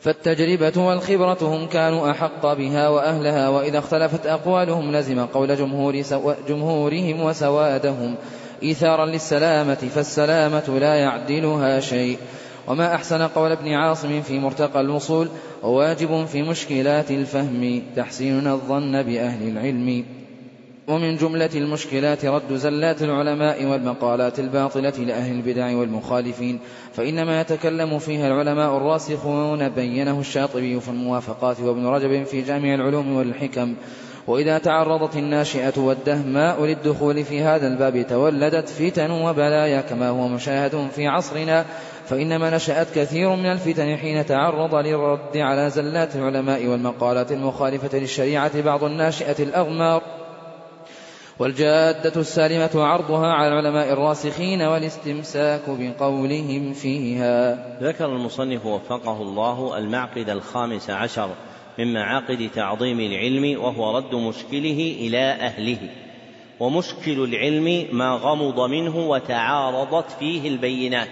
فالتجربة 0.00 0.86
والخبرة 0.86 1.38
هم 1.42 1.66
كانوا 1.66 2.10
أحق 2.10 2.52
بها 2.52 2.88
وأهلها 2.88 3.48
وإذا 3.48 3.78
اختلفت 3.78 4.26
أقوالهم 4.26 4.96
لزم 4.96 5.26
قول 5.26 5.56
جمهور 5.56 6.02
سو 6.02 6.32
جمهورهم 6.48 7.20
وسوادهم. 7.20 8.14
إيثارا 8.62 9.06
للسلامة 9.06 9.74
فالسلامة 9.74 10.78
لا 10.80 10.94
يعدلها 10.94 11.80
شيء. 11.80 12.18
وما 12.68 12.94
أحسن 12.94 13.22
قول 13.22 13.52
ابن 13.52 13.72
عاصم 13.72 14.22
في 14.22 14.38
مرتقى 14.38 14.80
الوصول 14.80 15.28
وواجب 15.62 16.24
في 16.26 16.42
مشكلات 16.42 17.10
الفهم 17.10 17.82
تحسين 17.96 18.46
الظن 18.46 19.02
بأهل 19.02 19.48
العلم. 19.48 20.04
ومن 20.88 21.16
جملة 21.16 21.50
المشكلات 21.54 22.24
رد 22.24 22.52
زلات 22.54 23.02
العلماء 23.02 23.64
والمقالات 23.64 24.38
الباطلة 24.38 24.90
لأهل 24.90 25.32
البدع 25.32 25.76
والمخالفين. 25.76 26.58
فإنما 26.92 27.40
يتكلم 27.40 27.98
فيها 27.98 28.26
العلماء 28.26 28.76
الراسخون 28.76 29.68
بينه 29.68 30.20
الشاطبي 30.20 30.80
في 30.80 30.88
الموافقات 30.88 31.60
وابن 31.60 31.86
رجب 31.86 32.24
في 32.24 32.42
جامع 32.42 32.74
العلوم 32.74 33.16
والحكم. 33.16 33.74
وإذا 34.26 34.58
تعرضت 34.58 35.16
الناشئة 35.16 35.80
والدهماء 35.80 36.64
للدخول 36.64 37.24
في 37.24 37.40
هذا 37.40 37.66
الباب 37.66 38.06
تولدت 38.08 38.68
فتن 38.68 39.10
وبلايا 39.10 39.80
كما 39.80 40.08
هو 40.08 40.28
مشاهد 40.28 40.88
في 40.94 41.06
عصرنا. 41.06 41.64
فإنما 42.10 42.50
نشأت 42.56 42.98
كثير 42.98 43.36
من 43.36 43.46
الفتن 43.46 43.96
حين 43.96 44.26
تعرض 44.26 44.74
للرد 44.74 45.36
على 45.36 45.70
زلات 45.70 46.16
العلماء 46.16 46.66
والمقالات 46.66 47.32
المخالفة 47.32 47.98
للشريعة 47.98 48.62
بعض 48.62 48.84
الناشئة 48.84 49.42
الأغمار 49.42 50.02
والجادة 51.38 52.20
السالمة 52.20 52.70
عرضها 52.74 53.32
على 53.32 53.48
العلماء 53.48 53.92
الراسخين 53.92 54.62
والاستمساك 54.62 55.62
بقولهم 55.68 56.72
فيها. 56.72 57.58
ذكر 57.82 58.06
المصنف 58.06 58.66
وفقه 58.66 59.22
الله 59.22 59.78
المعقد 59.78 60.30
الخامس 60.30 60.90
عشر 60.90 61.30
من 61.78 61.92
معاقد 61.92 62.50
تعظيم 62.54 63.00
العلم 63.00 63.60
وهو 63.62 63.96
رد 63.96 64.14
مشكله 64.14 64.96
إلى 65.00 65.32
أهله. 65.32 65.78
ومشكل 66.60 67.24
العلم 67.24 67.86
ما 67.92 68.10
غمض 68.10 68.60
منه 68.60 68.96
وتعارضت 68.96 70.10
فيه 70.10 70.48
البينات. 70.48 71.08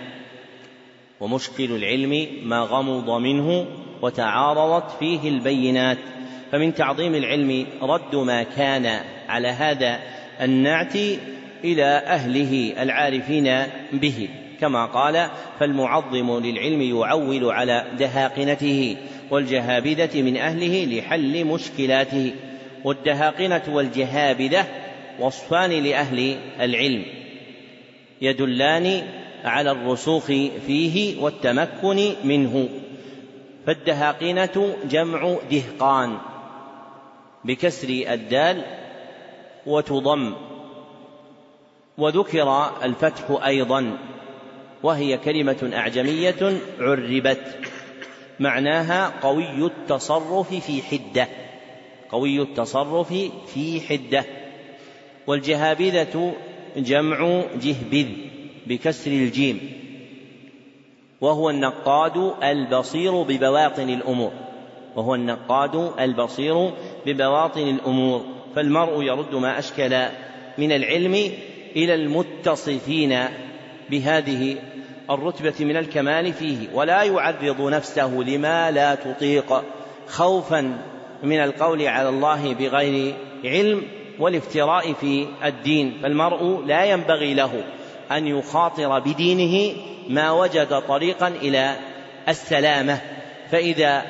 ومشكل 1.20 1.76
العلم 1.76 2.26
ما 2.42 2.60
غمض 2.60 3.10
منه 3.10 3.66
وتعارضت 4.02 4.90
فيه 4.98 5.28
البينات. 5.28 5.98
فمن 6.52 6.74
تعظيم 6.74 7.14
العلم 7.14 7.66
رد 7.82 8.16
ما 8.16 8.42
كان 8.42 9.00
على 9.28 9.48
هذا 9.48 10.00
النعت 10.40 10.96
إلى 11.64 11.84
أهله 11.84 12.82
العارفين 12.82 13.62
به. 13.92 14.28
كما 14.60 14.86
قال 14.86 15.28
فالمعظم 15.60 16.38
للعلم 16.38 16.82
يعول 16.82 17.44
على 17.44 17.84
دهاقنته 17.98 18.96
والجهابذة 19.30 20.22
من 20.22 20.36
أهله 20.36 20.84
لحل 20.84 21.44
مشكلاته 21.44 22.32
والدهاقنة 22.84 23.62
والجهابذة 23.68 24.66
وصفان 25.20 25.70
لأهل 25.70 26.36
العلم. 26.60 27.04
يدلان 28.22 29.02
على 29.44 29.70
الرسوخ 29.70 30.26
فيه 30.66 31.22
والتمكن 31.22 32.12
منه. 32.24 32.68
فالدهاقنة 33.66 34.76
جمع 34.90 35.36
دهقان 35.50 36.18
بكسر 37.44 37.88
الدال 37.88 38.64
وتضم. 39.66 40.34
وذكر 41.98 42.70
الفتح 42.82 43.44
أيضا 43.46 43.98
وهي 44.82 45.18
كلمة 45.18 45.70
أعجمية 45.74 46.60
عربت 46.80 47.58
معناها 48.40 49.12
قوي 49.22 49.66
التصرف 49.66 50.54
في 50.54 50.82
حدة. 50.82 51.28
قوي 52.10 52.42
التصرف 52.42 53.14
في 53.54 53.80
حدة. 53.80 54.24
والجهابذة 55.26 56.34
جمع 56.76 57.42
جهبذ 57.62 58.06
بكسر 58.68 59.10
الجيم 59.10 59.60
وهو 61.20 61.50
النقاد 61.50 62.32
البصير 62.42 63.22
ببواطن 63.22 63.90
الأمور 63.90 64.32
وهو 64.96 65.14
النقاد 65.14 65.92
البصير 66.00 66.70
ببواطن 67.06 67.68
الأمور 67.68 68.24
فالمرء 68.56 69.02
يرد 69.02 69.34
ما 69.34 69.58
أشكل 69.58 70.06
من 70.58 70.72
العلم 70.72 71.32
إلى 71.76 71.94
المتصفين 71.94 73.18
بهذه 73.90 74.56
الرتبة 75.10 75.64
من 75.64 75.76
الكمال 75.76 76.32
فيه 76.32 76.68
ولا 76.74 77.02
يعرض 77.02 77.60
نفسه 77.62 78.14
لما 78.14 78.70
لا 78.70 78.94
تطيق 78.94 79.62
خوفا 80.06 80.78
من 81.22 81.38
القول 81.38 81.86
على 81.86 82.08
الله 82.08 82.54
بغير 82.54 83.14
علم 83.44 83.82
والافتراء 84.18 84.92
في 84.92 85.26
الدين 85.44 85.98
فالمرء 86.02 86.64
لا 86.66 86.84
ينبغي 86.84 87.34
له 87.34 87.64
أن 88.12 88.26
يخاطر 88.26 88.98
بدينه 88.98 89.76
ما 90.08 90.30
وجد 90.30 90.80
طريقا 90.88 91.28
إلى 91.28 91.76
السلامة. 92.28 93.00
فإذا 93.50 94.02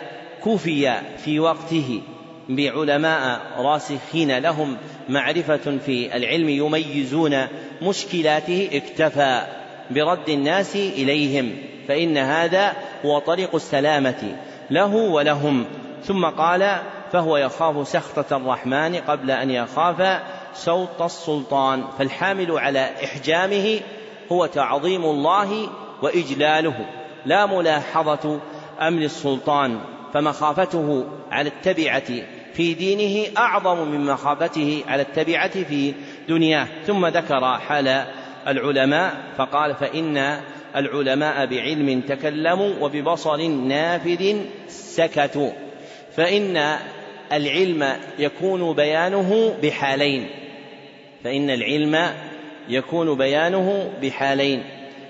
كفي 0.45 1.01
في 1.25 1.41
وقته 1.41 2.01
بعلماء 2.49 3.41
راسخين 3.59 4.39
لهم 4.39 4.77
معرفة 5.09 5.79
في 5.87 6.17
العلم 6.17 6.49
يميزون 6.49 7.47
مشكلاته 7.83 8.69
اكتفى 8.73 9.43
برد 9.91 10.29
الناس 10.29 10.77
إليهم. 10.77 11.57
فإن 11.89 12.17
هذا 12.17 12.73
هو 13.05 13.19
طريق 13.19 13.55
السلامة 13.55 14.37
له 14.71 14.95
ولهم. 14.95 15.65
ثم 16.05 16.25
قال 16.27 16.79
فهو 17.13 17.37
يخاف 17.37 17.89
سخطة 17.89 18.37
الرحمن 18.37 18.97
قبل 18.97 19.31
أن 19.31 19.51
يخاف 19.51 20.21
سوط 20.59 21.03
السلطان 21.03 21.85
فالحامل 21.99 22.59
على 22.59 22.91
إحجامه 23.05 23.81
هو 24.33 24.47
تعظيم 24.47 25.05
الله 25.05 25.69
وإجلاله. 26.03 26.87
لا 27.27 27.47
ملاحظة 27.47 28.41
أمر 28.81 29.03
السلطان 29.03 29.81
فمخافته 30.15 31.07
على 31.31 31.49
التبعة 31.49 32.09
في 32.55 32.75
دينه 32.75 33.39
أعظم 33.39 33.89
من 33.89 34.05
مخافته 34.05 34.83
على 34.89 35.03
التبعة 35.03 35.65
في 35.65 35.95
دنياه. 36.29 36.67
ثم 36.87 37.07
ذكر 37.07 37.59
حال 37.59 38.05
العلماء 38.47 39.15
فقال 39.39 39.75
فإن 39.75 40.41
العلماء 40.77 41.47
بعلم 41.47 42.01
تكلموا 42.01 42.75
وببصر 42.81 43.47
نافذ 43.47 44.37
سكتوا. 44.69 45.51
فإن 46.17 46.79
العلم 47.33 47.97
يكون 48.19 48.73
بيانه 48.75 49.55
بحالين 49.63 50.29
فإن 51.25 51.51
العلم 51.51 52.15
يكون 52.69 53.19
بيانه 53.19 53.93
بحالين 54.03 54.65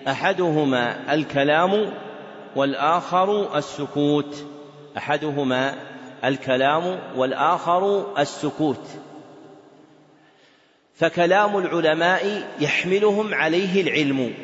أحدهما 0.08 1.14
الكلام 1.14 1.92
والآخر 2.56 3.58
السكوت. 3.58 4.44
أحدهما 4.96 5.74
الكلام 6.24 6.98
والآخر 7.16 8.06
السكوت. 8.18 8.86
فكلام 10.94 11.58
العلماء 11.58 12.48
يحملهم 12.60 13.34
عليه 13.34 13.82
العلم. 13.82 14.34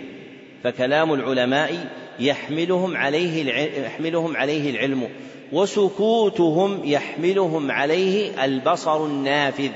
فكلام 0.64 1.14
العلماء 1.14 1.86
يحملهم 2.20 2.96
عليه 2.96 3.52
يحملهم 3.84 4.36
عليه 4.36 4.70
العلم. 4.70 5.08
وسكوتهم 5.52 6.80
يحملهم 6.84 7.70
عليه 7.70 8.44
البصر 8.44 9.06
النافذ 9.06 9.70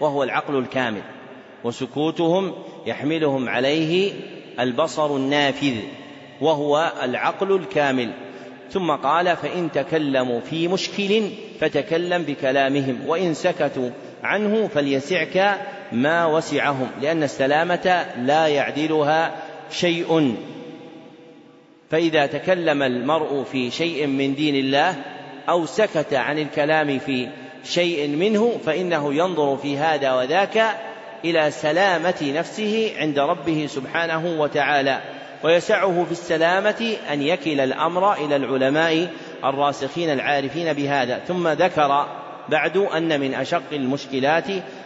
وهو 0.00 0.22
العقل 0.22 0.58
الكامل. 0.58 1.02
وسكوتهم 1.64 2.52
يحملهم 2.86 3.48
عليه 3.48 4.12
البصر 4.60 5.16
النافذ 5.16 5.74
وهو 6.40 6.92
العقل 7.02 7.52
الكامل. 7.56 8.10
ثم 8.70 8.90
قال 8.90 9.36
فإن 9.36 9.72
تكلموا 9.72 10.40
في 10.40 10.68
مشكل 10.68 11.22
فتكلم 11.60 12.22
بكلامهم 12.22 12.98
وإن 13.06 13.34
سكتوا 13.34 13.90
عنه 14.22 14.68
فليسعك 14.68 15.60
ما 15.92 16.26
وسعهم 16.26 16.86
لأن 17.02 17.22
السلامة 17.22 18.06
لا 18.18 18.46
يعدلها 18.46 19.32
شيء. 19.70 20.36
فإذا 21.90 22.26
تكلم 22.26 22.82
المرء 22.82 23.42
في 23.52 23.70
شيء 23.70 24.06
من 24.06 24.34
دين 24.34 24.54
الله 24.56 24.96
أو 25.48 25.66
سكت 25.66 26.14
عن 26.14 26.38
الكلام 26.38 26.98
في 26.98 27.28
شيء 27.64 28.08
منه 28.08 28.58
فإنه 28.66 29.14
ينظر 29.14 29.56
في 29.56 29.78
هذا 29.78 30.12
وذاك 30.12 30.76
إلى 31.24 31.50
سلامة 31.50 32.32
نفسه 32.36 32.92
عند 32.98 33.18
ربه 33.18 33.66
سبحانه 33.68 34.40
وتعالى 34.40 35.00
ويسعه 35.42 36.04
في 36.04 36.12
السلامة 36.12 36.96
أن 37.12 37.22
يكل 37.22 37.60
الأمر 37.60 38.12
إلى 38.12 38.36
العلماء 38.36 39.08
الراسخين 39.44 40.12
العارفين 40.12 40.72
بهذا. 40.72 41.18
ثم 41.18 41.48
ذكر 41.48 42.06
بعد 42.48 42.76
أن 42.76 43.20
من 43.20 43.34
أشق 43.34 43.72
المشكلات 43.72 44.44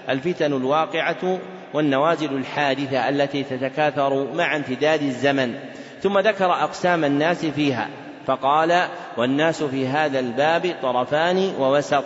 الفتن 0.09 0.53
الواقعة 0.53 1.39
والنوازل 1.75 2.37
الحادثة 2.37 3.09
التي 3.09 3.43
تتكاثر 3.43 4.35
مع 4.35 4.57
امتداد 4.57 5.03
الزمن. 5.03 5.55
ثم 6.03 6.19
ذكر 6.19 6.53
أقسام 6.53 7.05
الناس 7.05 7.47
فيها 7.47 7.89
فقال 8.27 8.89
والناس 9.17 9.63
في 9.63 9.87
هذا 9.87 10.19
الباب 10.19 10.75
طرفان 10.83 11.53
ووسط 11.59 12.05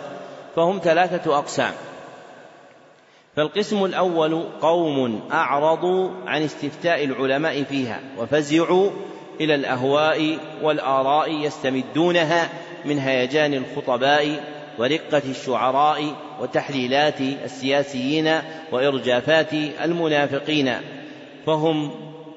فهم 0.55 0.81
ثلاثة 0.83 1.37
أقسام. 1.37 1.71
فالقسم 3.35 3.85
الأول 3.85 4.43
قوم 4.61 5.21
أعرضوا 5.31 6.09
عن 6.27 6.43
استفتاء 6.43 7.03
العلماء 7.03 7.63
فيها 7.63 7.99
وفزعوا 8.17 8.89
إلى 9.41 9.55
الأهواء 9.55 10.37
والآراء 10.61 11.31
يستمدونها 11.31 12.49
من 12.85 12.99
هيجان 12.99 13.53
الخطباء 13.53 14.43
ورقة 14.79 15.21
الشعراء 15.29 16.15
وتحليلات 16.41 17.21
السياسيين 17.21 18.41
وإرجافات 18.71 19.53
المنافقين 19.83 20.73
فهم 21.45 21.91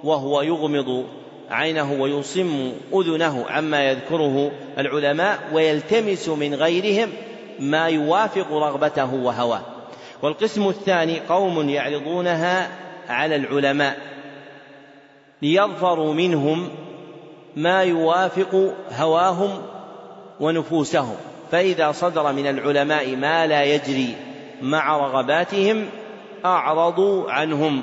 وهو 0.04 0.42
يغمض 0.42 1.06
عينه 1.50 1.92
ويصم 1.92 2.72
أذنه 2.94 3.46
عما 3.48 3.84
يذكره 3.90 4.52
العلماء 4.78 5.38
ويلتمس 5.52 6.28
من 6.28 6.54
غيرهم 6.54 7.08
ما 7.58 7.86
يوافق 7.86 8.52
رغبته 8.52 9.14
وهواه. 9.14 9.71
والقسم 10.22 10.68
الثاني 10.68 11.20
قوم 11.20 11.68
يعرضونها 11.68 12.68
على 13.08 13.36
العلماء 13.36 13.96
ليظفروا 15.42 16.14
منهم 16.14 16.68
ما 17.56 17.82
يوافق 17.82 18.74
هواهم 18.98 19.50
ونفوسهم. 20.40 21.16
فإذا 21.52 21.92
صدر 21.92 22.32
من 22.32 22.46
العلماء 22.46 23.16
ما 23.16 23.46
لا 23.46 23.64
يجري 23.64 24.14
مع 24.62 24.96
رغباتهم 24.96 25.86
أعرضوا 26.44 27.30
عنهم 27.30 27.82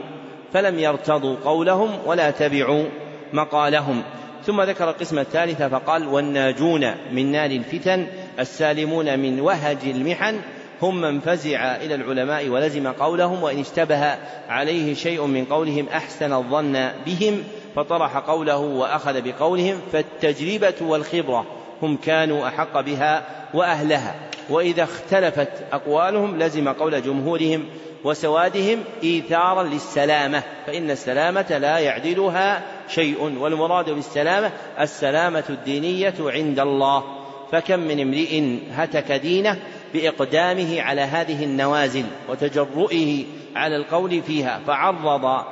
فلم 0.54 0.80
يرتضوا 0.80 1.36
قولهم 1.46 1.90
ولا 2.06 2.32
تبعوا 2.32 2.86
مقالهم. 3.34 4.04
ثم 4.46 4.62
ذكر 4.62 4.90
القسم 4.90 5.20
الثالث 5.20 5.62
فقال 5.62 6.08
والناجون 6.08 6.92
من 7.12 7.32
نار 7.32 7.52
الفتن 7.52 8.08
السالمون 8.40 9.20
من 9.20 9.40
وهج 9.40 9.78
المحن 9.84 10.40
هم 10.82 11.02
من 11.02 11.20
فزع 11.20 11.76
إلى 11.76 11.96
العلماء 11.96 12.50
ولزم 12.50 12.88
قولهم 12.88 13.44
وإن 13.44 13.60
اشتبه 13.60 14.16
عليه 14.50 14.94
شيء 14.94 15.26
من 15.26 15.46
قولهم 15.46 15.88
أحسن 15.94 16.34
الظن 16.34 16.92
بهم 17.06 17.44
فطرح 17.76 18.18
قوله 18.18 18.58
وأخذ 18.58 19.22
بقولهم 19.22 19.82
فالتجربة 19.92 20.74
والخبرة 20.82 21.46
هم 21.82 21.98
كانوا 21.98 22.48
أحق 22.48 22.82
بها 22.82 23.24
وأهلها. 23.54 24.16
وإذا 24.50 24.84
اختلفت 24.84 25.50
أقوالهم 25.72 26.40
لزم 26.40 26.70
قول 26.70 27.02
جمهورهم 27.02 27.66
وسوادهم 28.04 28.80
إيثارا 29.04 29.64
للسلامة 29.64 30.44
فإن 30.68 30.92
السلامة 30.92 31.58
لا 31.58 31.80
يعدلها 31.80 32.62
شيء 32.90 33.38
والمراد 33.40 33.90
بالسلامة 33.90 34.52
السلامة 34.80 35.44
الدينية 35.50 36.14
عند 36.20 36.60
الله. 36.60 37.04
فكم 37.52 37.80
من 37.80 38.00
امرئ 38.00 38.60
هتك 38.72 39.12
دينه 39.12 39.60
بإقدامه 39.94 40.82
على 40.82 41.02
هذه 41.02 41.44
النوازل 41.44 42.06
وتجرؤه 42.30 43.24
على 43.56 43.76
القول 43.76 44.22
فيها 44.22 44.60
فعرض 44.68 45.44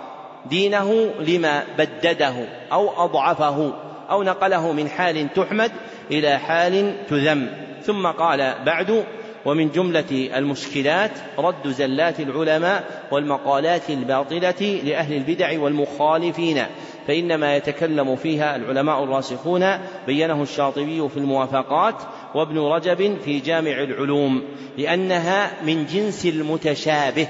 دينه 0.49 1.11
لما 1.19 1.63
بدده 1.77 2.33
أو 2.71 3.05
أضعفه 3.05 3.73
أو 4.09 4.23
نقله 4.23 4.71
من 4.71 4.89
حال 4.89 5.33
تحمد 5.33 5.71
إلى 6.11 6.37
حال 6.37 6.95
تذم. 7.09 7.49
ثم 7.81 8.07
قال 8.07 8.53
بعد 8.65 9.03
ومن 9.45 9.71
جملة 9.71 10.29
المشكلات 10.37 11.11
رد 11.37 11.67
زلات 11.67 12.19
العلماء 12.19 12.83
والمقالات 13.11 13.89
الباطلة 13.89 14.81
لأهل 14.83 15.13
البدع 15.13 15.59
والمخالفين 15.59 16.63
فإنما 17.07 17.55
يتكلم 17.55 18.15
فيها 18.15 18.55
العلماء 18.55 19.03
الراسخون 19.03 19.77
بينه 20.07 20.41
الشاطبي 20.41 21.09
في 21.09 21.17
الموافقات 21.17 21.95
وابن 22.35 22.59
رجب 22.59 23.17
في 23.25 23.39
جامع 23.39 23.71
العلوم 23.71 24.43
لأنها 24.77 25.51
من 25.63 25.85
جنس 25.85 26.25
المتشابه 26.25 27.27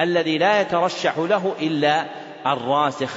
الذي 0.00 0.38
لا 0.38 0.60
يترشح 0.60 1.18
له 1.18 1.54
إلا 1.60 2.04
الراسخ. 2.46 3.14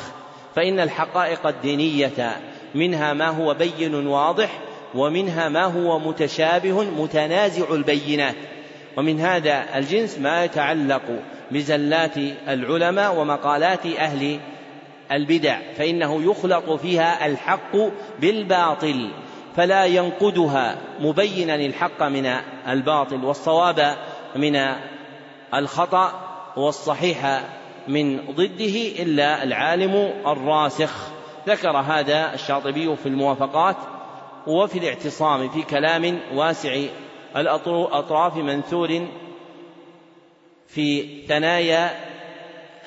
فإن 0.55 0.80
الحقائق 0.80 1.47
الدينية 1.47 2.38
منها 2.76 3.14
ما 3.14 3.28
هو 3.28 3.53
بين 3.53 4.07
واضح 4.07 4.59
ومنها 4.95 5.49
ما 5.49 5.64
هو 5.64 5.99
متشابه 5.99 6.84
متنازع 6.84 7.74
البينات. 7.74 8.36
ومن 8.97 9.20
هذا 9.20 9.66
الجنس 9.76 10.20
ما 10.20 10.43
يتعلق 10.43 11.01
بزلات 11.51 12.18
العلماء 12.47 13.16
ومقالات 13.16 13.86
أهل 13.86 14.39
البدع 15.11 15.57
فإنه 15.78 16.32
يخلط 16.32 16.70
فيها 16.70 17.26
الحق 17.26 17.76
بالباطل. 18.20 19.09
فلا 19.56 19.86
ينقدها 19.86 20.78
مبينا 20.99 21.56
الحق 21.56 22.04
من 22.04 22.26
الباطل 22.68 23.26
والصواب 23.26 23.97
من 24.36 24.60
الخطأ 25.54 26.12
والصحيح 26.58 27.41
من 27.88 28.20
ضده 28.32 29.04
إلا 29.04 29.43
العالم 29.43 30.14
الراسخ. 30.28 30.91
ذكر 31.47 31.78
هذا 31.78 32.34
الشاطبي 32.34 32.95
في 32.95 33.06
الموافقات 33.06 33.76
وفي 34.47 34.80
الاعتصام 34.80 35.49
في 35.49 35.62
كلام 35.62 36.20
واسع 36.34 36.82
الأطراف 37.36 38.36
منثور 38.36 39.08
في 40.68 41.08
ثنايا 41.28 41.89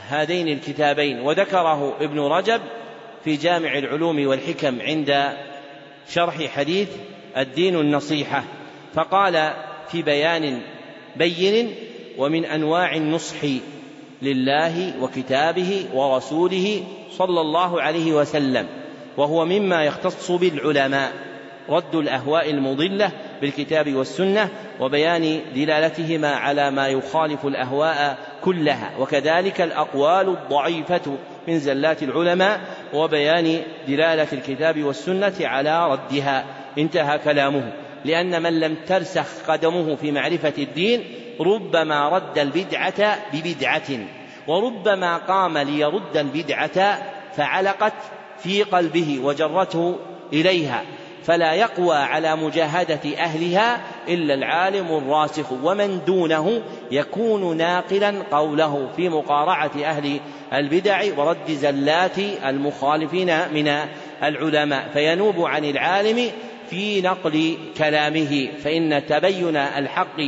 هذين 0.09 0.49
الكتابين. 0.49 1.21
وذكره 1.21 1.97
ابن 2.01 2.21
رجب 2.21 2.61
في 3.25 3.37
جامع 3.37 3.79
العلوم 3.79 4.27
والحكم 4.27 4.81
عند 4.81 5.37
شرح 6.09 6.47
حديث 6.47 6.89
الدين 7.37 7.77
النصيحة 7.77 8.45
فقال 8.95 9.53
في 9.89 10.03
بيان 10.03 10.61
بين 11.17 11.75
ومن 12.19 12.45
أنواع 12.45 12.97
النصح 12.97 13.37
لله 14.23 15.03
وكتابه 15.03 15.85
ورسوله 15.95 16.83
صلى 17.11 17.41
الله 17.41 17.83
عليه 17.83 18.13
وسلم 18.13 18.67
وهو 19.17 19.45
مما 19.45 19.85
يختص 19.85 20.31
بالعلماء 20.31 21.13
رد 21.69 21.95
الأهواء 21.95 22.51
المضلة 22.51 23.11
بالكتاب 23.41 23.95
والسنة 23.95 24.51
وبيان 24.81 25.41
دلالتهما 25.55 26.31
على 26.31 26.71
ما 26.71 26.89
يخالف 26.89 27.47
الأهواء 27.47 28.19
كلها 28.45 28.93
وكذلك 28.99 29.61
الأقوال 29.61 30.29
الضعيفة 30.29 31.17
من 31.49 31.59
زلات 31.59 32.03
العلماء 32.03 32.61
وبيان 32.95 33.63
دلالة 33.89 34.29
الكتاب 34.33 34.83
والسنة 34.83 35.35
على 35.41 35.93
ردها. 35.93 36.45
انتهى 36.79 37.19
كلامه. 37.19 37.73
لأن 38.05 38.43
من 38.43 38.61
لم 38.61 38.77
ترسخ 38.87 39.27
قدمه 39.49 39.97
في 39.97 40.13
معرفة 40.13 40.53
الدين 40.59 41.05
ربما 41.41 42.09
رد 42.09 42.39
البدعة 42.39 43.19
ببدعة. 43.33 43.91
وربما 44.47 45.17
قام 45.17 45.59
ليرد 45.59 46.17
البدعة 46.17 46.99
فعلقت 47.37 47.93
في 48.39 48.63
قلبه 48.63 49.21
وجرته 49.23 49.99
إليها. 50.33 50.83
فلا 51.27 51.53
يقوى 51.53 51.97
على 51.97 52.37
مجاهدة 52.37 53.01
أهلها 53.19 53.81
إلا 54.09 54.35
العالم 54.35 54.87
الراسخ 54.87 55.53
ومن 55.53 56.05
دونه 56.05 56.63
يكون 56.91 57.57
ناقلا 57.57 58.15
قوله 58.33 58.89
في 58.97 59.09
مقارعة 59.09 59.71
أهل 59.85 60.21
البدع 60.53 61.03
ورد 61.17 61.51
زلات 61.51 62.19
المخالفين 62.47 63.53
من 63.55 63.79
العلماء. 64.23 64.89
فينوب 64.93 65.41
عن 65.41 65.65
العالم 65.65 66.31
في 66.71 67.01
نقل 67.01 67.57
كلامه 67.79 68.49
فإن 68.65 69.07
تبين 69.07 69.57
الحق 69.57 70.21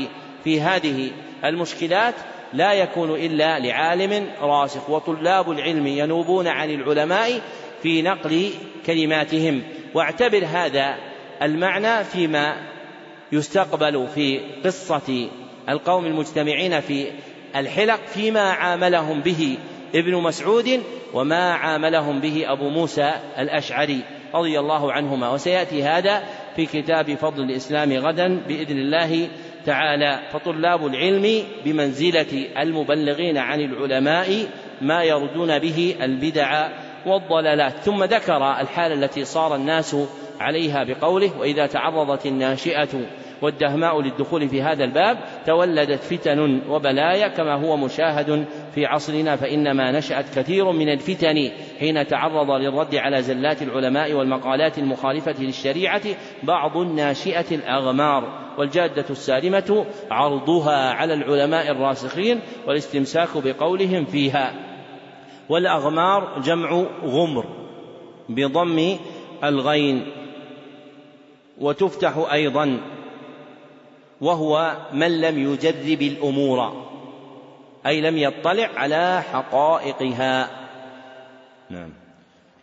في 0.44 0.60
هذه 0.60 1.10
المشكلات 1.44 2.14
لا 2.52 2.72
يكون 2.72 3.10
إلا 3.10 3.58
لعالم 3.58 4.26
راسخ. 4.40 4.90
وطلاب 4.90 5.50
العلم 5.50 5.86
ينوبون 5.86 6.48
عن 6.48 6.70
العلماء 6.70 7.40
في 7.82 8.02
نقل 8.02 8.50
كلماتهم. 8.86 9.62
واعتبر 9.94 10.44
هذا 10.44 10.96
المعنى 11.42 12.04
فيما 12.04 12.56
يستقبل 13.32 14.06
في 14.14 14.40
قصة 14.64 15.28
القوم 15.68 16.06
المجتمعين 16.06 16.80
في 16.80 17.06
الحلق 17.56 18.00
فيما 18.06 18.40
عاملهم 18.40 19.20
به 19.20 19.58
ابن 19.94 20.14
مسعود 20.14 20.82
وما 21.14 21.52
عاملهم 21.52 22.20
به 22.20 22.44
أبو 22.52 22.68
موسى 22.68 23.12
الأشعري 23.38 24.00
رضي 24.34 24.58
الله 24.58 24.92
عنهما. 24.92 25.30
وسيأتي 25.30 25.82
هذا 25.82 26.22
في 26.56 26.66
كتاب 26.66 27.14
فضل 27.14 27.42
الإسلام 27.42 27.92
غدا 27.92 28.40
بإذن 28.48 28.78
الله 28.78 29.28
تعالى. 29.66 30.20
فطلاب 30.32 30.86
العلم 30.86 31.44
بمنزلة 31.64 32.46
المبلغين 32.58 33.38
عن 33.38 33.60
العلماء 33.60 34.48
ما 34.80 35.02
يردون 35.02 35.58
به 35.58 35.96
البدع 36.02 36.68
والضلالات. 37.06 37.72
ثم 37.72 38.04
ذكر 38.04 38.36
الحالة 38.36 38.94
التي 38.94 39.24
صار 39.24 39.54
الناس 39.54 39.96
عليها 40.40 40.84
بقوله 40.84 41.30
وإذا 41.38 41.66
تعرضت 41.66 42.26
الناشئة 42.26 42.88
والدهماء 43.42 44.00
للدخول 44.00 44.48
في 44.48 44.62
هذا 44.62 44.84
الباب 44.84 45.18
تولدت 45.46 46.02
فتن 46.02 46.60
وبلايا 46.68 47.28
كما 47.28 47.54
هو 47.54 47.76
مشاهد 47.76 48.44
في 48.74 48.86
عصرنا 48.86 49.36
فإنما 49.36 49.92
نشأت 49.92 50.38
كثير 50.38 50.72
من 50.72 50.88
الفتن 50.88 51.50
حين 51.80 52.06
تعرض 52.06 52.50
للرد 52.50 52.94
على 52.94 53.22
زلات 53.22 53.62
العلماء 53.62 54.12
والمقالات 54.12 54.78
المخالفة 54.78 55.34
للشريعة 55.38 56.02
بعض 56.42 56.76
الناشئة 56.76 57.54
الأغمار. 57.54 58.48
والجادة 58.58 59.04
السالمة 59.10 59.86
عرضها 60.10 60.90
على 60.90 61.14
العلماء 61.14 61.70
الراسخين 61.70 62.40
والاستمساك 62.66 63.28
بقولهم 63.44 64.04
فيها. 64.04 64.67
والأغمار 65.48 66.40
جمع 66.40 66.84
غمر 67.04 67.44
بضم 68.28 68.96
الغين 69.44 70.06
وتفتح 71.60 72.26
أيضا 72.32 72.80
وهو 74.20 74.76
من 74.92 75.20
لم 75.20 75.38
يجرب 75.38 76.02
الأمور 76.02 76.88
أي 77.86 78.00
لم 78.00 78.16
يطلع 78.16 78.70
على 78.76 79.22
حقائقها. 79.22 80.50
نعم. 81.70 81.90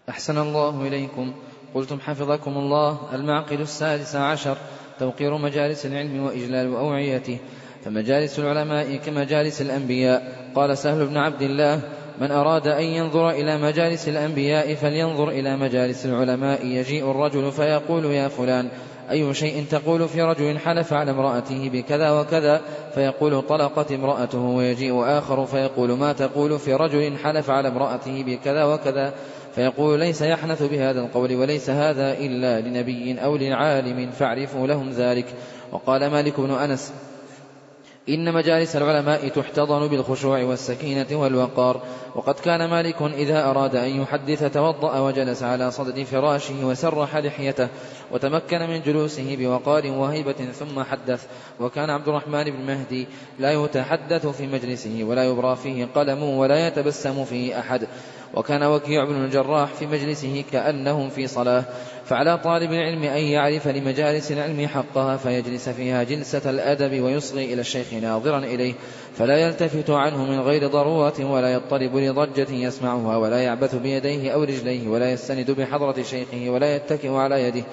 أحسن 0.10 0.38
الله 0.38 0.88
إليكم. 0.88 1.34
قلتم 1.76 2.00
حفظكم 2.00 2.58
الله 2.58 3.00
المعقد 3.14 3.60
السادس 3.60 4.16
عشر 4.16 4.58
توقير 5.00 5.38
مجالس 5.38 5.86
العلم 5.86 6.24
وإجلال 6.24 6.76
أوعيته. 6.76 7.38
فمجالس 7.84 8.40
العلماء 8.40 8.96
كمجالس 8.96 9.62
الأنبياء. 9.62 10.52
قال 10.56 10.78
سهل 10.78 11.06
بن 11.06 11.18
عبد 11.18 11.42
الله 11.42 11.82
من 12.22 12.32
أراد 12.32 12.68
أن 12.68 12.84
ينظر 12.84 13.30
إلى 13.30 13.58
مجالس 13.58 14.08
الأنبياء 14.08 14.76
فلينظر 14.76 15.30
إلى 15.30 15.58
مجالس 15.58 16.06
العلماء. 16.06 16.66
يجيء 16.66 17.12
الرجل 17.12 17.52
فيقول 17.52 18.06
يا 18.06 18.28
فلان 18.28 18.70
أي 19.12 19.34
شيء 19.34 19.66
تقول 19.72 20.08
في 20.08 20.22
رجل 20.22 20.60
حلف 20.60 20.94
على 20.94 21.12
امرأته 21.12 21.70
بكذا 21.70 22.12
وكذا؟ 22.12 22.62
فيقول 22.96 23.42
طلقت 23.42 23.92
امرأته. 23.92 24.40
ويجيء 24.40 25.04
آخر 25.04 25.46
فيقول 25.46 25.92
ما 25.92 26.14
تقول 26.14 26.60
في 26.60 26.74
رجل 26.74 27.18
حلف 27.24 27.50
على 27.50 27.68
امرأته 27.68 28.24
بكذا 28.24 28.64
وكذا؟ 28.64 29.14
فيقول 29.56 30.00
ليس 30.00 30.22
يحنث 30.22 30.64
بهذا 30.64 31.00
القول 31.02 31.36
وليس 31.36 31.70
هذا 31.70 32.14
إلا 32.14 32.62
لنبي 32.62 33.20
أو 33.24 33.38
لعالم 33.38 34.12
فاعرفوا 34.12 34.68
لهم 34.68 34.90
ذلك. 34.90 35.26
وقال 35.72 36.08
مالك 36.12 36.40
بن 36.40 36.52
أنس 36.52 36.94
إن 38.10 38.34
مجالس 38.34 38.76
العلماء 38.76 39.28
تحتضن 39.28 39.88
بالخشوع 39.88 40.44
والسكينة 40.44 41.08
والوقار. 41.12 41.82
وقد 42.16 42.34
كان 42.34 42.70
مالك 42.70 43.02
إذا 43.02 43.50
أراد 43.50 43.76
أن 43.76 44.02
يحدث 44.02 44.54
توضأ 44.54 45.00
وجلس 45.00 45.44
على 45.44 45.72
صدد 45.72 46.04
فراشه 46.04 46.66
وسرح 46.66 47.16
لحيته 47.16 47.68
وتمكن 48.12 48.60
من 48.60 48.82
جلوسه 48.82 49.36
بوقار 49.40 49.88
وهيبة 49.88 50.32
ثم 50.32 50.84
حدث. 50.84 51.26
وكان 51.60 51.90
عبد 51.90 52.08
الرحمن 52.08 52.44
بن 52.44 52.66
مهدي 52.66 53.08
لا 53.40 53.52
يتحدث 53.52 54.28
في 54.28 54.48
مجلسه 54.48 55.04
ولا 55.04 55.24
يبرى 55.24 55.56
فيه 55.56 55.86
قلم 55.96 56.24
ولا 56.24 56.68
يتبسم 56.68 57.26
فيه 57.26 57.60
أحد. 57.60 57.88
وكان 58.34 58.64
وكيع 58.64 59.04
بن 59.06 59.16
الجراح 59.16 59.74
في 59.74 59.88
مجلسه 59.88 60.44
كأنهم 60.52 61.10
في 61.10 61.28
صلاة. 61.28 61.64
فعلى 62.06 62.38
طالب 62.38 62.72
العلم 62.72 63.04
أن 63.04 63.22
يعرف 63.22 63.68
لمجالس 63.68 64.32
العلم 64.32 64.68
حقها 64.68 65.18
فيجلس 65.18 65.70
فيها 65.70 66.04
جلسة 66.04 66.50
الأدب 66.50 67.02
ويصغي 67.02 67.54
إلى 67.54 67.62
الشيخ 67.62 67.94
ناظرا 67.94 68.38
إليه 68.38 68.74
فلا 69.18 69.38
يلتفت 69.38 69.90
عنه 69.90 70.26
من 70.26 70.40
غير 70.40 70.68
ضرورة 70.68 71.14
ولا 71.20 71.54
يضطرب 71.54 71.96
لضجة 71.96 72.52
يسمعها 72.52 73.18
ولا 73.18 73.40
يعبث 73.40 73.76
بيديه 73.76 74.32
أو 74.32 74.44
رجليه 74.44 74.88
ولا 74.88 75.12
يستند 75.12 75.52
بحضرة 75.52 76.02
شيخه 76.02 76.50
ولا 76.50 76.76
يتكئ 76.76 77.12
على 77.12 77.44
يده 77.44 77.64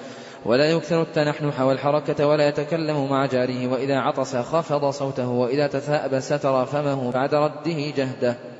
ولا 0.45 0.71
يكثر 0.71 1.01
التنحنح 1.01 1.61
والحركة 1.61 2.27
ولا 2.27 2.47
يتكلم 2.47 3.09
مع 3.09 3.25
جاره 3.25 3.67
وإذا 3.67 3.99
عطس 3.99 4.35
خفض 4.35 4.89
صوته 4.89 5.29
وإذا 5.29 5.67
تثاءب 5.67 6.19
ستر 6.19 6.65
فمه 6.65 7.11
بعد 7.11 7.35
رده 7.35 7.91
جهده. 7.97 8.52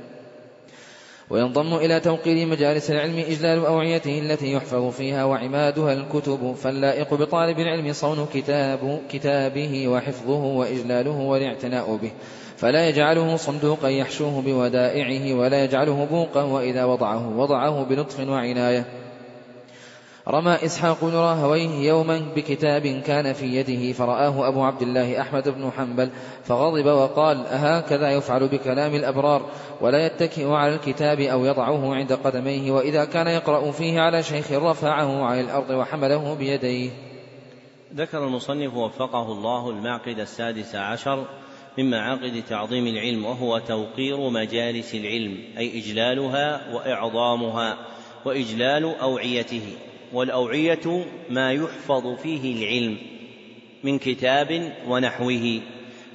وينضم 1.33 1.75
إلى 1.75 1.99
توقير 1.99 2.47
مجالس 2.47 2.91
العلم 2.91 3.17
إجلال 3.17 3.65
أوعيته 3.65 4.19
التي 4.19 4.51
يحفظ 4.51 4.89
فيها 4.89 5.23
وعمادها 5.23 5.93
الكتب 5.93 6.55
فاللائق 6.55 7.13
بطالب 7.13 7.59
العلم 7.59 7.93
صون 7.93 8.27
كتاب 8.33 8.99
كتابه 9.09 9.87
وحفظه 9.87 10.43
وإجلاله 10.43 11.19
والاعتناء 11.19 11.95
به. 11.95 12.11
فلا 12.57 12.89
يجعله 12.89 13.35
صندوقا 13.35 13.87
يحشوه 13.87 14.41
بودائعه 14.41 15.33
ولا 15.33 15.63
يجعله 15.63 16.07
بوقا 16.11 16.43
وإذا 16.43 16.85
وضعه 16.85 17.37
وضعه 17.37 17.83
بلطف 17.83 18.19
وعناية. 18.19 19.02
رمى 20.27 20.55
إسحاق 20.65 21.05
بن 21.05 21.15
راهويه 21.15 21.87
يوما 21.87 22.19
بكتاب 22.35 23.01
كان 23.05 23.33
في 23.33 23.45
يده 23.45 23.93
فرآه 23.93 24.47
أبو 24.47 24.63
عبد 24.63 24.81
الله 24.81 25.21
أحمد 25.21 25.49
بن 25.49 25.71
حنبل 25.71 26.09
فغضب 26.43 26.85
وقال 26.85 27.45
أهكذا 27.45 28.11
يفعل 28.11 28.47
بكلام 28.47 28.95
الأبرار 28.95 29.49
ولا 29.81 30.05
يتكئ 30.05 30.47
على 30.47 30.75
الكتاب 30.75 31.19
أو 31.19 31.45
يضعه 31.45 31.95
عند 31.95 32.13
قدميه 32.13 32.71
وإذا 32.71 33.05
كان 33.05 33.27
يقرأ 33.27 33.71
فيه 33.71 33.99
على 33.99 34.23
شيخ 34.23 34.51
رفعه 34.51 35.23
عن 35.23 35.39
الأرض 35.39 35.69
وحمله 35.69 36.35
بيديه. 36.35 36.89
ذكر 37.95 38.27
المصنف 38.27 38.73
وفقه 38.73 39.31
الله 39.31 39.69
المعقد 39.69 40.19
السادس 40.19 40.75
عشر 40.75 41.25
من 41.77 41.89
معاقد 41.89 42.43
تعظيم 42.49 42.87
العلم 42.87 43.25
وهو 43.25 43.59
توقير 43.59 44.29
مجالس 44.29 44.95
العلم 44.95 45.37
أي 45.57 45.79
إجلالها 45.79 46.73
وإعظامها 46.73 47.77
وإجلال 48.25 48.99
أوعيته. 48.99 49.75
والأوعية 50.13 51.05
ما 51.29 51.53
يحفظ 51.53 52.15
فيه 52.15 52.55
العلم 52.55 52.97
من 53.83 53.99
كتاب 53.99 54.73
ونحوه. 54.87 55.59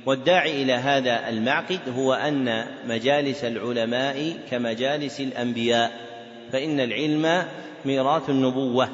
والداعي 0.07 0.63
إلى 0.63 0.73
هذا 0.73 1.29
المعقد 1.29 1.81
هو 1.97 2.15
أن 2.15 2.65
مجالس 2.87 3.45
العلماء 3.45 4.37
كمجالس 4.51 5.21
الأنبياء 5.21 5.93
فإن 6.53 6.81
العلم 6.81 7.45
ميراث 7.85 8.31
النبوة. 8.31 8.89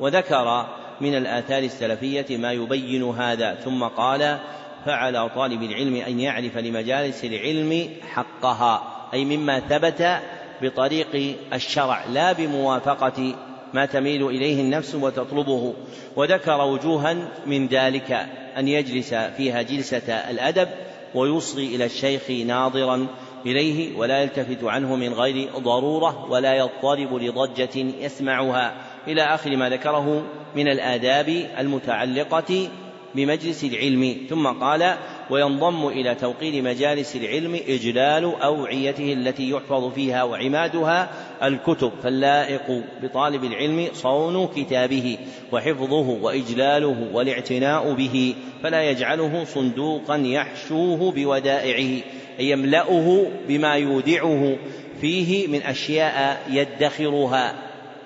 وذكر 0.00 0.66
من 1.00 1.14
الآثار 1.14 1.62
السلفية 1.62 2.36
ما 2.36 2.52
يبين 2.52 3.02
هذا 3.02 3.54
ثم 3.54 3.84
قال 3.84 4.38
فعلى 4.86 5.28
طالب 5.28 5.62
العلم 5.62 5.96
أن 5.96 6.20
يعرف 6.20 6.58
لمجالس 6.58 7.24
العلم 7.24 7.90
حقها 8.12 8.82
أي 9.14 9.24
مما 9.24 9.60
ثبت 9.60 10.18
بطريق 10.62 11.36
الشرع 11.52 12.04
لا 12.12 12.32
بموافقة 12.32 13.34
ما 13.74 13.86
تميل 13.86 14.26
إليه 14.26 14.60
النفس 14.60 14.94
وتطلبه 14.94 15.74
وذكر 16.16 16.60
وجوها 16.60 17.16
من 17.46 17.66
ذلك 17.66 18.26
أن 18.58 18.68
يجلس 18.68 19.14
فيها 19.14 19.62
جلسة 19.62 20.12
الأدب 20.12 20.68
ويصغي 21.14 21.76
إلى 21.76 21.84
الشيخ 21.84 22.30
ناظرا 22.30 23.06
إليه 23.46 23.96
ولا 23.96 24.22
يلتفت 24.22 24.64
عنه 24.64 24.96
من 24.96 25.12
غير 25.12 25.48
ضرورة 25.58 26.26
ولا 26.30 26.54
يضطرب 26.54 27.14
لضجة 27.14 27.78
يسمعها. 28.00 28.74
إلى 29.08 29.22
آخر 29.22 29.56
ما 29.56 29.70
ذكره 29.70 30.24
من 30.56 30.68
الآداب 30.68 31.50
المتعلقة 31.58 32.68
بمجلس 33.14 33.64
العلم. 33.64 34.16
ثم 34.30 34.46
قال 34.46 34.96
وينضم 35.30 35.88
إلى 35.88 36.14
توقير 36.14 36.62
مجالس 36.62 37.16
العلم 37.16 37.60
إجلال 37.68 38.24
أوعيته 38.42 39.12
التي 39.12 39.50
يحفظ 39.50 39.92
فيها 39.92 40.22
وعمادها 40.22 41.10
الكتب 41.42 41.92
فاللائق 42.02 42.82
بطالب 43.02 43.44
العلم 43.44 43.88
صون 43.92 44.46
كتابه 44.46 45.18
وحفظه 45.52 46.08
وإجلاله 46.22 47.08
والاعتناء 47.12 47.92
به 47.92 48.34
فلا 48.62 48.90
يجعله 48.90 49.44
صندوقا 49.44 50.16
يحشوه 50.16 51.12
بودائعه 51.12 52.02
أي 52.40 52.50
يملأه 52.50 53.26
بما 53.48 53.74
يودعه 53.74 54.56
فيه 55.00 55.46
من 55.46 55.62
أشياء 55.62 56.42
يدخرها 56.50 57.54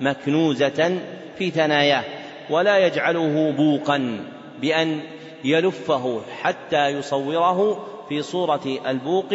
مكنوزة 0.00 0.98
في 1.38 1.50
ثناياه 1.50 2.04
ولا 2.50 2.78
يجعله 2.78 3.50
بوقا 3.50 4.20
بأن 4.60 5.00
يلفه 5.44 6.20
حتى 6.42 6.88
يصوره 6.88 7.86
في 8.08 8.22
صورة 8.22 8.78
البوق 8.86 9.34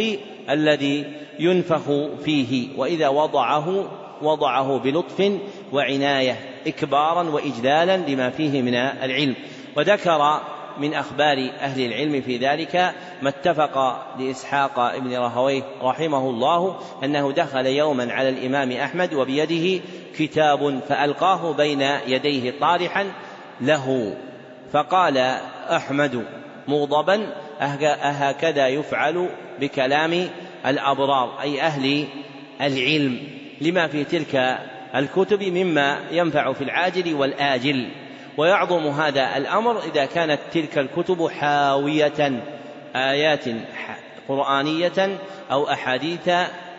الذي 0.50 1.14
ينفخ 1.40 1.84
فيه. 2.24 2.68
وإذا 2.78 3.08
وضعه 3.08 3.86
وضعه 4.22 4.78
بلطف 4.78 5.32
وعناية 5.72 6.40
إكبارا 6.68 7.30
وإجلالا 7.30 7.98
لما 7.98 8.30
فيه 8.30 8.62
من 8.62 8.76
العلم. 8.76 9.36
وذكر 9.78 10.40
من 10.78 10.94
أخبار 10.94 11.50
أهل 11.60 11.86
العلم 11.86 12.22
في 12.22 12.38
ذلك 12.38 12.94
ما 13.22 13.30
اتفق 13.30 14.06
لإسحاق 14.20 14.80
ابن 14.80 15.16
رهويه 15.18 15.62
رحمه 15.82 16.30
الله 16.30 16.80
أنه 17.04 17.32
دخل 17.32 17.66
يوما 17.66 18.14
على 18.14 18.30
الإمام 18.30 18.72
أحمد 18.72 19.14
وبيده 19.14 19.84
كتاب 20.18 20.80
فألقاه 20.90 21.54
بين 21.54 21.82
يديه 22.08 22.54
طارحا 22.60 23.06
له. 23.62 24.16
فقال 24.74 25.18
أحمد 25.72 26.26
مغضبا 26.68 27.28
أهكذا 27.62 28.68
يفعل 28.68 29.30
بكلام 29.60 30.30
الأبرار 30.66 31.42
أي 31.42 31.62
أهل 31.62 32.08
العلم 32.62 33.20
لما 33.62 33.88
في 33.88 34.04
تلك 34.04 34.60
الكتب 34.96 35.44
مما 35.44 36.00
ينفع 36.12 36.54
في 36.54 36.64
العاجل 36.64 37.14
والآجل. 37.14 37.90
ويعظم 38.38 38.88
هذا 38.88 39.38
الأمر 39.38 39.80
إذا 39.84 40.06
كانت 40.06 40.40
تلك 40.54 40.78
الكتب 40.78 41.28
حاوية 41.30 42.44
آيات 42.96 43.46
قرآنية 44.28 45.18
أو 45.52 45.70
أحاديث 45.70 46.30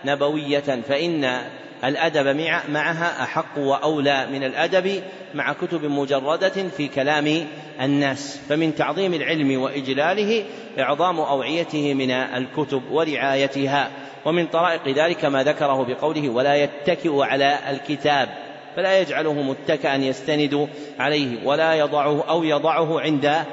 نبوية 0.05 0.61
فإن 0.88 1.40
الأدب 1.85 2.37
معها 2.68 3.22
أحق 3.22 3.59
وأولى 3.59 4.26
من 4.32 4.45
الأدب 4.45 5.03
مع 5.35 5.53
كتب 5.53 5.85
مجردة 5.85 6.68
في 6.76 6.89
كلام 6.89 7.47
الناس. 7.80 8.41
فمن 8.49 8.74
تعظيم 8.74 9.14
العلم 9.14 9.62
وإجلاله 9.62 10.45
إعظام 10.78 11.20
أوعيته 11.20 11.95
من 11.95 12.11
الكتب 12.11 12.82
ورعايتها. 12.91 13.91
ومن 14.24 14.47
طرائق 14.47 14.89
ذلك 14.89 15.24
ما 15.24 15.43
ذكره 15.43 15.85
بقوله 15.85 16.28
ولا 16.28 16.55
يتكئ 16.55 17.20
على 17.20 17.59
الكتاب. 17.70 18.28
فلا 18.76 19.01
يجعله 19.01 19.32
متكئا 19.32 19.97
يستند 19.97 20.68
عليه 20.99 21.47
ولا 21.47 21.74
يضعه 21.74 22.24
أو 22.28 22.45
يضعه 22.45 23.01
عند 23.01 23.45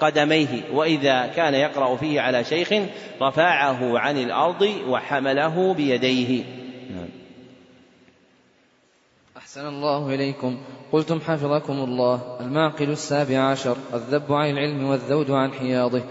قدميه. 0.00 0.46
وإذا 0.72 1.30
كان 1.36 1.54
يقرأ 1.54 1.96
فيه 1.96 2.20
على 2.20 2.44
شيخ 2.44 2.72
رفعه 3.22 3.98
عن 3.98 4.18
الأرض 4.18 4.70
وحمله 4.88 5.74
بيديه. 5.74 6.42
أحسن 9.56 9.68
الله 9.68 10.14
إليكم. 10.14 10.56
قلتم 10.92 11.20
حفظكم 11.20 11.72
الله. 11.72 12.20
المعقل 12.40 12.90
السابع 12.90 13.38
عشر. 13.38 13.76
الذب 13.94 14.32
عن 14.32 14.50
العلم 14.50 14.84
والذود 14.84 15.30
عن 15.30 15.52
حياضه. 15.52 16.02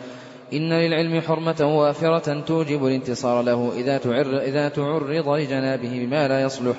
إن 0.53 0.73
للعلم 0.73 1.21
حرمة 1.21 1.79
وافرة 1.79 2.39
توجب 2.39 2.85
الانتصار 2.85 3.41
له. 3.41 3.71
إذا 3.75 3.97
تعر 3.97 4.37
إذا 4.37 4.69
تعرض 4.69 5.29
لجنابه 5.29 6.05
بما 6.05 6.27
لا 6.27 6.41
يصلح. 6.41 6.75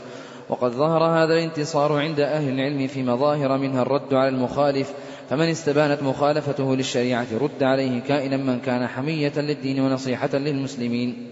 وقد 0.49 0.71
ظهر 0.71 1.05
هذا 1.05 1.35
الانتصار 1.35 1.93
عند 1.93 2.21
أهل 2.21 2.49
العلم 2.49 2.87
في 2.87 3.03
مظاهر 3.03 3.59
منها 3.59 3.83
الرد 3.83 4.15
على 4.15 4.29
المخالف. 4.29 4.93
فمن 5.31 5.49
استبانت 5.49 6.03
مخالفته 6.03 6.77
للشريعة 6.77 7.27
رد 7.41 7.63
عليه 7.63 8.01
كائنا 8.01 8.37
من 8.37 8.61
كان 8.61 8.87
حمية 8.87 9.33
للدين 9.37 9.81
ونصيحة 9.81 10.31
للمسلمين. 10.35 11.27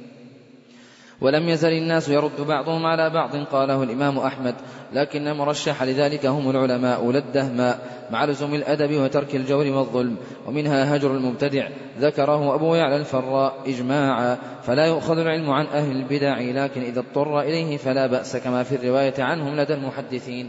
ولم 1.20 1.48
يزل 1.48 1.72
الناس 1.72 2.08
يرد 2.08 2.40
بعضهم 2.40 2.86
على 2.86 3.10
بعض 3.10 3.36
قاله 3.36 3.82
الإمام 3.82 4.18
أحمد. 4.18 4.54
لكن 4.92 5.32
مرشح 5.32 5.82
لذلك 5.82 6.26
هم 6.26 6.50
العلماء 6.50 7.10
لا 7.10 7.18
الدهماء 7.18 7.78
مع 8.10 8.24
لزوم 8.24 8.54
الأدب 8.54 9.00
وترك 9.00 9.34
الجور 9.34 9.66
والظلم. 9.66 10.16
ومنها 10.46 10.96
هجر 10.96 11.10
المبتدع. 11.10 11.68
ذكره 12.00 12.54
أبو 12.54 12.74
يعلى 12.74 12.96
الفراء 12.96 13.54
إجماعا. 13.66 14.38
فلا 14.62 14.86
يؤخذ 14.86 15.18
العلم 15.18 15.50
عن 15.50 15.66
أهل 15.66 15.90
البدع 15.90 16.40
لكن 16.40 16.80
إذا 16.80 17.00
اضطر 17.00 17.40
إليه 17.40 17.76
فلا 17.76 18.06
بأس. 18.06 18.36
كما 18.36 18.62
في 18.62 18.74
الرواية 18.74 19.14
عنهم 19.18 19.56
لدى 19.56 19.74
المحدثين. 19.74 20.48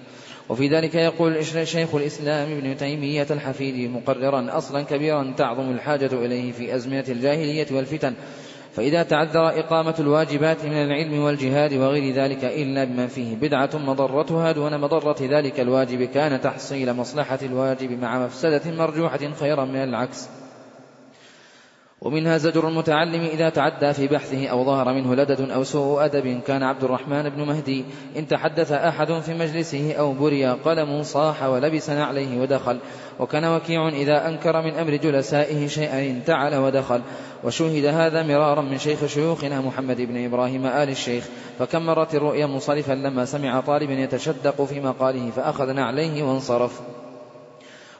وفي 0.49 0.67
ذلك 0.67 0.95
يقول 0.95 1.45
شيخ 1.45 1.95
الإسلام 1.95 2.51
ابن 2.51 2.77
تيمية 2.77 3.27
الحفيدي 3.31 3.87
مقررا 3.87 4.57
أصلا 4.57 4.81
كبيرا 4.83 5.33
تعظم 5.37 5.71
الحاجة 5.71 6.09
إليه 6.13 6.51
في 6.51 6.75
أزمنة 6.75 7.05
الجاهلية 7.09 7.67
والفتن. 7.71 8.13
فإذا 8.75 9.03
تعذر 9.03 9.59
إقامة 9.59 9.95
الواجبات 9.99 10.65
من 10.65 10.73
العلم 10.73 11.19
والجهاد 11.19 11.73
وغير 11.73 12.13
ذلك 12.13 12.43
إلا 12.43 12.83
بما 12.83 13.07
فيه 13.07 13.35
بدعة 13.35 13.69
مضرتها 13.73 14.51
دون 14.51 14.77
مضرة 14.77 15.15
ذلك 15.21 15.59
الواجب 15.59 16.03
كان 16.03 16.41
تحصيل 16.41 16.93
مصلحة 16.93 17.39
الواجب 17.43 17.91
مع 17.91 18.25
مفسدة 18.25 18.71
مرجوحة 18.71 19.19
خيرا 19.39 19.65
من 19.65 19.83
العكس. 19.83 20.29
ومنها 22.01 22.37
زجر 22.37 22.67
المتعلم 22.67 23.21
إذا 23.21 23.49
تعدى 23.49 23.93
في 23.93 24.07
بحثه 24.07 24.47
أو 24.47 24.65
ظهر 24.65 24.93
منه 24.93 25.15
لدد 25.15 25.49
أو 25.51 25.63
سوء 25.63 26.05
أدب 26.05 26.41
كان 26.47 26.63
عبد 26.63 26.83
الرحمن 26.83 27.29
بن 27.29 27.41
مهدي. 27.41 27.85
إن 28.17 28.27
تحدث 28.27 28.71
أحد 28.71 29.19
في 29.19 29.33
مجلسه 29.33 29.93
أو 29.93 30.13
بري 30.13 30.45
قلم 30.45 31.03
صاح 31.03 31.43
ولبس 31.43 31.89
نعليه 31.89 32.41
ودخل. 32.41 32.79
وكان 33.19 33.45
وكيع 33.45 33.87
إذا 33.87 34.27
أنكر 34.27 34.61
من 34.61 34.71
أمر 34.71 34.95
جلسائه 34.95 35.67
شيئا 35.67 35.99
انتعل 35.99 36.55
ودخل. 36.55 37.01
وشهد 37.43 37.85
هذا 37.85 38.23
مرارا 38.23 38.61
من 38.61 38.77
شيخ 38.77 39.05
شيوخنا 39.05 39.61
محمد 39.61 40.01
بن 40.01 40.25
إبراهيم 40.25 40.65
آل 40.65 40.89
الشيخ. 40.89 41.23
فكم 41.59 41.85
مرت 41.85 42.15
الرؤيا 42.15 42.45
منصرفا 42.45 42.93
لما 42.93 43.25
سمع 43.25 43.61
طالبا 43.61 43.93
يتشدق 43.93 44.63
في 44.63 44.79
مقاله 44.79 45.29
فأخذ 45.29 45.73
نعليه 45.73 46.23
وانصرف. 46.23 46.81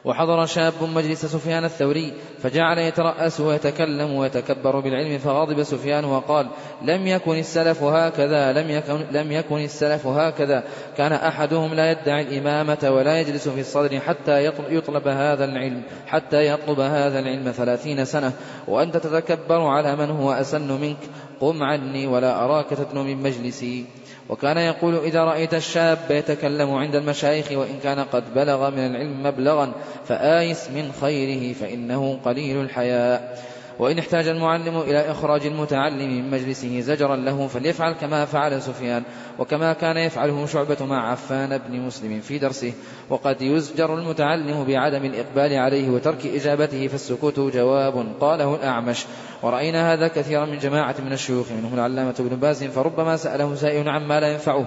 وحضر 0.06 0.46
شاب 0.46 0.72
مجلس 0.82 1.26
سفيان 1.26 1.64
الثوري 1.64 2.12
فجعل 2.42 2.78
يترأس 2.78 3.40
ويتكلم 3.40 4.12
ويتكبر 4.12 4.80
بالعلم 4.80 5.18
فغضب 5.18 5.62
سفيان 5.62 6.04
وقال 6.04 6.46
لم 6.82 7.06
يكن 7.06 7.38
السلف 7.38 7.82
هكذا 7.82 8.52
لم 8.52 8.70
يكن, 8.70 9.00
لم 9.10 9.32
يكن 9.32 9.56
السلف 9.56 10.06
هكذا. 10.06 10.64
كان 10.96 11.12
أحدهم 11.12 11.74
لا 11.74 11.90
يدعي 11.90 12.22
الإمامة 12.22 12.78
ولا 12.90 13.20
يجلس 13.20 13.48
في 13.48 13.60
الصدر 13.60 14.00
حتى 14.00 14.46
يطلب 14.70 15.08
هذا 15.08 15.44
العلم 15.44 15.82
حتى 16.06 16.46
يطلب 16.48 16.80
هذا 16.80 17.18
العلم 17.18 17.50
ثلاثين 17.50 18.04
سنة. 18.04 18.32
وأنت 18.68 18.96
تتكبر 18.96 19.60
على 19.60 19.96
من 19.96 20.10
هو 20.10 20.32
أسن 20.32 20.80
منك 20.80 21.02
قم 21.40 21.62
عني 21.62 22.06
ولا 22.06 22.44
أراك 22.44 22.66
تدنو 22.70 23.02
من 23.04 23.22
مجلسي. 23.22 23.84
وكان 24.28 24.58
يقول 24.58 24.96
إذا 24.96 25.24
رأيت 25.24 25.54
الشاب 25.54 25.98
يتكلم 26.10 26.74
عند 26.74 26.94
المشايخ 26.94 27.52
وإن 27.52 27.78
كان 27.82 28.00
قد 28.00 28.34
بلغ 28.34 28.70
من 28.70 28.86
العلم 28.86 29.22
مبلغا 29.22 29.72
فآيس 30.08 30.70
من 30.70 30.92
خيره 31.00 31.52
فإنه 31.52 32.18
قليل 32.24 32.60
الحياء. 32.60 33.38
وإن 33.78 33.98
احتاج 33.98 34.28
المعلم 34.28 34.80
إلى 34.80 35.10
إخراج 35.10 35.46
المتعلم 35.46 36.16
من 36.16 36.30
مجلسه 36.30 36.80
زجرا 36.80 37.16
له 37.16 37.46
فليفعل 37.46 37.92
كما 37.92 38.24
فعل 38.24 38.62
سفيان 38.62 39.02
وكما 39.38 39.72
كان 39.72 39.96
يفعله 39.96 40.46
شعبة 40.46 40.76
مع 40.80 41.12
عفان 41.12 41.58
بن 41.58 41.80
مسلم 41.80 42.20
في 42.20 42.38
درسه. 42.38 42.72
وقد 43.10 43.42
يزجر 43.42 43.94
المتعلم 43.94 44.64
بعدم 44.64 45.04
الإقبال 45.04 45.54
عليه 45.58 45.90
وترك 45.90 46.26
إجابته 46.26 46.88
فالسكوت 46.88 47.40
جواب 47.40 48.06
قاله 48.20 48.54
الأعمش. 48.54 49.04
ورأينا 49.42 49.92
هذا 49.92 50.08
كثيرا 50.08 50.44
من 50.44 50.58
جماعة 50.58 50.94
من 51.06 51.12
الشيوخ 51.12 51.46
منهم 51.52 51.74
العلامة 51.74 52.14
ابن 52.20 52.36
باز 52.36 52.64
فربما 52.64 53.16
سأله 53.16 53.54
سائل 53.54 53.88
عما 53.88 54.20
لا 54.20 54.32
ينفعه. 54.32 54.66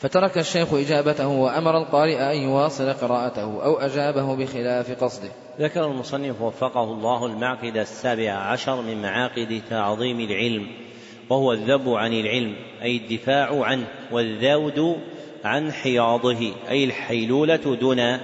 فترك 0.00 0.38
الشيخ 0.38 0.74
إجابته 0.74 1.28
وأمر 1.28 1.78
القارئ 1.78 2.16
أن 2.16 2.36
يواصل 2.36 2.92
قراءته 2.92 3.64
أو 3.64 3.78
أجابه 3.78 4.36
بخلاف 4.36 5.04
قصده. 5.04 5.30
ذكر 5.60 5.84
المصنف 5.84 6.40
وفقه 6.40 6.84
الله 6.84 7.26
المعقد 7.26 7.76
السابع 7.76 8.32
عشر 8.32 8.82
من 8.82 9.02
معاقد 9.02 9.62
تعظيم 9.70 10.20
العلم 10.20 10.66
وهو 11.30 11.52
الذب 11.52 11.88
عن 11.88 12.12
العلم 12.12 12.56
أي 12.82 12.96
الدفاع 12.96 13.64
عنه 13.64 13.86
والذود 14.12 14.96
عن 15.44 15.72
حياضه 15.72 16.52
أي 16.70 16.84
الحيلولة 16.84 17.76
دون 17.80 18.18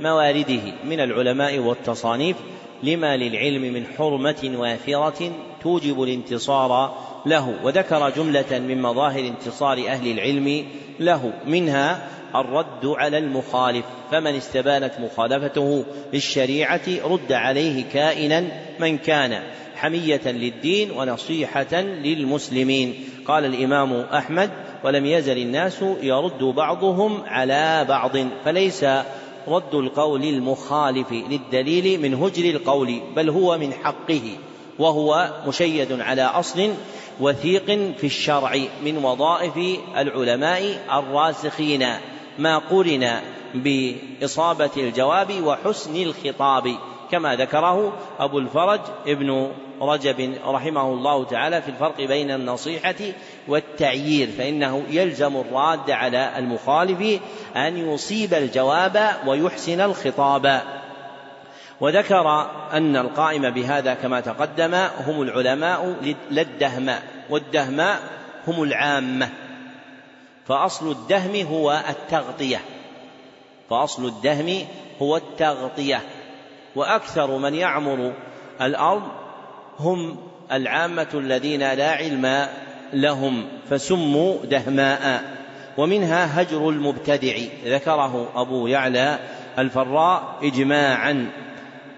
موارده. 0.00 0.62
من 0.84 1.00
العلماء 1.00 1.58
والتصانيف 1.58 2.36
لما 2.82 3.16
للعلم 3.16 3.62
من 3.62 3.86
حرمة 3.98 4.52
وافرة 4.56 5.32
توجب 5.62 6.02
الانتصار 6.02 6.94
له 7.26 7.54
وذكر 7.64 8.10
جملة 8.10 8.58
من 8.58 8.82
مظاهر 8.82 9.20
انتصار 9.20 9.78
أهل 9.88 10.10
العلم 10.10 10.66
له 11.00 11.32
منها 11.46 12.08
الرد 12.34 12.86
على 12.86 13.18
المخالف 13.18 13.84
فمن 14.10 14.34
استبانت 14.36 14.92
مخالفته 15.00 15.84
للشريعة 16.12 16.80
رد 17.04 17.32
عليه 17.32 17.84
كائنا 17.92 18.44
من 18.80 18.98
كان 18.98 19.42
حمية 19.76 20.20
للدين 20.26 20.90
ونصيحة 20.90 21.80
للمسلمين. 21.80 22.94
قال 23.26 23.44
الإمام 23.44 23.92
أحمد 24.00 24.50
ولم 24.84 25.06
يزل 25.06 25.38
الناس 25.38 25.84
يرد 26.02 26.44
بعضهم 26.44 27.22
على 27.26 27.84
بعض 27.88 28.16
فليس 28.44 28.84
رد 29.48 29.74
القول 29.74 30.24
المخالف 30.24 31.12
للدليل 31.12 32.00
من 32.00 32.14
هجر 32.14 32.44
القول 32.44 33.00
بل 33.16 33.30
هو 33.30 33.58
من 33.58 33.72
حقه 33.72 34.22
وهو 34.78 35.30
مشيد 35.46 36.00
على 36.00 36.22
أصل 36.22 36.70
وثيق 37.20 37.66
في 37.98 38.06
الشرع 38.06 38.56
من 38.84 39.04
وظائف 39.04 39.56
العلماء 39.96 40.62
الراسخين 40.92 41.86
ما 42.38 42.58
قرن 42.58 43.20
بإصابة 43.54 44.70
الجواب 44.76 45.42
وحسن 45.44 45.96
الخطاب 45.96 46.74
كما 47.10 47.36
ذكره 47.36 47.92
أبو 48.18 48.38
الفرج 48.38 48.80
ابن 49.06 49.50
رجب 49.80 50.34
رحمه 50.46 50.92
الله 50.92 51.24
تعالى 51.24 51.62
في 51.62 51.68
الفرق 51.68 51.96
بين 51.96 52.30
النصيحة 52.30 52.94
والتعيير 53.48 54.28
فإنه 54.38 54.84
يلزم 54.90 55.36
الراد 55.36 55.90
على 55.90 56.38
المخالف 56.38 57.20
أن 57.56 57.92
يصيب 57.92 58.34
الجواب 58.34 59.10
ويحسن 59.26 59.80
الخطاب. 59.80 60.62
وذكر 61.80 62.50
أن 62.72 62.96
القائم 62.96 63.50
بهذا 63.50 63.94
كما 63.94 64.20
تقدم 64.20 64.74
هم 64.74 65.22
العلماء 65.22 65.94
للدهماء 66.30 67.02
والدهماء 67.30 67.98
هم 68.46 68.62
العامة. 68.62 69.28
فأصل 70.46 70.90
الدهم 70.90 71.46
هو 71.46 71.82
التغطية. 71.88 72.60
فأصل 73.70 74.06
الدهم 74.06 74.66
هو 75.02 75.16
التغطية. 75.16 76.00
وأكثر 76.76 77.38
من 77.38 77.54
يعمر 77.54 78.12
الأرض 78.60 79.02
هم 79.78 80.16
العامة 80.52 81.08
الذين 81.14 81.72
لا 81.72 81.90
علم 81.90 82.46
لهم 82.92 83.48
فسموا 83.70 84.36
دهماء. 84.44 85.22
ومنها 85.78 86.42
هجر 86.42 86.68
المبتدع 86.68 87.36
ذكره 87.64 88.28
أبو 88.34 88.66
يعلى 88.66 89.18
الفراء 89.58 90.38
إجماعا. 90.42 91.30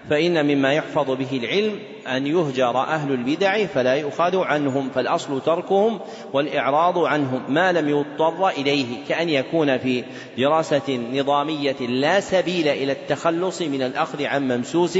فإن 0.09 0.45
مما 0.45 0.73
يحفظ 0.73 1.11
به 1.11 1.39
العلم 1.43 1.79
أن 2.07 2.27
يهجر 2.27 2.77
أهل 2.77 3.11
البدع 3.11 3.65
فلا 3.65 3.95
يؤخذ 3.95 4.37
عنهم 4.37 4.89
فالأصل 4.89 5.41
تركهم 5.41 5.99
والإعراض 6.33 6.97
عنهم. 6.97 7.41
ما 7.49 7.71
لم 7.71 7.89
يضطر 7.89 8.49
إليه 8.49 8.85
كأن 9.09 9.29
يكون 9.29 9.77
في 9.77 10.03
دراسة 10.37 10.99
نظامية 11.13 11.75
لا 11.79 12.19
سبيل 12.19 12.67
إلى 12.67 12.91
التخلص 12.91 13.61
من 13.61 13.81
الأخذ 13.81 14.25
عن 14.25 14.47
ممسوس 14.47 14.99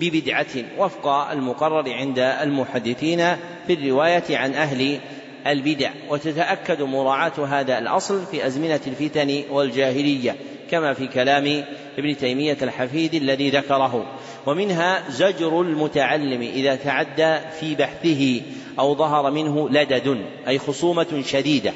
ببدعة 0.00 0.46
وفق 0.78 1.06
المقرر 1.08 1.92
عند 1.92 2.18
المحدثين 2.18 3.36
في 3.66 3.72
الرواية 3.72 4.36
عن 4.36 4.54
أهل 4.54 5.00
البدع. 5.46 5.90
وتتأكد 6.08 6.82
مراعاة 6.82 7.46
هذا 7.48 7.78
الأصل 7.78 8.26
في 8.26 8.46
أزمنة 8.46 8.80
الفتن 8.86 9.42
والجاهلية. 9.50 10.36
كما 10.70 10.94
في 10.94 11.06
كلام 11.06 11.64
ابن 11.98 12.16
تيمية 12.16 12.56
الحفيد 12.62 13.14
الذي 13.14 13.50
ذكره. 13.50 14.06
ومنها 14.46 15.10
زجر 15.10 15.60
المتعلم 15.60 16.42
إذا 16.42 16.74
تعدى 16.74 17.38
في 17.60 17.74
بحثه 17.74 18.40
أو 18.78 18.94
ظهر 18.94 19.30
منه 19.30 19.68
لدد 19.68 20.24
أي 20.48 20.58
خصومة 20.58 21.22
شديدة 21.26 21.72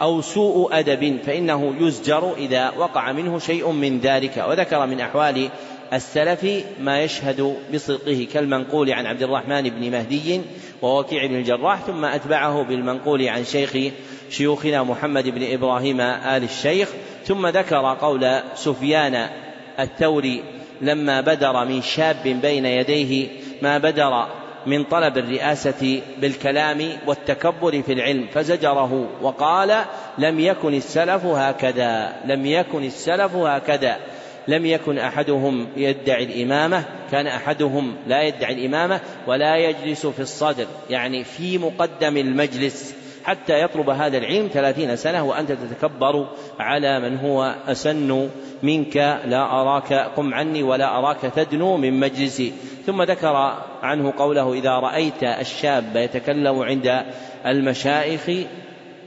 أو 0.00 0.20
سوء 0.20 0.78
أدب 0.78 1.18
فإنه 1.26 1.74
يزجر 1.80 2.34
إذا 2.36 2.70
وقع 2.70 3.12
منه 3.12 3.38
شيء 3.38 3.70
من 3.70 4.00
ذلك. 4.00 4.44
وذكر 4.48 4.86
من 4.86 5.00
أحوال 5.00 5.48
السلف 5.92 6.64
ما 6.80 7.02
يشهد 7.02 7.56
بصدقه 7.74 8.26
كالمنقول 8.32 8.92
عن 8.92 9.06
عبد 9.06 9.22
الرحمن 9.22 9.62
بن 9.62 9.90
مهدي 9.90 10.40
ووكيع 10.82 11.26
بن 11.26 11.34
الجراح 11.34 11.82
ثم 11.82 12.04
أتبعه 12.04 12.62
بالمنقول 12.62 13.28
عن 13.28 13.44
شيخ 13.44 13.92
شيوخنا 14.30 14.82
محمد 14.82 15.28
بن 15.28 15.52
إبراهيم 15.52 16.00
آل 16.00 16.44
الشيخ. 16.44 16.88
ثم 17.24 17.46
ذكر 17.46 17.96
قول 18.00 18.40
سفيان 18.54 19.28
الثوري 19.80 20.42
لما 20.80 21.20
بدر 21.20 21.64
من 21.64 21.82
شاب 21.82 22.22
بين 22.42 22.66
يديه 22.66 23.28
ما 23.62 23.78
بدر 23.78 24.26
من 24.66 24.84
طلب 24.84 25.18
الرئاسة 25.18 26.00
بالكلام 26.18 26.88
والتكبر 27.06 27.82
في 27.82 27.92
العلم 27.92 28.26
فزجره 28.34 29.08
وقال 29.22 29.84
لم 30.18 30.40
يكن 30.40 30.74
السلف 30.74 31.24
هكذا 31.26 32.12
لم 32.24 32.46
يكن 32.46 32.84
السلف 32.84 33.36
هكذا 33.36 33.96
لم 34.48 34.66
يكن 34.66 34.98
أحدهم 34.98 35.68
يدعي 35.76 36.24
الإمامة 36.24 36.84
كان 37.10 37.26
أحدهم 37.26 37.96
لا 38.06 38.22
يدعي 38.22 38.52
الإمامة 38.52 39.00
ولا 39.26 39.56
يجلس 39.56 40.06
في 40.06 40.20
الصدر. 40.20 40.66
يعني 40.90 41.24
في 41.24 41.58
مقدم 41.58 42.16
المجلس. 42.16 42.94
حتى 43.24 43.62
يطلب 43.62 43.90
هذا 43.90 44.18
العلم 44.18 44.48
ثلاثين 44.52 44.96
سنة 44.96 45.24
وأنت 45.24 45.52
تتكبر 45.52 46.28
على 46.58 47.00
من 47.00 47.18
هو 47.18 47.54
أسن 47.68 48.28
منك. 48.62 48.96
لا 49.26 49.60
أراك 49.60 49.92
قم 49.92 50.34
عني 50.34 50.62
ولا 50.62 50.98
أراك 50.98 51.20
تدنو 51.20 51.76
من 51.76 52.00
مجلسي 52.00 52.52
ثم 52.86 53.02
ذكر 53.02 53.36
عنه 53.82 54.12
قوله 54.18 54.52
إذا 54.52 54.70
رأيت 54.70 55.22
الشاب 55.22 55.96
يتكلم 55.96 56.58
عند 56.58 57.02
المشايخ 57.46 58.46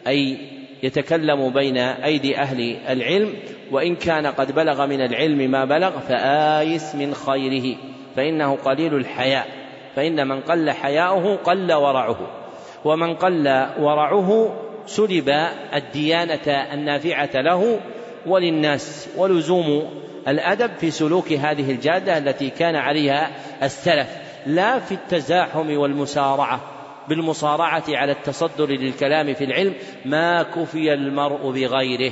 أي 0.07 0.37
يتكلم 0.83 1.49
بين 1.49 1.77
أيدي 1.77 2.37
أهل 2.37 2.77
العلم 2.89 3.33
وإن 3.71 3.95
كان 3.95 4.27
قد 4.27 4.55
بلغ 4.55 4.85
من 4.85 5.01
العلم 5.01 5.51
ما 5.51 5.65
بلغ 5.65 5.99
فآيس 5.99 6.95
من 6.95 7.13
خيره 7.13 7.77
فإنه 8.15 8.55
قليل 8.55 8.95
الحياء. 8.95 9.47
فإن 9.95 10.27
من 10.27 10.41
قل 10.41 10.71
حياؤه 10.71 11.35
قل 11.35 11.73
ورعه. 11.73 12.44
ومن 12.85 13.15
قل 13.15 13.67
ورعه 13.79 14.55
سلب 14.85 15.29
الديانة 15.73 16.73
النافعة 16.73 17.29
له 17.33 17.79
وللناس 18.25 19.09
ولزوم 19.17 19.89
الأدب 20.27 20.71
في 20.79 20.91
سلوك 20.91 21.33
هذه 21.33 21.71
الجادة 21.71 22.17
التي 22.17 22.49
كان 22.49 22.75
عليها 22.75 23.31
السلف 23.63 24.07
لا 24.45 24.79
في 24.79 24.91
التزاحم 24.91 25.77
والمسارعة 25.77 26.61
بالمصارعة 27.09 27.83
على 27.89 28.11
التصدر 28.11 28.69
للكلام 28.69 29.33
في 29.33 29.43
العلم 29.43 29.73
ما 30.05 30.43
كفي 30.43 30.93
المرء 30.93 31.51
بغيره. 31.51 32.11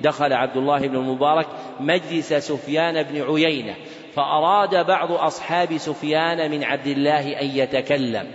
دخل 0.00 0.32
عبد 0.32 0.56
الله 0.56 0.78
بن 0.78 0.96
المبارك 0.96 1.46
مجلس 1.80 2.32
سفيان 2.34 3.02
بن 3.02 3.22
عيينة 3.22 3.74
فأراد 4.14 4.86
بعض 4.86 5.12
أصحاب 5.12 5.76
سفيان 5.76 6.50
من 6.50 6.64
عبد 6.64 6.86
الله 6.86 7.40
أن 7.40 7.46
يتكلم. 7.46 8.26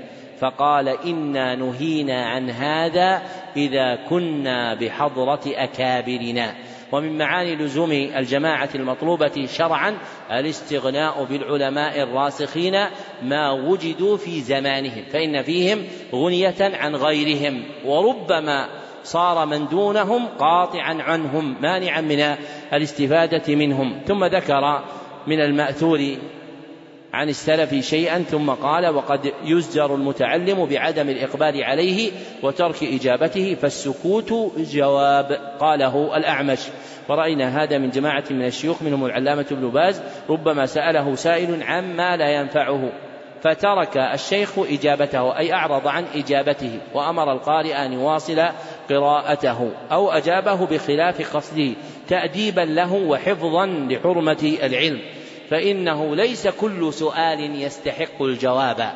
فقال 0.41 0.87
إنا 0.87 1.55
نهينا 1.55 2.25
عن 2.25 2.49
هذا 2.49 3.21
إذا 3.55 3.95
كنا 4.09 4.73
بحضرة 4.73 5.41
أكابرنا. 5.45 6.55
ومن 6.91 7.17
معاني 7.17 7.55
لزوم 7.55 7.91
الجماعة 7.91 8.69
المطلوبة 8.75 9.45
شرعا 9.45 9.97
الاستغناء 10.31 11.23
بالعلماء 11.23 12.01
الراسخين 12.03 12.75
ما 13.23 13.51
وجدوا 13.51 14.17
في 14.17 14.41
زمانهم 14.41 15.03
فإن 15.11 15.41
فيهم 15.41 15.83
غنية 16.13 16.55
عن 16.59 16.95
غيرهم 16.95 17.63
وربما 17.85 18.67
صار 19.03 19.45
من 19.45 19.67
دونهم 19.67 20.27
قاطعا 20.27 21.01
عنهم 21.01 21.55
مانعا 21.61 22.01
من 22.01 22.35
الاستفادة 22.73 23.55
منهم. 23.55 24.01
ثم 24.07 24.25
ذكر 24.25 24.83
من 25.27 25.39
المأثور 25.41 26.17
عن 27.13 27.29
السلف 27.29 27.85
شيئا 27.85 28.19
ثم 28.19 28.49
قال 28.49 28.87
وقد 28.87 29.33
يزجر 29.43 29.95
المتعلم 29.95 30.65
بعدم 30.65 31.09
الإقبال 31.09 31.63
عليه 31.63 32.11
وترك 32.43 32.83
إجابته 32.83 33.55
فالسكوت 33.61 34.33
جواب 34.57 35.31
قاله 35.59 36.17
الأعمش. 36.17 36.59
ورأينا 37.09 37.63
هذا 37.63 37.77
من 37.77 37.89
جماعة 37.89 38.23
من 38.31 38.45
الشيوخ 38.45 38.81
منهم 38.81 39.05
العلامة 39.05 39.45
ابن 39.51 39.69
باز 39.69 40.01
ربما 40.29 40.65
سأله 40.65 41.15
سائل 41.15 41.63
عما 41.63 42.17
لا 42.17 42.29
ينفعه. 42.29 42.91
فترك 43.41 43.97
الشيخ 43.97 44.59
إجابته 44.59 45.37
أي 45.37 45.53
أعرض 45.53 45.87
عن 45.87 46.05
إجابته 46.15 46.79
وأمر 46.93 47.33
القارئ 47.33 47.73
أن 47.73 47.93
يواصل 47.93 48.41
قراءته 48.89 49.71
أو 49.91 50.11
أجابه 50.11 50.65
بخلاف 50.65 51.35
قصده 51.35 51.73
تأديبا 52.07 52.61
له 52.61 52.93
وحفظا 52.93 53.65
لحرمة 53.65 54.57
العلم. 54.63 55.01
فإنه 55.51 56.15
ليس 56.15 56.47
كل 56.47 56.93
سؤال 56.93 57.61
يستحق 57.61 58.21
الجواب. 58.21 58.91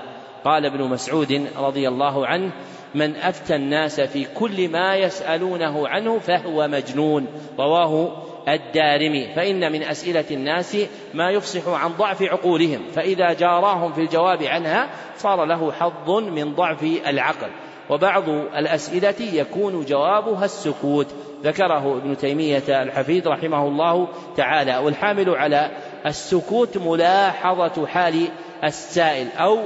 قال 0.45 0.65
ابن 0.65 0.84
مسعود 0.84 1.48
رضي 1.57 1.88
الله 1.88 2.27
عنه 2.27 2.52
من 2.95 3.15
أفتى 3.15 3.56
الناس 3.56 4.02
في 4.02 4.26
كل 4.36 4.69
ما 4.69 4.95
يسألونه 4.95 5.88
عنه 5.88 6.19
فهو 6.19 6.68
مجنون. 6.68 7.27
رواه 7.60 8.23
الدارمي. 8.48 9.34
فإن 9.36 9.72
من 9.72 9.84
أسئلة 9.84 10.26
الناس 10.32 10.77
ما 11.14 11.30
يفصح 11.30 11.68
عن 11.68 11.91
ضعف 11.91 12.23
عقولهم 12.23 12.82
فإذا 12.95 13.34
جاراهم 13.34 13.94
في 13.94 14.02
الجواب 14.02 14.44
عنها 14.44 14.90
صار 15.18 15.45
له 15.45 15.72
حظ 15.72 16.10
من 16.10 16.56
ضعف 16.56 16.84
العقل. 17.07 17.49
وبعض 17.90 18.30
الأسئلة 18.30 19.22
يكون 19.34 19.86
جوابها 19.86 20.45
السكوت. 20.45 21.07
ذكره 21.44 21.98
ابن 21.98 22.18
تيمية 22.18 22.84
الحفيظ 22.84 23.27
رحمه 23.27 23.68
الله 23.68 24.07
تعالى. 24.38 24.77
والحامل 24.77 25.30
على 25.30 25.72
السكوت 26.06 26.77
ملاحظة 26.77 27.88
حال 27.88 28.27
السائل 28.64 29.27
أو 29.38 29.60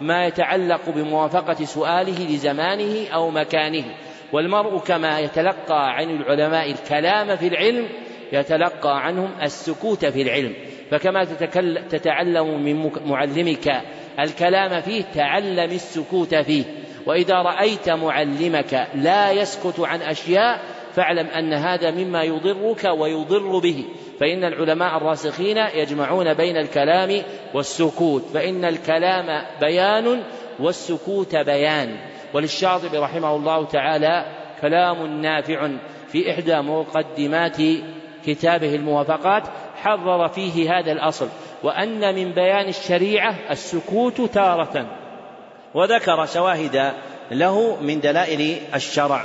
ما 0.00 0.26
يتعلق 0.26 0.90
بموافقة 0.90 1.64
سؤاله 1.64 2.34
لزمانه 2.34 3.08
أو 3.14 3.30
مكانه. 3.30 3.84
والمرء 4.32 4.78
كما 4.78 5.20
يتلقى 5.20 5.94
عن 5.96 6.10
العلماء 6.10 6.70
الكلام 6.70 7.36
في 7.36 7.48
العلم 7.48 7.88
يتلقى 8.32 9.04
عنهم 9.04 9.30
السكوت 9.42 10.04
في 10.04 10.22
العلم. 10.22 10.54
فكما 10.90 11.24
تتعلم 11.90 12.62
من 12.62 12.90
معلمك 13.06 13.82
الكلام 14.20 14.80
فيه 14.80 15.04
تعلم 15.14 15.70
السكوت 15.70 16.34
فيه. 16.34 16.64
وإذا 17.06 17.34
رأيت 17.34 17.88
معلمك 17.88 18.86
لا 18.94 19.30
يسكت 19.30 19.80
عن 19.80 20.02
أشياء 20.02 20.60
فاعلم 20.94 21.26
أن 21.26 21.52
هذا 21.52 21.90
مما 21.90 22.22
يضرك 22.22 22.84
ويضر 22.84 23.58
به. 23.58 23.84
فإن 24.20 24.44
العلماء 24.44 24.96
الراسخين 24.96 25.56
يجمعون 25.56 26.34
بين 26.34 26.56
الكلام 26.56 27.22
والسكوت 27.54 28.22
فإن 28.34 28.64
الكلام 28.64 29.46
بيان 29.60 30.22
والسكوت 30.58 31.36
بيان. 31.36 31.96
وللشاطبي 32.34 32.98
رحمه 32.98 33.36
الله 33.36 33.64
تعالى 33.64 34.24
كلام 34.60 35.20
نافع 35.22 35.70
في 36.08 36.30
إحدى 36.30 36.56
مقدمات 36.56 37.56
كتابه 38.26 38.74
الموافقات 38.74 39.42
حرر 39.82 40.28
فيه 40.28 40.78
هذا 40.78 40.92
الأصل 40.92 41.28
وأن 41.62 42.14
من 42.14 42.32
بيان 42.32 42.68
الشريعة 42.68 43.34
السكوت 43.50 44.20
تارة. 44.20 44.86
وذكر 45.74 46.26
شواهد 46.26 46.92
له 47.30 47.76
من 47.82 48.00
دلائل 48.00 48.56
الشرع. 48.74 49.24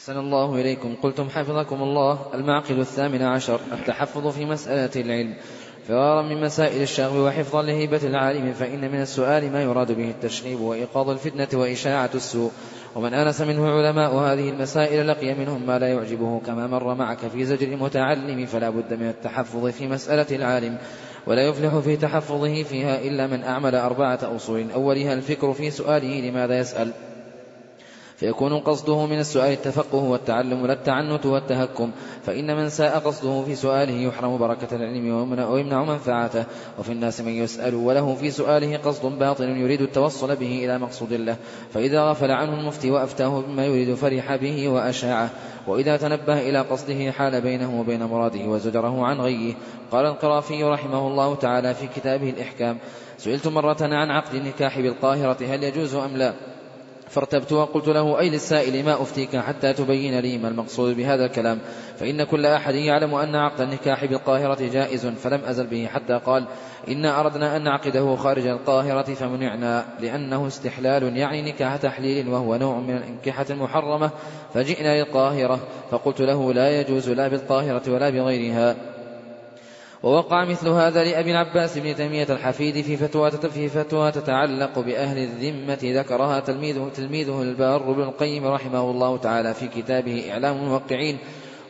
أحسن 0.00 0.18
الله 0.18 0.54
إليكم. 0.54 0.94
قلتم 1.02 1.28
حفظكم 1.28 1.82
الله. 1.82 2.18
المعقد 2.34 2.78
الثامن 2.78 3.22
عشر. 3.22 3.60
التحفظ 3.72 4.26
في 4.26 4.44
مسألة 4.44 5.02
العلم. 5.02 5.34
فرارا 5.88 6.22
من 6.22 6.40
مسائل 6.40 6.82
الشغب 6.82 7.16
وحفظا 7.16 7.62
لهيبة 7.62 8.00
العالم 8.04 8.52
فإن 8.52 8.80
من 8.92 9.00
السؤال 9.00 9.52
ما 9.52 9.62
يراد 9.62 9.92
به 9.92 10.10
التشنيب 10.10 10.60
وإيقاظ 10.60 11.10
الفتنة 11.10 11.60
وإشاعة 11.60 12.10
السوء. 12.14 12.50
ومن 12.96 13.14
آنس 13.14 13.40
منه 13.40 13.68
علماء 13.68 14.14
هذه 14.14 14.48
المسائل 14.48 15.08
لقي 15.08 15.34
منهم 15.34 15.66
ما 15.66 15.78
لا 15.78 15.88
يعجبه. 15.88 16.40
كما 16.46 16.66
مر 16.66 16.94
معك 16.94 17.18
في 17.18 17.44
زجر 17.44 17.66
المتعلم 17.66 18.46
فلا 18.46 18.70
بد 18.70 18.94
من 18.94 19.08
التحفظ 19.08 19.66
في 19.66 19.88
مسألة 19.88 20.36
العالم. 20.36 20.78
ولا 21.26 21.42
يفلح 21.42 21.78
في 21.78 21.96
تحفظه 21.96 22.62
فيها 22.62 23.00
إلا 23.00 23.26
من 23.26 23.44
أعمل 23.44 23.74
أربعة 23.74 24.36
أصول 24.36 24.70
أولها 24.70 25.12
الفكر 25.12 25.52
في 25.52 25.70
سؤاله 25.70 26.30
لماذا 26.30 26.58
يسأل؟ 26.58 26.92
فيكون 28.20 28.58
قصده 28.58 29.06
من 29.06 29.18
السؤال 29.18 29.52
التفقه 29.52 29.98
والتعلم 29.98 30.66
لا 30.66 30.72
التعنت 30.72 31.26
والتهكم 31.26 31.90
فإن 32.22 32.56
من 32.56 32.68
ساء 32.68 32.98
قصده 32.98 33.42
في 33.42 33.54
سؤاله 33.54 33.94
يحرم 33.94 34.38
بركة 34.38 34.76
العلم 34.76 35.14
ويمنع 35.50 35.84
منفعته. 35.84 36.44
وفي 36.78 36.92
الناس 36.92 37.20
من 37.20 37.32
يسأل 37.32 37.74
وله 37.74 38.14
في 38.14 38.30
سؤاله 38.30 38.76
قصد 38.76 39.18
باطل 39.18 39.44
يريد 39.44 39.80
التوصل 39.80 40.36
به 40.36 40.64
إلى 40.64 40.78
مقصود 40.78 41.12
الله. 41.12 41.36
فإذا 41.74 42.02
غفل 42.02 42.30
عنه 42.30 42.60
المفتي 42.60 42.90
وأفتاه 42.90 43.40
بما 43.40 43.66
يريد 43.66 43.94
فرح 43.94 44.36
به 44.36 44.68
وأشاعه. 44.68 45.30
وإذا 45.66 45.96
تنبه 45.96 46.40
إلى 46.40 46.60
قصده 46.60 47.10
حال 47.10 47.40
بينه 47.40 47.80
وبين 47.80 48.04
مراده 48.04 48.44
وزجره 48.44 49.06
عن 49.06 49.20
غيه. 49.20 49.54
قال 49.92 50.06
القرافي 50.06 50.64
رحمه 50.64 51.06
الله 51.06 51.34
تعالى 51.34 51.74
في 51.74 51.86
كتابه 51.86 52.30
الإحكام 52.30 52.78
سئلت 53.18 53.48
مرة 53.48 53.78
عن 53.80 54.10
عقد 54.10 54.34
النكاح 54.34 54.80
بالقاهرة 54.80 55.36
هل 55.40 55.64
يجوز 55.64 55.94
أم 55.94 56.16
لا؟ 56.16 56.34
فارتبت 57.10 57.52
وقلت 57.52 57.88
له 57.88 58.20
أي 58.20 58.30
للسائل 58.30 58.84
ما 58.84 59.02
أفتيك 59.02 59.36
حتى 59.36 59.72
تبين 59.72 60.18
لي 60.18 60.38
ما 60.38 60.48
المقصود 60.48 60.96
بهذا 60.96 61.26
الكلام. 61.26 61.58
فإن 61.98 62.24
كل 62.24 62.46
أحد 62.46 62.74
يعلم 62.74 63.14
أن 63.14 63.36
عقد 63.36 63.60
النكاح 63.60 64.04
بالقاهرة 64.04 64.68
جائز 64.72 65.06
فلم 65.06 65.40
أزل 65.44 65.66
به 65.66 65.86
حتى 65.86 66.20
قال 66.26 66.44
إنا 66.88 67.20
أردنا 67.20 67.56
أن 67.56 67.62
نعقده 67.64 68.16
خارج 68.16 68.46
القاهرة 68.46 69.14
فمنعنا 69.14 69.84
لأنه 70.00 70.46
استحلال 70.46 71.16
يعني 71.16 71.42
نكاح 71.42 71.76
تحليل 71.76 72.28
وهو 72.28 72.56
نوع 72.56 72.78
من 72.78 72.96
الإنكحة 72.96 73.46
المحرمة 73.50 74.10
فجئنا 74.54 75.02
للقاهرة 75.02 75.60
فقلت 75.90 76.20
له 76.20 76.52
لا 76.52 76.80
يجوز 76.80 77.10
لا 77.10 77.28
بالقاهرة 77.28 77.82
ولا 77.88 78.10
بغيرها. 78.10 78.89
ووقع 80.02 80.44
مثل 80.44 80.68
هذا 80.68 81.04
لأبي 81.04 81.30
العباس 81.30 81.78
بن 81.78 81.94
تيمية 81.94 82.26
الحفيد 82.30 82.84
في 82.84 82.96
فتوى 82.96 83.30
في 83.30 83.68
فتوى 83.68 84.12
تتعلق 84.12 84.78
بأهل 84.78 85.18
الذمة 85.18 85.78
ذكرها 86.00 86.40
تلميذه 86.40 86.90
تلميذه 86.94 87.42
البار 87.42 87.92
بن 87.92 88.02
القيم 88.02 88.46
رحمه 88.46 88.90
الله 88.90 89.16
تعالى 89.16 89.54
في 89.54 89.68
كتابه 89.68 90.30
إعلام 90.32 90.56
الموقعين. 90.56 91.18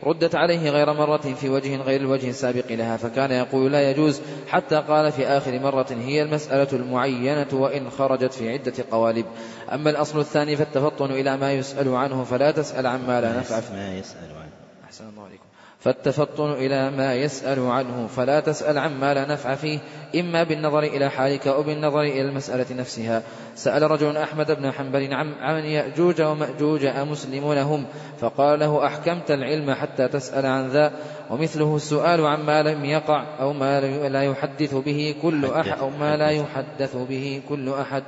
ردت 0.03 0.35
عليه 0.35 0.69
غير 0.69 0.93
مرة 0.93 1.17
في 1.17 1.49
وجه 1.49 1.77
غير 1.77 2.01
الوجه 2.01 2.29
السابق 2.29 2.71
لها 2.71 2.97
فكان 2.97 3.31
يقول 3.31 3.71
لا 3.71 3.91
يجوز 3.91 4.21
حتى 4.47 4.75
قال 4.75 5.11
في 5.11 5.27
آخر 5.27 5.59
مرة 5.59 5.87
هي 5.89 6.21
المسألة 6.21 6.67
المعينة 6.73 7.47
وإن 7.53 7.89
خرجت 7.89 8.33
في 8.33 8.51
عدة 8.51 8.73
قوالب. 8.91 9.25
أما 9.71 9.89
الأصل 9.89 10.19
الثاني 10.19 10.55
فالتفطن 10.55 11.11
إلى 11.11 11.37
ما 11.37 11.53
يسأل 11.53 11.95
عنه 11.95 12.23
فلا 12.23 12.51
تسأل 12.51 12.87
عما 12.87 13.21
لا 13.21 13.39
نفع 13.39 13.75
ما 13.75 13.93
يسأل 13.97 14.29
عنه. 14.41 14.51
أحسن 14.85 15.09
الله 15.09 15.23
عليكم. 15.23 15.50
فالتفطن 15.81 16.51
إلى 16.51 16.91
ما 16.91 17.15
يسأل 17.15 17.59
عنه 17.59 18.07
فلا 18.07 18.39
تسأل 18.39 18.77
عما 18.77 19.13
لا 19.13 19.25
نفع 19.25 19.55
فيه 19.55 19.79
إما 20.15 20.43
بالنظر 20.43 20.83
إلى 20.83 21.09
حالك 21.09 21.47
أو 21.47 21.63
بالنظر 21.63 22.01
إلى 22.01 22.21
المسألة 22.21 22.65
نفسها. 22.71 23.23
سأل 23.55 23.91
رجل 23.91 24.17
أحمد 24.17 24.51
بن 24.51 24.71
حنبل 24.71 25.13
عن 25.13 25.65
يأجوج 25.65 26.21
ومأجوج 26.21 26.85
أمسلمون 26.85 27.57
هم؟ 27.57 27.85
فقال 28.19 28.59
له 28.59 28.85
أحكمت 28.85 29.31
العلم 29.31 29.73
حتى 29.73 30.07
تسأل 30.07 30.45
عن 30.45 30.69
ذا 30.69 30.93
ومثله 31.29 31.75
السؤال 31.75 32.25
عما 32.25 32.63
لم 32.63 32.85
يقع 32.85 33.25
أو 33.39 33.53
ما 33.53 33.79
لا 34.09 34.23
يحدث 34.23 34.75
به 34.75 35.15
كل 35.21 35.45
أحد 35.45 35.79
أو 35.79 35.89
ما 35.89 36.17
لا 36.17 36.29
يحدث 36.29 36.95
به 37.09 37.41
كل 37.49 37.69
أحد. 37.69 38.03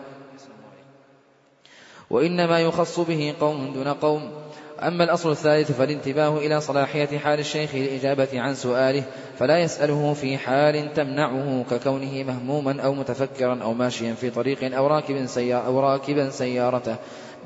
وإنما 2.09 2.59
يخص 2.59 2.99
به 2.99 3.33
قوم 3.39 3.73
دون 3.73 3.87
قوم. 3.87 4.42
أما 4.87 5.03
الأصل 5.03 5.31
الثالث 5.31 5.71
فالانتباه 5.71 6.37
إلى 6.37 6.61
صلاحية 6.61 7.17
حال 7.17 7.39
الشيخ 7.39 7.75
للإجابة 7.75 8.41
عن 8.41 8.55
سؤاله 8.55 9.03
فلا 9.39 9.59
يسأله 9.59 10.13
في 10.13 10.37
حال 10.37 10.93
تمنعه 10.93 11.65
ككونه 11.71 12.23
مهموما 12.23 12.81
أو 12.81 12.93
متفكرا 12.93 13.63
أو 13.63 13.73
ماشيا 13.73 14.13
في 14.13 14.29
طريق 14.29 14.75
أو 14.77 14.87
راكب 14.87 15.25
سيارة 15.25 15.65
أو 15.65 15.79
راكبا 15.79 16.29
سيارته 16.29 16.95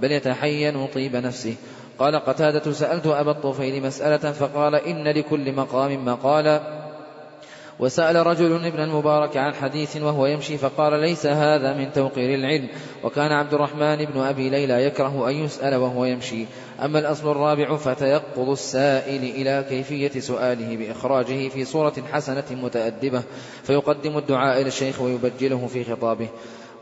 بل 0.01 0.11
يتحين 0.11 0.87
طيب 0.87 1.15
نفسه. 1.15 1.55
قال 1.99 2.15
قتادة 2.15 2.71
سألت 2.71 3.07
أبا 3.07 3.31
الطفيل 3.31 3.83
مسألة 3.83 4.31
فقال 4.31 4.75
إن 4.75 5.07
لكل 5.07 5.51
مقام 5.51 6.05
مقالا. 6.05 6.87
وسأل 7.79 8.27
رجل 8.27 8.65
ابن 8.65 8.79
المبارك 8.79 9.37
عن 9.37 9.53
حديث 9.53 9.97
وهو 9.97 10.25
يمشي 10.25 10.57
فقال 10.57 10.99
ليس 10.99 11.25
هذا 11.25 11.73
من 11.73 11.93
توقير 11.93 12.35
العلم. 12.35 12.67
وكان 13.03 13.31
عبد 13.31 13.53
الرحمن 13.53 14.05
بن 14.05 14.21
أبي 14.21 14.49
ليلى 14.49 14.85
يكره 14.85 15.29
أن 15.29 15.35
يسأل 15.35 15.75
وهو 15.75 16.05
يمشي. 16.05 16.45
أما 16.83 16.99
الأصل 16.99 17.31
الرابع 17.31 17.75
فتيقظ 17.75 18.49
السائل 18.49 19.23
إلى 19.23 19.65
كيفية 19.69 20.19
سؤاله 20.19 20.77
بإخراجه 20.77 21.49
في 21.49 21.65
صورة 21.65 21.93
حسنة 22.11 22.43
متأدبة 22.51 23.23
فيقدم 23.63 24.17
الدعاء 24.17 24.61
إلى 24.61 24.67
الشيخ 24.67 25.01
ويبجله 25.01 25.67
في 25.67 25.83
خطابه. 25.83 26.27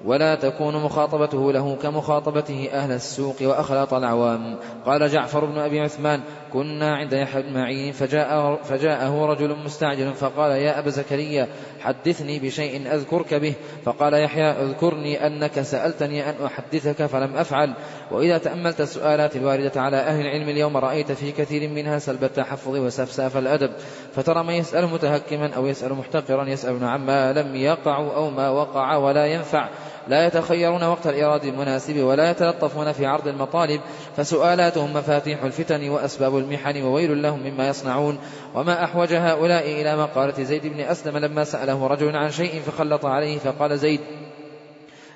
ولا 0.05 0.35
تكون 0.35 0.83
مخاطبته 0.83 1.51
له 1.51 1.75
كمخاطبته 1.75 2.69
أهل 2.71 2.91
السوق 2.91 3.35
وأخلاط 3.41 3.93
العوام. 3.93 4.57
قال 4.85 5.09
جعفر 5.09 5.45
بن 5.45 5.57
أبي 5.57 5.79
عثمان 5.79 6.21
كنا 6.55 6.95
عند 6.95 7.13
يحيى 7.13 7.41
بن 7.41 7.53
معين 7.53 7.91
فجاء 7.91 8.55
فجاءه 8.63 9.25
رجل 9.25 9.55
مستعجل 9.65 10.13
فقال 10.13 10.51
يا 10.51 10.79
أبا 10.79 10.89
زكريا 10.89 11.47
حدثني 11.79 12.39
بشيء 12.39 12.93
أذكرك 12.93 13.33
به. 13.33 13.53
فقال 13.85 14.13
يحيى 14.13 14.51
اذكرني 14.51 15.27
أنك 15.27 15.61
سألتني 15.61 16.29
أن 16.29 16.35
أحدثك 16.45 17.05
فلم 17.05 17.35
أفعل 17.35 17.73
وإذا 18.11 18.37
تأملت 18.37 18.81
السؤالات 18.81 19.35
الواردة 19.35 19.81
على 19.81 19.97
أهل 19.97 20.21
العلم 20.21 20.49
اليوم 20.49 20.77
رأيت 20.77 21.11
في 21.11 21.31
كثير 21.31 21.69
منها 21.69 21.99
سلب 21.99 22.23
التحفظ 22.23 22.75
وسفساف 22.75 23.37
الأدب 23.37 23.71
فترى 24.13 24.43
من 24.43 24.53
يسأل 24.53 24.87
متهكما 24.87 25.53
أو 25.55 25.67
يسأل 25.67 25.93
محتقرا 25.93 26.49
يسأل 26.49 26.83
عما 26.83 27.33
لم 27.33 27.55
يقع 27.55 27.97
أو 27.97 28.29
ما 28.29 28.49
وقع 28.49 28.95
ولا 28.95 29.25
ينفع 29.25 29.69
لا 30.07 30.27
يتخيرون 30.27 30.83
وقت 30.83 31.07
الإرادة 31.07 31.49
المناسب 31.49 31.97
ولا 31.97 32.31
يتلطفون 32.31 32.91
في 32.91 33.05
عرض 33.05 33.27
المطالب 33.27 33.81
فسؤالاتهم 34.17 34.93
مفاتيح 34.93 35.43
الفتن 35.43 35.89
وأسباب 35.89 36.37
المحن 36.37 36.83
وويل 36.83 37.21
لهم 37.21 37.39
مما 37.39 37.67
يصنعون. 37.67 38.17
وما 38.55 38.83
أحوج 38.83 39.13
هؤلاء 39.13 39.81
إلى 39.81 39.97
مقالة 39.97 40.43
زيد 40.43 40.67
بن 40.67 40.79
أسلم 40.79 41.17
لما 41.17 41.43
سأله 41.43 41.87
رجل 41.87 42.15
عن 42.15 42.31
شيء 42.31 42.61
فخلط 42.61 43.05
عليه 43.05 43.37
فقال 43.37 43.79
زيد 43.79 43.99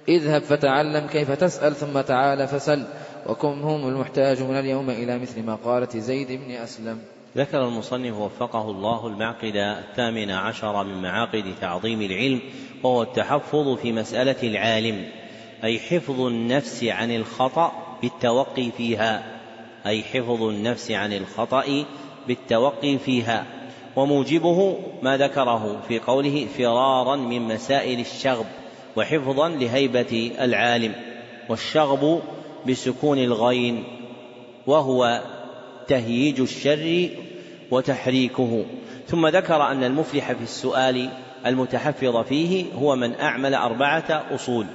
اذهب 0.08 0.42
فتعلم 0.42 1.08
كيف 1.08 1.32
تسأل 1.32 1.76
ثم 1.76 2.02
تعال 2.02 2.48
فسل 2.48 2.84
وكم 3.28 3.62
هم 3.62 3.88
المحتاج 3.88 4.42
من 4.44 4.60
اليوم 4.60 4.90
إلى 4.90 5.20
مثل 5.20 5.46
مقالة 5.46 6.00
زيد 6.00 6.32
بن 6.32 6.52
أسلم. 6.52 7.00
ذكر 7.38 7.68
المصنف 7.68 8.18
وفقه 8.18 8.72
الله 8.72 9.08
المعقد 9.08 9.56
الثامن 9.56 10.32
عشر 10.32 10.84
من 10.84 11.02
معاقد 11.02 11.44
تعظيم 11.62 12.02
العلم 12.02 12.42
وهو 12.84 13.02
التحفظ 13.02 13.78
في 13.78 13.92
مسألة 13.92 14.36
العالم 14.44 15.06
أي 15.64 15.80
حفظ 15.80 16.22
النفس 16.22 16.84
عن 16.84 17.16
الخطأ 17.16 17.72
بالتوقي 18.02 18.72
فيها 18.72 19.24
أي 19.86 20.04
حفظ 20.04 20.44
النفس 20.44 20.92
عن 20.92 21.14
الخطأ 21.14 21.86
بالتوقي 22.28 22.98
فيها. 22.98 23.46
وموجبه 23.96 24.78
ما 25.02 25.18
ذكره 25.18 25.82
في 25.88 26.00
قوله 26.00 26.48
فرارا 26.58 27.16
من 27.16 27.42
مسائل 27.42 28.00
الشغب 28.00 28.46
وحفظا 28.96 29.50
لهيبة 29.50 30.32
العالم 30.40 30.94
والشغب 31.50 32.22
بسكون 32.68 33.18
الغين 33.18 33.84
وهو 34.68 35.22
تهييج 35.90 36.42
الشر 36.42 37.10
وتحريكه. 37.72 38.66
ثم 39.08 39.28
ذكر 39.28 39.64
أن 39.64 39.84
المفلح 39.84 40.32
في 40.32 40.44
السؤال 40.44 41.10
المتحفظ 41.46 42.18
فيه 42.18 42.66
هو 42.74 42.96
من 42.96 43.16
أعمل 43.16 43.56
أربعة 43.56 44.24
أصول. 44.36 44.66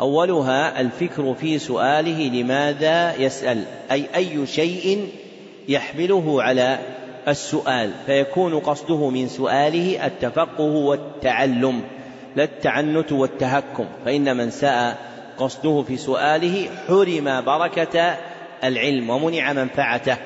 أولها 0.00 0.80
الفكر 0.80 1.34
في 1.34 1.58
سؤاله 1.58 2.28
لماذا 2.28 3.16
يسأل 3.16 3.64
أي 3.90 4.04
أي 4.14 4.46
شيء 4.46 5.08
يحمله 5.68 6.42
على 6.42 6.78
السؤال 7.28 7.90
فيكون 8.06 8.58
قصده 8.58 9.10
من 9.10 9.28
سؤاله 9.28 10.06
التفقه 10.06 10.62
والتعلم 10.62 11.82
لا 12.36 12.44
التعنت 12.44 13.12
والتهكم 13.12 13.86
فإن 14.04 14.36
من 14.36 14.50
ساء 14.50 14.98
قصده 15.38 15.82
في 15.82 15.96
سؤاله 15.96 16.68
حرم 16.88 17.40
بركة 17.40 18.16
العلم 18.64 19.10
ومنع 19.10 19.52
منفعته. 19.52 20.16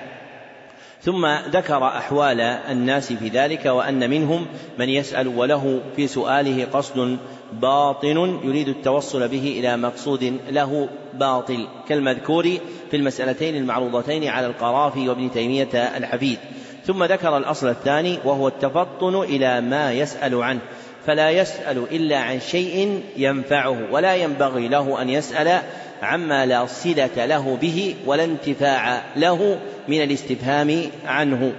ثم 1.05 1.27
ذكر 1.51 1.87
أحوال 1.87 2.41
الناس 2.41 3.13
في 3.13 3.29
ذلك 3.29 3.67
وأن 3.67 4.11
منهم 4.11 4.47
من 4.79 4.89
يسأل 4.89 5.29
وله 5.29 5.81
في 5.97 6.07
سؤاله 6.07 6.67
قصد 6.73 7.19
باطن 7.53 8.41
يريد 8.45 8.69
التوصل 8.69 9.29
به 9.29 9.57
إلى 9.59 9.77
مقصود 9.77 10.41
له 10.51 10.89
باطل 11.15 11.69
كالمذكور 11.89 12.43
في 12.91 12.97
المسألتين 12.97 13.57
المعروضتين 13.57 14.29
على 14.29 14.47
القرافي 14.47 15.09
وابن 15.09 15.31
تيمية 15.31 15.75
الحفيد. 15.75 16.39
ثم 16.85 17.05
ذكر 17.05 17.37
الأصل 17.37 17.69
الثاني 17.69 18.19
وهو 18.25 18.49
التفطن 18.49 19.15
إلى 19.23 19.61
ما 19.61 19.93
يسأل 19.93 20.43
عنه 20.43 20.61
فلا 21.07 21.31
يسأل 21.31 21.87
إلا 21.93 22.19
عن 22.19 22.41
شيء 22.41 23.03
ينفعه 23.17 23.93
ولا 23.93 24.15
ينبغي 24.15 24.69
له 24.69 25.03
أن 25.03 25.11
يسأل 25.11 25.63
عما 26.03 26.47
لا 26.47 26.67
صلة 26.67 27.27
له 27.27 27.59
به 27.61 27.97
ولا 28.07 28.25
انتفاع 28.25 29.03
له 29.17 29.59
من 29.89 30.03
الاستفهام 30.03 30.83
عنه. 31.07 31.53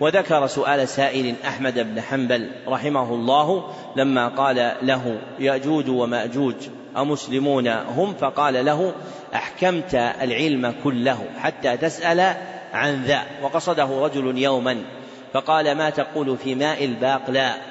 وذكر 0.00 0.46
سؤال 0.46 0.88
سائل 0.88 1.34
أحمد 1.46 1.94
بن 1.94 2.00
حنبل 2.00 2.50
رحمه 2.68 3.14
الله 3.14 3.74
لما 3.96 4.28
قال 4.28 4.72
له 4.82 5.18
يأجوج 5.38 5.88
ومأجوج 5.88 6.54
أمسلمون 6.96 7.68
هم؟ 7.68 8.14
فقال 8.14 8.64
له 8.64 8.92
أحكمت 9.34 9.94
العلم 9.94 10.74
كله 10.84 11.18
حتى 11.38 11.76
تسأل 11.76 12.34
عن 12.72 13.02
ذا. 13.04 13.22
وقصده 13.42 14.04
رجل 14.04 14.38
يوما 14.38 14.76
فقال 15.32 15.74
ما 15.74 15.90
تقول 15.90 16.36
في 16.38 16.54
ماء 16.54 16.84
الباقلاء 16.84 17.62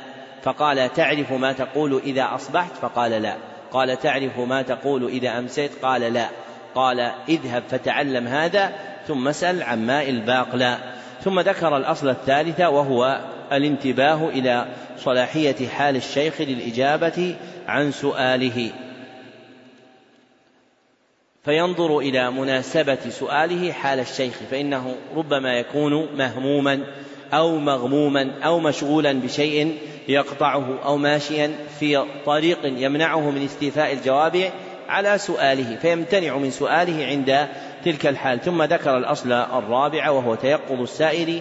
فقال 0.43 0.93
تعرف 0.93 1.31
ما 1.31 1.53
تقول 1.53 2.01
إذا 2.05 2.29
أصبحت؟ 2.35 2.71
فقال 2.81 3.11
لا. 3.11 3.50
قال 3.71 3.99
تعرف 3.99 4.39
ما 4.39 4.61
تقول 4.61 5.07
إذا 5.07 5.39
أمسيت؟ 5.39 5.71
قال 5.81 6.01
لا. 6.01 6.29
قال 6.75 6.99
اذهب 7.29 7.63
فتعلم 7.69 8.27
هذا 8.27 8.71
ثم 9.07 9.27
اسأل 9.27 9.63
عن 9.63 9.85
ماء 9.85 10.09
الباقلاء 10.09 11.01
ثم 11.23 11.39
ذكر 11.39 11.77
الأصل 11.77 12.09
الثالث 12.09 12.59
وهو 12.61 13.21
الانتباه 13.51 14.29
إلى 14.29 14.65
صلاحية 14.97 15.67
حال 15.67 15.95
الشيخ 15.95 16.41
للإجابة 16.41 17.35
عن 17.67 17.91
سؤاله. 17.91 18.71
فينظر 21.43 21.99
إلى 21.99 22.31
مناسبة 22.31 23.09
سؤاله 23.09 23.71
حال 23.71 23.99
الشيخ 23.99 24.33
فإنه 24.51 24.95
ربما 25.15 25.53
يكون 25.59 26.17
مهموما. 26.17 26.83
أو 27.33 27.57
مغموما 27.57 28.31
أو 28.43 28.59
مشغولا 28.59 29.13
بشيء 29.13 29.77
يقطعه 30.07 30.79
أو 30.85 30.97
ماشيا 30.97 31.51
في 31.79 32.05
طريق 32.25 32.59
يمنعه 32.63 33.31
من 33.31 33.45
استيفاء 33.45 33.93
الجواب 33.93 34.51
على 34.89 35.17
سؤاله 35.17 35.77
فيمتنع 35.81 36.37
من 36.37 36.51
سؤاله 36.51 37.05
عند 37.05 37.47
تلك 37.85 38.07
الحال. 38.07 38.41
ثم 38.41 38.63
ذكر 38.63 38.97
الأصل 38.97 39.31
الرابع 39.31 40.09
وهو 40.09 40.35
تيقظ 40.35 40.81
السائل 40.81 41.39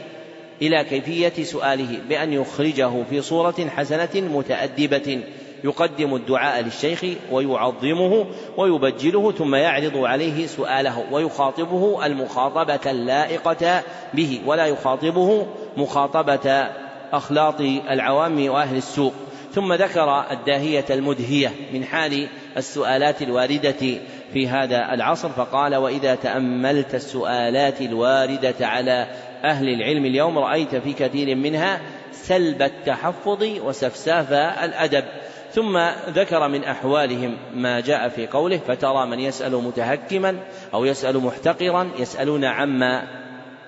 إلى 0.63 0.85
كيفية 0.85 1.45
سؤاله 1.45 1.99
بأن 2.09 2.33
يخرجه 2.33 2.91
في 3.11 3.21
صورة 3.23 3.69
حسنة 3.77 4.09
متأدبة. 4.15 5.21
يقدم 5.65 6.15
الدعاء 6.15 6.63
للشيخ 6.63 7.05
ويعظمه 7.33 8.27
ويبجله 8.57 9.33
ثم 9.33 9.55
يعرض 9.55 9.97
عليه 9.97 10.47
سؤاله 10.47 11.05
ويخاطبه 11.13 12.07
المخاطبة 12.07 12.91
اللائقة 12.91 13.83
به 14.15 14.41
ولا 14.47 14.67
يخاطبه 14.67 15.47
مخاطبة 15.77 16.67
أخلاط 17.13 17.61
العوام 17.61 18.49
وأهل 18.49 18.77
السوق. 18.77 19.15
ثم 19.55 19.73
ذكر 19.73 20.25
الداهية 20.31 20.85
المدهية 20.91 21.53
من 21.73 21.85
حال 21.85 22.29
السؤالات 22.57 23.23
الواردة 23.23 24.01
في 24.33 24.49
هذا 24.49 24.95
العصر 24.95 25.29
فقال 25.29 25.77
وإذا 25.77 26.15
تأملت 26.15 26.95
السؤالات 26.95 27.81
الواردة 27.81 28.67
على 28.67 29.07
أهل 29.45 29.69
العلم 29.69 30.05
اليوم 30.05 30.39
رأيت 30.39 30.77
في 30.77 30.93
كثير 30.93 31.37
منها 31.37 31.81
سلب 32.13 32.63
التحفظ 32.63 33.43
وسفساف 33.43 34.33
الأدب. 34.33 35.05
ثم 35.53 35.79
ذكر 36.09 36.49
من 36.49 36.65
أحوالهم 36.65 37.37
ما 37.55 37.81
جاء 37.81 38.09
في 38.09 38.27
قوله 38.27 38.61
فترى 38.69 39.07
من 39.07 39.21
يسأل 39.21 39.53
متهكما 39.53 40.37
أو 40.75 40.85
يسأل 40.85 41.19
محتقرا 41.19 41.91
يسألون 41.99 42.45
عما 42.45 43.03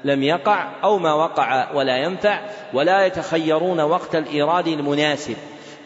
لم 0.04 0.22
يقع 0.22 0.70
أو 0.84 0.98
ما 0.98 1.14
وقع 1.14 1.72
ولا 1.72 1.96
ينفع 1.96 2.40
ولا 2.74 3.06
يتخيرون 3.06 3.80
وقت 3.80 4.14
الإيراد 4.14 4.68
المناسب 4.68 5.36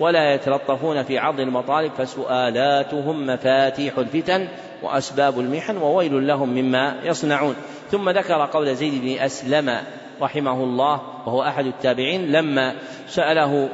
ولا 0.00 0.34
يتلطفون 0.34 1.02
في 1.02 1.18
عرض 1.18 1.40
المطالب 1.40 1.92
فسؤالاتهم 1.98 3.26
مفاتيح 3.26 3.98
الفتن 3.98 4.48
وأسباب 4.82 5.40
المحن 5.40 5.76
وويل 5.76 6.26
لهم 6.26 6.48
مما 6.48 6.96
يصنعون. 7.04 7.54
ثم 7.90 8.10
ذكر 8.10 8.46
قول 8.46 8.74
زيد 8.74 9.02
بن 9.02 9.22
أسلم 9.24 9.78
رحمه 10.22 10.64
الله 10.64 11.00
وهو 11.26 11.42
أحد 11.42 11.66
التابعين 11.66 12.32
لما 12.32 12.74
سأله 13.08 13.68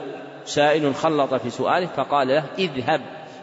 سائل 0.46 0.94
خلط 0.94 1.34
في 1.34 1.50
سؤاله 1.50 1.86
فقال 1.86 2.28
له 2.28 2.44
اذهب 2.58 3.00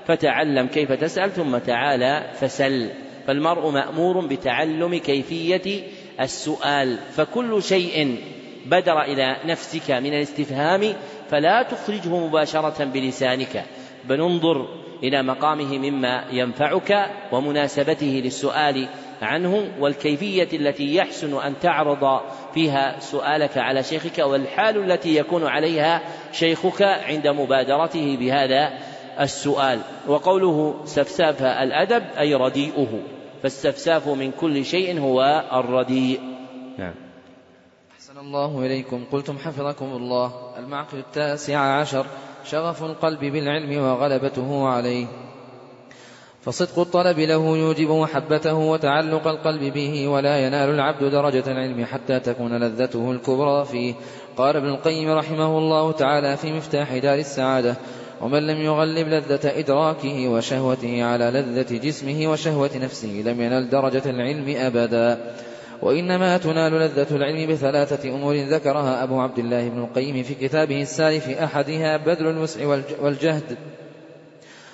فتعلم 0.08 0.68
كيف 0.68 0.92
تسأل 0.92 1.32
ثم 1.32 1.58
تعالى 1.58 2.32
فسل. 2.40 2.90
فالمرء 3.28 3.70
مأمور 3.70 4.26
بتعلم 4.26 4.96
كيفية 4.96 5.84
السؤال. 6.22 6.98
فكل 7.12 7.64
شيء 7.64 8.18
بدر 8.66 9.02
إلى 9.02 9.38
نفسك 9.46 9.92
من 9.92 10.14
الاستفهام 10.14 10.94
فلا 11.30 11.64
تخرجه 11.64 12.10
مباشرة 12.10 12.84
بلسانك. 12.84 13.66
بل 14.06 14.22
انظر 14.22 14.68
إلى 15.04 15.24
مقامه 15.24 15.78
مما 15.78 16.24
ينفعك 16.32 17.12
ومناسبته 17.32 18.22
للسؤال. 18.26 18.88
عنه 19.22 19.72
والكيفية 19.80 20.58
التي 20.58 20.96
يحسن 20.96 21.42
أن 21.42 21.60
تعرض 21.60 22.22
فيها 22.54 23.00
سؤالك 23.00 23.58
على 23.58 23.84
شيخك 23.84 24.20
والحال 24.20 24.92
التي 24.92 25.16
يكون 25.16 25.48
عليها 25.48 26.02
شيخك 26.32 26.82
عند 26.82 27.28
مبادرته 27.28 28.18
بهذا 28.18 28.74
السؤال. 29.20 29.80
وقوله 30.08 30.76
سفساف 30.86 31.44
الأدب 31.44 32.04
أي 32.20 32.36
رديئه. 32.36 33.00
فالسفساف 33.44 34.08
من 34.08 34.32
كل 34.32 34.66
شيء 34.66 35.00
هو 35.00 35.44
الرديء. 35.54 36.20
نعم. 36.78 36.94
أحسن 37.96 38.20
الله 38.20 38.66
إليكم. 38.66 39.06
قلتم 39.12 39.38
حفظكم 39.38 39.86
الله. 39.86 40.32
المعقد 40.58 40.98
التاسع 40.98 41.60
عشر. 41.60 42.06
شغف 42.46 42.84
القلب 42.84 43.20
بالعلم 43.20 43.84
وغلبته 43.84 44.68
عليه. 44.68 45.29
فصدق 46.46 46.80
الطلب 46.80 47.20
له 47.20 47.58
يوجب 47.58 47.92
محبته 47.92 48.54
وتعلق 48.54 49.28
القلب 49.28 49.74
به 49.74 50.08
ولا 50.08 50.40
ينال 50.40 50.70
العبد 50.70 51.04
درجة 51.04 51.44
العلم 51.52 51.86
حتى 51.86 52.20
تكون 52.20 52.64
لذته 52.64 53.12
الكبرى 53.12 53.66
فيه. 53.66 53.94
قال 54.38 54.56
ابن 54.56 54.70
القيم 54.70 55.12
رحمه 55.12 55.58
الله 55.58 55.92
تعالى 55.92 56.38
في 56.38 56.54
مفتاح 56.54 56.98
دار 56.98 57.20
السعادة 57.20 57.76
ومن 58.22 58.48
لم 58.48 58.58
يغلب 58.62 59.08
لذة 59.08 59.60
إدراكه 59.60 60.28
وشهوته 60.28 61.04
على 61.04 61.26
لذة 61.26 61.78
جسمه 61.78 62.32
وشهوة 62.32 62.72
نفسه 62.76 63.24
لم 63.26 63.42
ينل 63.42 63.70
درجة 63.70 64.10
العلم 64.10 64.56
أبدا. 64.58 65.34
وإنما 65.82 66.38
تنال 66.38 66.74
لذة 66.74 67.16
العلم 67.16 67.52
بثلاثة 67.52 68.10
أمور 68.10 68.36
ذكرها 68.36 69.04
أبو 69.04 69.20
عبد 69.20 69.40
الله 69.40 69.70
بن 69.70 69.84
القيم 69.84 70.24
في 70.24 70.34
كتابه 70.36 70.82
السالف 70.82 71.30
أحدها 71.30 71.98
بذل 71.98 72.28
الوسع 72.28 72.66
والجهد 73.02 73.58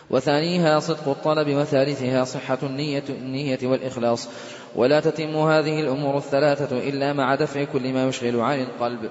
وثانيها 0.10 0.80
صدق 0.80 1.08
الطلب 1.08 1.48
وثالثها 1.48 2.24
صحة 2.24 2.58
النية, 2.64 3.04
النية 3.10 3.60
والإخلاص. 3.64 4.30
ولا 4.76 5.00
تتم 5.00 5.36
هذه 5.36 5.80
الأمور 5.80 6.18
الثلاثة 6.18 6.90
إلا 6.90 7.14
مع 7.14 7.36
دفع 7.36 7.64
كل 7.64 7.94
ما 7.94 8.08
يشغل 8.08 8.40
عن 8.40 8.62
القلب. 8.62 9.10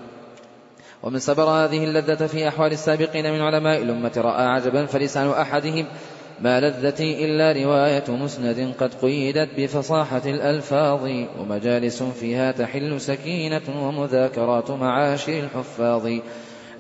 ومن 1.03 1.19
سبر 1.19 1.45
هذه 1.45 1.85
اللذة 1.85 2.27
في 2.27 2.49
أحوال 2.49 2.73
السابقين 2.73 3.33
من 3.33 3.41
علماء 3.41 3.83
الأمة 3.83 4.13
رأى 4.17 4.47
عجبا 4.47 4.87
فلسان 4.87 5.31
أحدهم 5.31 5.87
ما 6.41 6.61
لذتي 6.61 7.25
إلا 7.25 7.65
رواية 7.65 8.05
مسند 8.09 8.75
قد 8.81 8.95
قيدت 9.03 9.49
بفصاحة 9.57 10.23
الألفاظ. 10.27 11.11
ومجالس 11.41 12.03
فيها 12.03 12.53
تحل 12.53 13.01
سكينة 13.01 13.89
ومذاكرات 13.89 14.71
معاشر 14.71 15.39
الحفاظ. 15.39 16.09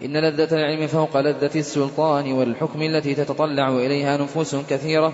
إن 0.05 0.17
لذة 0.17 0.57
العلم 0.57 0.87
فوق 0.87 1.21
لذة 1.21 1.59
السلطان 1.59 2.33
والحكم 2.33 2.83
التي 2.83 3.15
تتطلع 3.15 3.69
إليها 3.69 4.17
نفوس 4.17 4.57
كثيرة. 4.57 5.13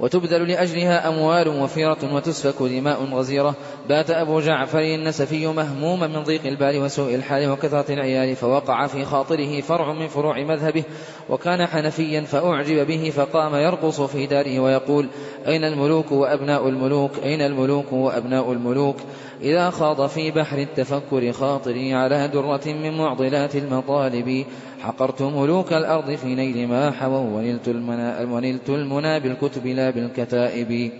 وتبذل 0.00 0.48
لأجلها 0.48 1.08
أموال 1.08 1.48
وفيرة 1.48 2.14
وتسفك 2.14 2.62
دماء 2.62 3.04
غزيرة. 3.04 3.54
بات 3.88 4.10
أبو 4.10 4.40
جعفر 4.40 4.80
النسفي 4.80 5.46
مهموما 5.46 6.06
من 6.06 6.22
ضيق 6.22 6.46
البال 6.46 6.82
وسوء 6.82 7.14
الحال 7.14 7.50
وكثرة 7.50 7.92
العيال 7.92 8.36
فوقع 8.36 8.86
في 8.86 9.04
خاطره 9.04 9.60
فرع 9.60 9.92
من 9.92 10.06
فروع 10.06 10.42
مذهبه. 10.42 10.84
وكان 11.30 11.66
حنفيا 11.66 12.20
فأعجب 12.20 12.86
به 12.86 13.10
فقام 13.10 13.54
يرقص 13.54 14.00
في 14.00 14.26
داره 14.26 14.60
ويقول 14.60 15.08
أين 15.46 15.64
الملوك 15.64 16.12
وأبناء 16.12 16.68
الملوك؟ 16.68 17.10
أين 17.22 17.40
الملوك 17.40 17.92
وأبناء 17.92 18.52
الملوك؟ 18.52 18.96
إذا 19.42 19.70
خاض 19.70 20.06
في 20.06 20.30
بحر 20.30 20.58
التفكر 20.58 21.32
خاطري 21.32 21.94
على 21.94 22.28
درة 22.28 22.66
من 22.66 22.98
معضلات 22.98 23.56
المطالب. 23.56 24.46
حقرت 24.86 25.22
ملوك 25.22 25.72
الأرض 25.72 26.14
في 26.14 26.34
نيل 26.34 26.68
ما 26.68 26.90
حووا 26.90 27.38
ونلت 27.38 27.68
المنى, 27.68 28.24
ونلت 28.24 28.68
المنى 28.70 29.20
بالكتب 29.20 29.66
لا 29.66 29.90
بالكتائب. 29.90 30.90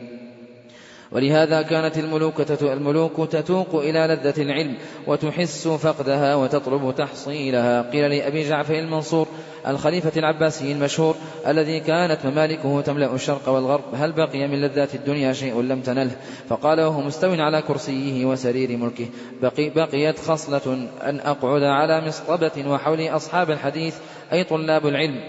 ولهذا 1.17 1.63
كانت 1.63 1.99
الملوك 1.99 2.51
الملوك 2.63 3.29
تتوق 3.29 3.75
إلى 3.75 4.07
لذة 4.07 4.43
العلم 4.43 4.77
وتحس 5.07 5.69
فقدها 5.69 6.35
وتطلب 6.35 6.95
تحصيلها. 6.95 7.91
قيل 7.91 8.11
لأبي 8.11 8.49
جعفر 8.49 8.75
المنصور 8.75 9.29
الخليفة 9.67 10.13
العباسي 10.17 10.73
المشهور 10.73 11.15
الذي 11.47 11.81
كانت 11.81 12.27
ممالكه 12.27 12.81
تملأ 12.81 13.15
الشرق 13.15 13.49
والغرب 13.49 13.85
هل 13.95 14.13
بقي 14.13 14.49
من 14.49 14.61
لذات 14.61 14.95
الدنيا 14.95 15.33
شيء 15.33 15.63
لم 15.63 15.81
تنله؟ 15.81 16.17
فقال 16.49 16.81
وهو 16.81 17.01
مستو 17.01 17.43
على 17.43 17.63
كرسيه 17.63 18.25
وسرير 18.25 18.77
ملكه. 18.77 19.07
بقي 19.43 19.71
بقيت 19.71 20.19
خصلة 20.19 20.89
أن 21.03 21.21
أقعد 21.21 21.63
على 21.63 22.07
مصطبة 22.07 22.71
وحولي 22.71 23.11
أصحاب 23.11 23.51
الحديث 23.51 23.95
أي 24.33 24.45
طلاب 24.45 24.87
العلم. 24.87 25.21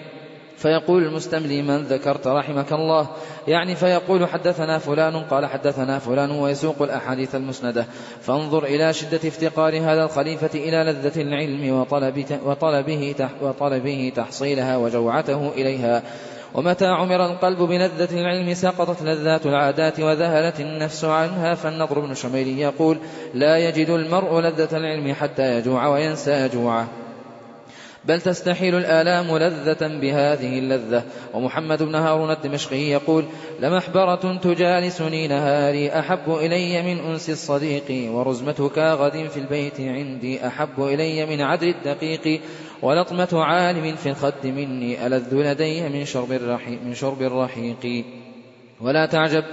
فيقول 0.57 1.03
المستملي 1.03 1.61
من 1.61 1.83
ذكرت 1.83 2.27
رحمك 2.27 2.73
الله. 2.73 3.07
يعني 3.47 3.75
فيقول 3.75 4.27
حدثنا 4.27 4.77
فلان 4.77 5.15
قال 5.15 5.45
حدثنا 5.45 5.99
فلان 5.99 6.31
ويسوق 6.31 6.81
الأحاديث 6.81 7.35
المسندة. 7.35 7.85
فانظر 8.21 8.63
إلى 8.63 8.93
شدة 8.93 9.27
افتقار 9.27 9.79
هذا 9.79 10.03
الخليفة 10.03 10.49
إلى 10.59 10.91
لذة 10.91 11.21
العلم 11.21 11.79
وطلبه, 11.79 12.39
وطلبه, 13.41 14.11
تحصيلها 14.15 14.77
وجوعته 14.77 15.49
إليها. 15.49 16.03
ومتى 16.53 16.85
عمر 16.85 17.25
القلب 17.25 17.57
بلذة 17.57 18.19
العلم 18.19 18.53
سقطت 18.53 19.01
لذات 19.01 19.45
العادات 19.45 19.99
وذهلت 19.99 20.59
النفس 20.59 21.05
عنها. 21.05 21.53
فالنضر 21.55 21.99
بن 21.99 22.13
شميل 22.13 22.59
يقول 22.59 22.97
لا 23.33 23.57
يجد 23.57 23.89
المرء 23.89 24.39
لذة 24.39 24.77
العلم 24.77 25.13
حتى 25.13 25.57
يجوع 25.57 25.87
وينسى 25.87 26.49
جوعه. 26.53 27.06
بل 28.07 28.21
تستحيل 28.21 28.75
الآلام 28.75 29.37
لذة 29.37 29.87
بهذه 29.87 30.59
اللذة. 30.59 31.03
ومحمد 31.33 31.83
بن 31.83 31.95
هارون 31.95 32.31
الدمشقي 32.31 32.89
يقول 32.89 33.25
لمحبرة 33.59 34.37
تجالسني 34.37 35.27
نهاري 35.27 35.99
أحب 35.99 36.35
إلي 36.35 36.81
من 36.81 36.99
أنس 36.99 37.29
الصديق 37.29 38.11
ورزمتك 38.11 38.77
غد 38.77 39.27
في 39.27 39.39
البيت 39.39 39.79
عندي 39.79 40.47
أحب 40.47 40.83
إلي 40.83 41.25
من 41.25 41.41
عدل 41.41 41.67
الدقيق 41.67 42.41
ولطمة 42.81 43.29
عالم 43.33 43.95
في 43.95 44.09
الخد 44.09 44.45
مني 44.47 45.07
ألذ 45.07 45.35
لدي 45.35 45.89
من 45.89 46.05
شرب 46.05 46.31
الرحيق, 46.31 46.79
من 46.85 46.93
شرب 46.93 47.21
الرحيق. 47.21 48.05
ولا 48.81 49.05
تعجب 49.05 49.43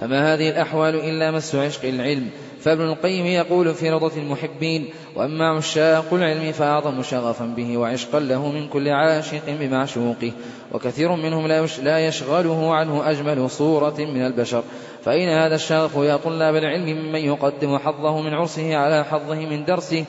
فما 0.00 0.34
هذه 0.34 0.50
الأحوال 0.50 0.94
إلا 0.94 1.30
مس 1.30 1.54
عشق 1.54 1.84
العلم. 1.84 2.30
فابن 2.62 2.84
القيم 2.84 3.26
يقول 3.26 3.74
في 3.74 3.90
روضة 3.90 4.16
المحبين 4.16 4.88
وأما 5.16 5.48
عشاق 5.48 6.14
العلم 6.14 6.52
فأعظم 6.52 7.02
شغفا 7.02 7.44
به 7.44 7.76
وعشقا 7.76 8.20
له 8.20 8.52
من 8.52 8.68
كل 8.68 8.88
عاشق 8.88 9.42
بمعشوقه 9.48 10.32
وكثير 10.72 11.12
منهم 11.16 11.46
لا 11.82 12.06
يشغله 12.06 12.74
عنه 12.74 13.10
أجمل 13.10 13.50
صورة 13.50 13.96
من 13.98 14.26
البشر. 14.26 14.62
فأين 15.04 15.28
هذا 15.28 15.54
الشغف 15.54 15.96
يا 15.96 16.16
طلاب 16.16 16.56
العلم 16.56 16.86
ممن 16.86 17.20
يقدم 17.20 17.78
حظه 17.78 18.20
من 18.20 18.34
عرسه 18.34 18.76
على 18.76 19.04
حظه 19.04 19.34
من 19.34 19.64
درسه 19.64 20.04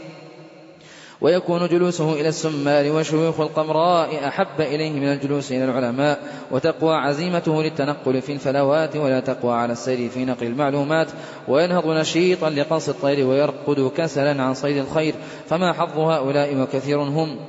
ويكون 1.23 1.67
جلوسه 1.67 2.13
إلى 2.13 2.29
السمار 2.29 2.91
وشيوخ 2.91 3.39
القمراء 3.39 4.27
أحب 4.27 4.61
إليه 4.61 4.91
من 4.91 5.13
الجلوس 5.13 5.51
إلى 5.51 5.65
العلماء 5.65 6.19
وتقوى 6.51 6.95
عزيمته 6.95 7.63
للتنقل 7.63 8.21
في 8.21 8.31
الفلوات 8.31 8.95
ولا 8.95 9.19
تقوى 9.19 9.53
على 9.53 9.73
السير 9.73 10.09
في 10.09 10.25
نقل 10.25 10.47
المعلومات 10.47 11.07
وينهض 11.47 11.87
نشيطا 11.87 12.49
لقنص 12.49 12.89
الطير 12.89 13.27
ويرقد 13.27 13.91
كسلا 13.97 14.43
عن 14.43 14.53
صيد 14.53 14.77
الخير. 14.77 15.13
فما 15.47 15.73
حظ 15.73 15.99
هؤلاء 15.99 16.61
وكثير 16.61 16.97
هم؟ 17.01 17.39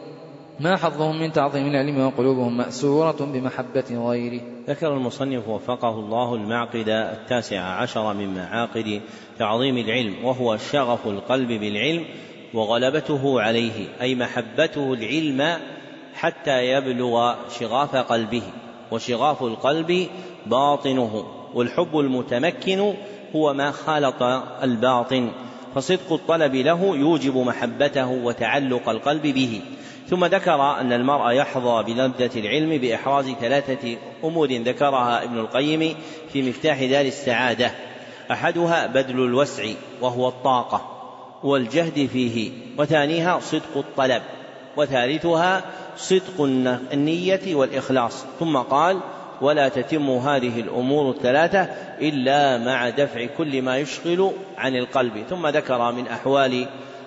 ما 0.60 0.76
حظهم 0.76 1.20
من 1.20 1.32
تعظيم 1.32 1.66
العلم 1.66 2.06
وقلوبهم 2.06 2.56
مأسورة 2.56 3.16
بمحبة 3.20 4.08
غيره؟ 4.10 4.40
ذكر 4.68 4.92
المصنف 4.92 5.48
وفقه 5.48 5.90
الله 5.90 6.34
المعقد 6.34 6.88
التاسع 6.88 7.60
عشر 7.60 8.14
من 8.14 8.34
معاقد 8.34 9.00
تعظيم 9.38 9.78
العلم 9.78 10.24
وهو 10.24 10.56
شغف 10.56 11.06
القلب 11.06 11.48
بالعلم 11.48 12.04
وغلبته 12.54 13.40
عليه 13.40 13.88
أي 14.00 14.14
محبته 14.14 14.92
العلم 14.92 15.58
حتى 16.14 16.70
يبلغ 16.70 17.34
شغاف 17.58 17.96
قلبه 17.96 18.42
وشغاف 18.90 19.42
القلب 19.42 20.08
باطنه 20.46 21.26
والحب 21.54 21.98
المتمكن 21.98 22.94
هو 23.36 23.54
ما 23.54 23.70
خالط 23.70 24.22
الباطن 24.62 25.30
فصدق 25.74 26.12
الطلب 26.12 26.54
له 26.54 26.96
يوجب 26.96 27.36
محبته 27.36 28.08
وتعلق 28.08 28.88
القلب 28.88 29.22
به. 29.22 29.60
ثم 30.08 30.24
ذكر 30.24 30.80
أن 30.80 30.92
المرء 30.92 31.30
يحظى 31.30 31.82
بلذه 31.92 32.30
العلم 32.36 32.78
بإحراز 32.78 33.30
ثلاثة 33.30 33.96
أمور 34.24 34.52
ذكرها 34.52 35.24
ابن 35.24 35.38
القيم 35.38 35.94
في 36.32 36.48
مفتاح 36.48 36.84
دار 36.84 37.04
السعادة. 37.04 37.70
أحدها 38.30 38.86
بذل 38.86 39.24
الوسع 39.24 39.64
وهو 40.00 40.28
الطاقة. 40.28 40.93
والجهد 41.44 42.08
فيه 42.12 42.50
وثانيها 42.78 43.40
صدق 43.40 43.76
الطلب 43.76 44.22
وثالثها 44.76 45.62
صدق 45.96 46.42
النية 46.92 47.54
والإخلاص. 47.54 48.24
ثم 48.40 48.56
قال 48.56 49.00
ولا 49.40 49.68
تتم 49.68 50.10
هذه 50.10 50.60
الأمور 50.60 51.10
الثلاثة 51.10 51.68
إلا 52.00 52.58
مع 52.58 52.88
دفع 52.88 53.26
كل 53.38 53.62
ما 53.62 53.78
يشغل 53.78 54.32
عن 54.58 54.76
القلب. 54.76 55.24
ثم 55.30 55.46
ذكر 55.46 55.92
من 55.92 56.06
أحوال 56.06 56.66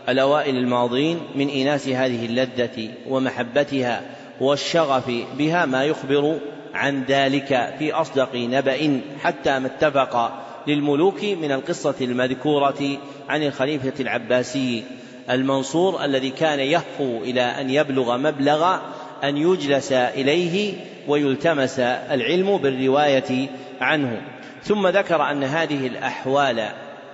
الأوائل 0.10 0.58
الماضين 0.58 1.20
من 1.36 1.50
إناس 1.50 1.88
هذه 1.88 2.26
اللذة 2.26 2.90
ومحبتها 3.10 4.02
والشغف 4.42 5.12
بها 5.38 5.66
ما 5.66 5.84
يخبر 5.84 6.40
عن 6.74 7.04
ذلك 7.04 7.76
في 7.80 7.94
أصدق 7.94 8.36
نبأ 8.36 9.02
حتى 9.24 9.60
ما 9.60 9.68
اتفق 9.68 10.47
للملوك 10.68 11.24
من 11.24 11.52
القصة 11.52 11.96
المذكورة 12.02 12.98
عن 13.30 13.44
الخليفة 13.44 13.94
العباسي 14.00 14.84
المنصور 15.30 16.06
الذي 16.06 16.30
كان 16.30 16.60
يهفو 16.60 17.18
إلى 17.24 17.42
أن 17.42 17.70
يبلغ 17.70 18.18
مبلغ 18.18 18.78
أن 19.24 19.38
يجلس 19.38 19.92
إليه 19.92 20.74
ويلتمس 21.08 21.80
العلم 21.80 22.58
بالرواية 22.58 23.50
عنه. 23.82 24.22
ثم 24.64 24.88
ذكر 24.88 25.32
أن 25.32 25.44
هذه 25.44 25.88
الأحوال 25.88 26.70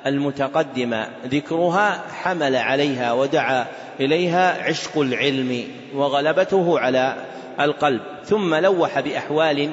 المتقدم 0.05 1.03
ذكرها 1.25 2.03
حمل 2.21 2.55
عليها 2.55 3.13
ودعا 3.13 3.65
إليها 3.99 4.63
عشق 4.63 4.97
العلم 4.97 5.63
وغلبته 5.95 6.80
على 6.80 7.15
القلب. 7.59 8.01
ثم 8.25 8.55
لوح 8.55 8.99
بأحوال 8.99 9.69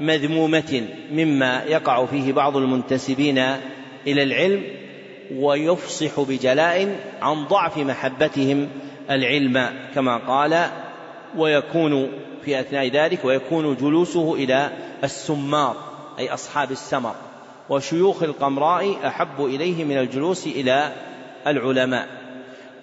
مذمومة 0.00 0.88
مما 1.12 1.62
يقع 1.64 2.06
فيه 2.06 2.32
بعض 2.32 2.56
المنتسبين 2.56 3.38
إلى 4.06 4.22
العلم 4.22 4.62
ويفصح 5.34 6.20
بجلاء 6.20 6.96
عن 7.22 7.44
ضعف 7.44 7.78
محبتهم 7.78 8.68
العلم 9.10 9.70
كما 9.94 10.16
قال 10.16 10.66
ويكون 11.36 12.10
في 12.44 12.60
أثناء 12.60 12.88
ذلك 12.88 13.24
ويكون 13.24 13.76
جلوسه 13.76 14.34
إلى 14.34 14.70
السمار 15.04 15.76
أي 16.18 16.34
أصحاب 16.34 16.70
السمر 16.70 17.14
وشيوخ 17.68 18.22
القمراء 18.22 19.06
أحب 19.06 19.44
إليه 19.44 19.84
من 19.84 19.98
الجلوس 19.98 20.46
إلى 20.46 20.92
العلماء. 21.46 22.08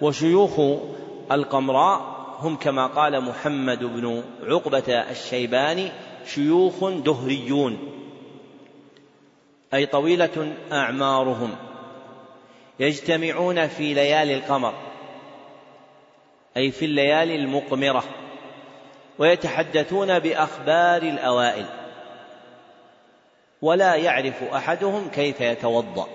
وشيوخ 0.00 0.60
القمراء 1.32 2.16
هم 2.40 2.56
كما 2.56 2.86
قال 2.86 3.20
محمد 3.20 3.84
بن 3.84 4.22
عقبة 4.42 4.92
الشيباني 5.10 5.88
شيوخ 6.26 6.84
دهريون 6.84 7.78
أي 9.74 9.86
طويلة 9.86 10.56
أعمارهم 10.72 11.56
يجتمعون 12.80 13.66
في 13.66 13.94
ليالي 13.94 14.34
القمر 14.34 14.74
أي 16.56 16.70
في 16.70 16.84
الليالي 16.84 17.36
المقمرة 17.36 18.04
ويتحدثون 19.18 20.18
بأخبار 20.18 21.02
الأوائل 21.02 21.66
ولا 23.62 23.94
يعرف 23.94 24.42
أحدهم 24.42 25.08
كيف 25.08 25.40
يتوضأ. 25.40 26.06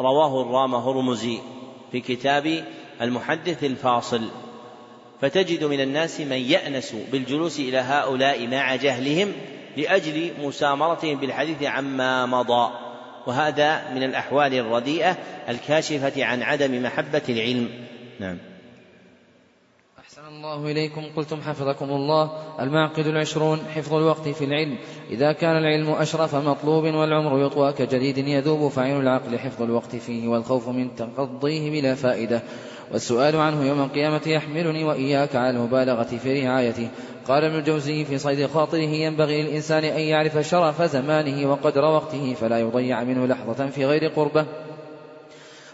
رواه 0.00 0.42
الرام 0.42 0.74
هرمزي 0.74 1.38
في 1.92 2.00
كتاب 2.00 2.64
المحدث 3.00 3.64
الفاصل. 3.64 4.30
فتجد 5.20 5.64
من 5.64 5.80
الناس 5.80 6.20
من 6.20 6.36
يأنس 6.36 6.96
بالجلوس 7.12 7.60
إلى 7.60 7.78
هؤلاء 7.78 8.46
مع 8.46 8.76
جهلهم 8.76 9.32
لأجل 9.76 10.30
مسامرتهم 10.40 11.20
بالحديث 11.20 11.62
عما 11.62 12.26
مضى. 12.26 12.72
وهذا 13.26 13.94
من 13.94 14.02
الأحوال 14.02 14.54
الرديئة 14.54 15.16
الكاشفة 15.48 16.24
عن 16.24 16.42
عدم 16.42 16.82
محبة 16.82 17.22
العلم. 17.28 17.68
نعم. 18.20 18.38
أحسن 19.98 20.28
الله 20.28 20.70
إليكم. 20.70 21.02
قلتم 21.16 21.40
حفظكم 21.40 21.90
الله. 21.90 22.30
المعقد 22.60 23.06
العشرون 23.06 23.58
حفظ 23.74 23.94
الوقت 23.94 24.28
في 24.28 24.44
العلم. 24.44 24.78
إذا 25.10 25.32
كان 25.32 25.56
العلم 25.56 25.90
أشرف 25.90 26.34
مطلوب 26.34 26.84
والعمر 26.84 27.46
يطوى 27.46 27.72
كجديد 27.72 28.18
يذوب 28.18 28.70
فعين 28.70 29.00
العقل 29.00 29.38
حفظ 29.38 29.62
الوقت 29.62 29.96
فيه 29.96 30.28
والخوف 30.28 30.68
من 30.68 30.94
تقضيه 30.94 31.70
بلا 31.70 31.94
فائدة. 31.94 32.42
والسؤال 32.92 33.36
عنه 33.36 33.66
يوم 33.66 33.80
القيامة 33.80 34.20
يحملني 34.26 34.84
وإياك 34.84 35.36
على 35.36 35.50
المبالغة 35.50 36.02
في 36.22 36.46
رعايته 36.46 36.88
قال 37.28 37.44
ابن 37.44 37.58
الجوزي 37.58 38.04
في 38.04 38.18
صيد 38.18 38.46
خاطره 38.46 38.78
ينبغي 38.78 39.42
للإنسان 39.42 39.84
أن 39.84 40.00
يعرف 40.00 40.38
شرف 40.38 40.82
زمانه 40.82 41.50
وقدر 41.50 41.84
وقته 41.84 42.34
فلا 42.34 42.58
يضيع 42.58 43.04
منه 43.04 43.26
لحظة 43.26 43.66
في 43.66 43.86
غير 43.86 44.06
قربة. 44.06 44.46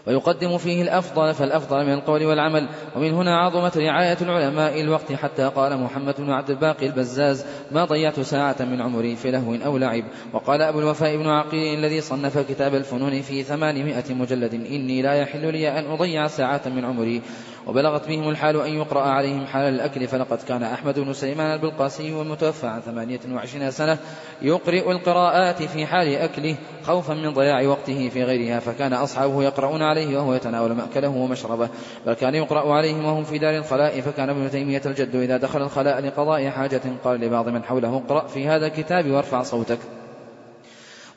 ويقدم 0.07 0.57
فيه 0.57 0.81
الأفضل 0.81 1.33
فالأفضل 1.33 1.85
من 1.85 1.93
القول 1.93 2.25
والعمل. 2.25 2.67
ومن 2.95 3.13
هنا 3.13 3.37
عظمت 3.37 3.77
رعاية 3.77 4.17
العلماء 4.21 4.81
الوقت 4.81 5.13
حتى 5.13 5.43
قال 5.55 5.77
محمد 5.77 6.15
بن 6.17 6.31
عبد 6.31 6.49
الباقي 6.49 6.85
البزاز 6.85 7.45
ما 7.71 7.85
ضيعت 7.85 8.19
ساعة 8.19 8.55
من 8.59 8.81
عمري 8.81 9.15
في 9.15 9.31
لهو 9.31 9.55
أو 9.55 9.77
لعب 9.77 10.03
وقال 10.33 10.61
أبو 10.61 10.79
الوفاء 10.79 11.17
بن 11.17 11.27
عقيل 11.27 11.79
الذي 11.79 12.01
صنف 12.01 12.37
كتاب 12.37 12.75
الفنون 12.75 13.21
في 13.21 13.43
ثمانمائة 13.43 14.13
مجلد 14.13 14.53
إني 14.53 15.01
لا 15.01 15.13
يحل 15.13 15.51
لي 15.51 15.79
أن 15.79 15.85
أضيع 15.85 16.27
ساعة 16.27 16.61
من 16.65 16.85
عمري 16.85 17.21
وبلغت 17.67 18.07
بهم 18.07 18.29
الحال 18.29 18.61
أن 18.61 18.73
يقرأ 18.73 19.01
عليهم 19.01 19.45
حال 19.45 19.73
الأكل 19.73 20.07
فلقد 20.07 20.37
كان 20.47 20.63
أحمد 20.63 20.99
بن 20.99 21.13
سليمان 21.13 21.53
البلقاسي 21.53 22.13
والمتوفى 22.13 22.67
عن 22.67 22.81
ثمانية 22.81 23.19
وعشرين 23.31 23.71
سنة 23.71 23.97
يقرئ 24.41 24.91
القراءات 24.91 25.63
في 25.63 25.85
حال 25.85 26.15
أكله 26.15 26.55
خوفا 26.83 27.13
من 27.13 27.33
ضياع 27.33 27.67
وقته 27.67 28.09
في 28.09 28.23
غيرها 28.23 28.59
فكان 28.59 28.93
أصحابه 28.93 29.43
يقرؤون 29.43 29.81
عليه 29.81 30.17
وهو 30.17 30.33
يتناول 30.33 30.71
مأكله 30.71 31.09
ومشربه. 31.09 31.69
بل 32.05 32.13
كان 32.13 32.35
يقرأ 32.35 32.73
عليهم 32.73 33.05
وهم 33.05 33.23
في 33.23 33.37
دار 33.37 33.57
الخلاء 33.57 34.01
فكان 34.01 34.29
ابن 34.29 34.51
تيمية 34.51 34.81
الجد 34.85 35.15
إذا 35.15 35.37
دخل 35.37 35.61
الخلاء 35.61 36.05
لقضاء 36.05 36.49
حاجة 36.49 36.81
قال 37.03 37.19
لبعض 37.19 37.49
من 37.49 37.63
حوله 37.63 37.97
اقرأ 37.97 38.27
في 38.27 38.47
هذا 38.47 38.67
الكتاب 38.67 39.11
وارفع 39.11 39.43
صوتك. 39.43 39.79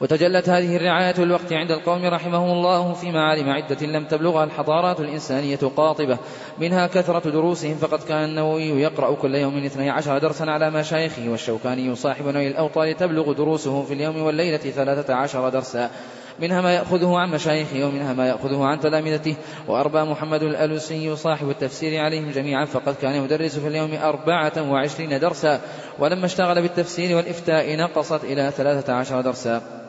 وتجلت 0.00 0.48
هذه 0.48 0.76
الرعاية 0.76 1.14
الوقت 1.18 1.52
عند 1.52 1.70
القوم 1.70 2.04
رحمهم 2.04 2.50
الله 2.50 2.92
في 2.92 3.12
معالم 3.12 3.50
عدة 3.50 3.86
لم 3.86 4.04
تبلغها 4.04 4.44
الحضارات 4.44 5.00
الإنسانية 5.00 5.56
قاطبة. 5.76 6.18
منها 6.58 6.86
كثرة 6.86 7.30
دروسهم 7.30 7.74
فقد 7.74 8.02
كان 8.02 8.24
النووي 8.24 8.62
يقرأ 8.62 9.14
كل 9.14 9.34
يوم 9.34 9.64
اثني 9.64 9.90
عشر 9.90 10.18
درسا 10.18 10.44
على 10.44 10.70
مشايخه 10.70 11.28
والشوكاني 11.28 11.94
صاحب 11.94 12.26
نوي 12.26 12.48
الأوطان 12.48 12.96
تبلغ 12.96 13.32
دروسه 13.32 13.82
في 13.82 13.94
اليوم 13.94 14.22
والليلة 14.22 14.56
ثلاثة 14.56 15.14
عشر 15.14 15.48
درسا. 15.48 15.90
منها 16.38 16.60
ما 16.60 16.74
يأخذه 16.74 17.16
عن 17.16 17.30
مشايخه 17.30 17.84
ومنها 17.84 18.12
ما 18.12 18.28
يأخذه 18.28 18.64
عن 18.64 18.80
تلامذته. 18.80 19.36
وأربى 19.68 20.02
محمد 20.02 20.42
الألوسي 20.42 21.16
صاحب 21.16 21.50
التفسير 21.50 22.00
عليهم 22.00 22.30
جميعا 22.30 22.64
فقد 22.64 22.94
كان 23.02 23.24
يدرس 23.24 23.58
في 23.58 23.68
اليوم 23.68 23.94
أربعة 23.94 24.70
وعشرين 24.70 25.18
درسا. 25.18 25.60
ولما 25.98 26.26
اشتغل 26.26 26.62
بالتفسير 26.62 27.16
والإفتاء 27.16 27.76
نقصت 27.76 28.24
إلى 28.24 28.52
ثلاثة 28.56 28.92
عشر 28.92 29.20
درسا. 29.20 29.79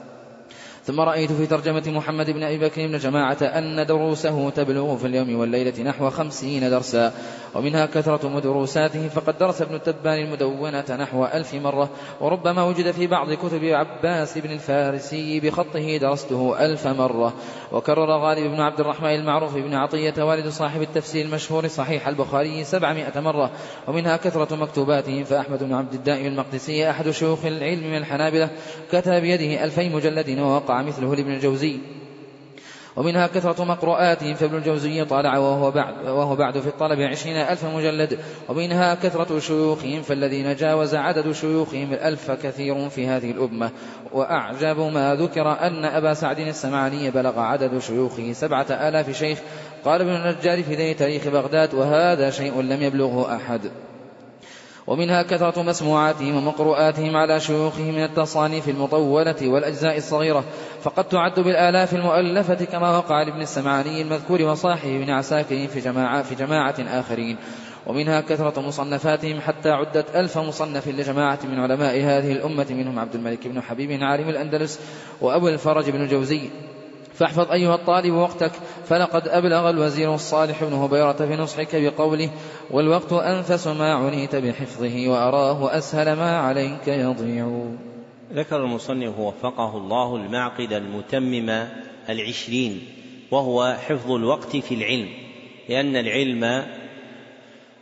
ثم 0.85 0.99
رأيت 0.99 1.31
في 1.31 1.45
ترجمة 1.45 1.83
محمد 1.87 2.29
بن 2.29 2.43
أبي 2.43 2.57
بكر 2.57 2.87
بن 2.87 2.97
جماعة 2.97 3.37
أن 3.41 3.85
دروسه 3.85 4.49
تبلغ 4.49 4.97
في 4.97 5.07
اليوم 5.07 5.35
والليلة 5.39 5.83
نحو 5.83 6.09
خمسين 6.09 6.69
درسا 6.69 7.13
ومنها 7.55 7.85
كثرة 7.85 8.29
مدروساته 8.29 9.07
فقد 9.07 9.37
درس 9.37 9.61
ابن 9.61 9.75
التبان 9.75 10.19
المدونة 10.23 10.85
نحو 10.89 11.25
ألف 11.25 11.53
مرة 11.53 11.89
وربما 12.21 12.63
وجد 12.63 12.91
في 12.91 13.07
بعض 13.07 13.33
كتب 13.33 13.63
عباس 13.63 14.37
بن 14.37 14.51
الفارسي 14.51 15.39
بخطه 15.39 15.97
درسته 15.97 16.65
ألف 16.65 16.87
مرة. 16.87 17.33
وكرر 17.71 18.11
غالب 18.11 18.51
بن 18.51 18.59
عبد 18.59 18.79
الرحمن 18.79 19.15
المعروف 19.15 19.55
بن 19.55 19.73
عطية 19.73 20.23
والد 20.23 20.47
صاحب 20.47 20.81
التفسير 20.81 21.25
المشهور 21.25 21.67
صحيح 21.67 22.07
البخاري 22.07 22.63
سبعمائة 22.63 23.19
مرة 23.19 23.51
ومنها 23.87 24.17
كثرة 24.17 24.55
مكتوباته 24.55 25.23
فأحمد 25.23 25.63
بن 25.63 25.73
عبد 25.73 25.93
الدائم 25.93 26.25
المقدسي 26.25 26.89
أحد 26.89 27.09
شيوخ 27.09 27.45
العلم 27.45 27.83
من 27.83 27.97
الحنابلة 27.97 28.49
كتب 28.91 29.11
بيده 29.11 29.63
ألفي 29.63 29.89
مجلد 29.89 30.39
ووقع 30.39 30.80
مثله 30.81 31.15
لابن 31.15 31.31
الجوزي. 31.31 31.77
ومنها 32.95 33.27
كثرة 33.27 33.63
مقروءاتهم 33.63 34.33
فابن 34.33 34.57
الجوزي 34.57 35.05
طالع 35.05 35.37
وهو 35.37 35.71
بعد, 35.71 35.93
وهو 36.05 36.35
بعد 36.35 36.59
في 36.59 36.67
الطلب 36.67 37.01
عشرين 37.01 37.35
ألف 37.35 37.65
مجلد. 37.65 38.19
ومنها 38.49 38.95
كثرة 38.95 39.39
شيوخهم 39.39 40.01
فالذين 40.01 40.55
جاوز 40.55 40.95
عدد 40.95 41.31
شيوخهم 41.31 41.93
الألف 41.93 42.31
كثير 42.31 42.89
في 42.89 43.07
هذه 43.07 43.31
الأمة. 43.31 43.69
وأعجب 44.13 44.79
ما 44.79 45.15
ذكر 45.15 45.51
أن 45.51 45.85
أبا 45.85 46.13
سعد 46.13 46.39
السمعاني 46.39 47.11
بلغ 47.11 47.39
عدد 47.39 47.79
شيوخه 47.79 48.33
سبعة 48.33 48.67
آلاف 48.69 49.17
شيخ. 49.17 49.39
قال 49.85 50.01
ابن 50.01 50.09
النجار 50.09 50.63
في 50.63 50.93
تاريخ 50.93 51.27
بغداد 51.27 51.73
وهذا 51.73 52.29
شيء 52.29 52.61
لم 52.61 52.81
يبلغه 52.81 53.35
أحد. 53.35 53.61
ومنها 54.87 55.21
كثرة 55.21 55.61
مسموعاتهم 55.61 56.35
ومقروءاتهم 56.35 57.17
على 57.17 57.39
شيوخهم 57.39 57.95
من 57.95 58.03
التصانيف 58.03 58.69
المطولة 58.69 59.35
والأجزاء 59.47 59.97
الصغيرة. 59.97 60.43
فقد 60.83 61.03
تعد 61.03 61.39
بالآلاف 61.39 61.93
المؤلفة 61.93 62.65
كما 62.65 62.97
وقع 62.97 63.23
لابن 63.23 63.41
السمعاني 63.41 64.01
المذكور 64.01 64.41
وصاحبه 64.41 64.97
بن 64.97 65.09
عساكر 65.09 65.67
في 65.67 65.79
جماعة, 65.79 66.23
في 66.23 66.35
جماعة 66.35 66.75
آخرين. 66.79 67.37
ومنها 67.87 68.21
كثرة 68.21 68.61
مصنفاتهم 68.61 69.41
حتى 69.41 69.69
عدت 69.69 70.15
ألف 70.15 70.37
مصنف 70.37 70.87
لجماعة 70.87 71.39
من 71.43 71.59
علماء 71.59 71.95
هذه 71.95 72.31
الأمة 72.31 72.67
منهم 72.69 72.99
عبد 72.99 73.15
الملك 73.15 73.47
بن 73.47 73.61
حبيب 73.61 74.03
عالم 74.03 74.29
الأندلس 74.29 74.79
وأبو 75.21 75.47
الفرج 75.47 75.89
بن 75.89 76.01
الجوزي 76.01 76.49
فاحفظ 77.13 77.51
أيها 77.51 77.75
الطالب 77.75 78.13
وقتك 78.13 78.51
فلقد 78.87 79.27
أبلغ 79.27 79.69
الوزير 79.69 80.15
الصالح 80.15 80.63
بن 80.63 80.73
هبيرة 80.73 81.11
في 81.11 81.35
نصحك 81.35 81.75
بقوله 81.75 82.29
والوقت 82.71 83.13
أنفس 83.13 83.67
ما 83.67 83.93
عنيت 83.93 84.35
بحفظه 84.35 85.07
وأراه 85.07 85.77
أسهل 85.77 86.13
ما 86.13 86.37
عليك 86.37 86.87
يضيع. 86.87 87.47
ذكر 88.33 88.63
المصنف 88.63 89.19
وفقه 89.19 89.77
الله 89.77 90.15
المعقد 90.15 90.73
المتمم 90.73 91.67
العشرين 92.09 92.81
وهو 93.31 93.77
حفظ 93.87 94.11
الوقت 94.11 94.57
في 94.57 94.75
العلم 94.75 95.09
لأن 95.69 95.95
العلم 95.95 96.65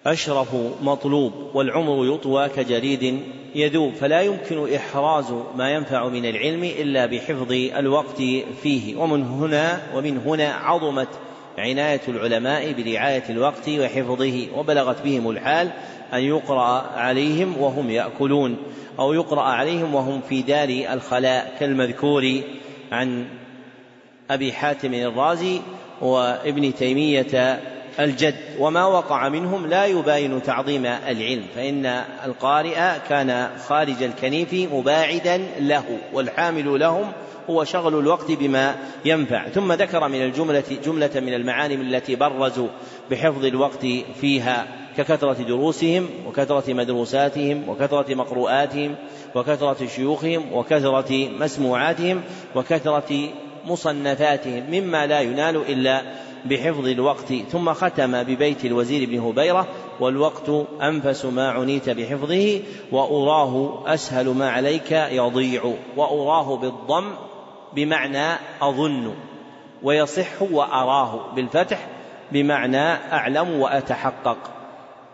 أشرف 0.06 0.56
مطلوب 0.82 1.34
والعمر 1.54 2.14
يطوى 2.16 2.50
كجريد 2.50 3.20
يذوب 3.56 3.94
فلا 3.94 4.22
يمكن 4.22 4.74
إحراز 4.76 5.34
ما 5.56 5.72
ينفع 5.72 6.08
من 6.08 6.26
العلم 6.26 6.64
إلا 6.64 7.06
بحفظ 7.06 7.52
الوقت 7.52 8.22
فيه. 8.64 8.98
ومن 8.98 9.24
هنا 9.24 9.82
ومن 9.96 10.18
هنا 10.18 10.54
عظمت 10.54 11.08
عناية 11.58 12.02
العلماء 12.08 12.72
برعاية 12.72 13.24
الوقت 13.30 13.70
وحفظه 13.70 14.48
وبلغت 14.56 15.02
بهم 15.02 15.30
الحال 15.30 15.72
أن 16.14 16.20
يقرأ 16.20 16.82
عليهم 16.98 17.58
وهم 17.58 17.90
يأكلون 17.90 18.58
أو 19.00 19.14
يقرأ 19.14 19.42
عليهم 19.42 19.96
وهم 19.96 20.22
في 20.30 20.42
دار 20.42 20.70
الخلاء 20.94 21.56
كالمذكور 21.60 22.42
عن 22.92 23.26
أبي 24.32 24.54
حاتم 24.54 24.94
الرازي 24.94 25.62
وابن 26.02 26.76
تيمية 26.76 27.60
الجد. 28.00 28.36
وما 28.60 28.86
وقع 28.86 29.30
منهم 29.30 29.68
لا 29.68 29.86
يباين 29.86 30.44
تعظيم 30.44 30.86
العلم 30.86 31.46
فإن 31.56 31.86
القارئ 32.26 32.78
كان 33.10 33.50
خارج 33.68 34.04
الكنيف 34.04 34.54
مباعدا 34.54 35.38
له 35.60 35.84
والحامل 36.14 36.80
لهم 36.80 37.12
هو 37.50 37.64
شغل 37.64 38.00
الوقت 38.00 38.32
بما 38.32 38.76
ينفع. 39.06 39.48
ثم 39.48 39.72
ذكر 39.72 40.08
من 40.08 40.22
الجملة 40.22 40.64
جملة 40.86 41.12
من 41.16 41.34
المعالم 41.34 41.82
التي 41.82 42.16
برزوا 42.16 42.68
بحفظ 43.12 43.46
الوقت 43.46 43.86
فيها. 44.22 44.68
ككثرة 45.00 45.34
دروسهم 45.34 46.10
وكثرة 46.28 46.74
مدروساتهم 46.74 47.70
وكثرة 47.70 48.16
مقروءاتهم 48.16 48.96
وكثرة 49.36 49.86
شيوخهم 49.86 50.54
وكثرة 50.54 51.30
مسموعاتهم 51.40 52.22
وكثرة 52.56 53.30
مصنفاتهم 53.66 54.64
مما 54.72 55.08
لا 55.08 55.20
ينال 55.20 55.56
إلا 55.56 56.02
بحفظ 56.46 56.88
الوقت. 56.88 57.34
ثم 57.52 57.74
ختم 57.74 58.24
ببيت 58.24 58.66
الوزير 58.66 59.10
بن 59.10 59.20
هبيرة 59.20 59.68
والوقت 60.00 60.50
أنفس 60.82 61.26
ما 61.26 61.50
عنيت 61.50 61.90
بحفظه 61.90 62.60
وأراه 62.92 63.84
أسهل 63.94 64.30
ما 64.30 64.50
عليك 64.50 64.92
يضيع 64.92 65.74
وأراه 65.98 66.58
بالضم 66.58 67.12
بمعنى 67.76 68.40
أظن 68.62 69.14
ويصح 69.84 70.42
وأراه 70.42 71.34
بالفتح 71.36 71.88
بمعنى 72.32 72.94
أعلم 73.14 73.60
وأتحقق. 73.60 74.59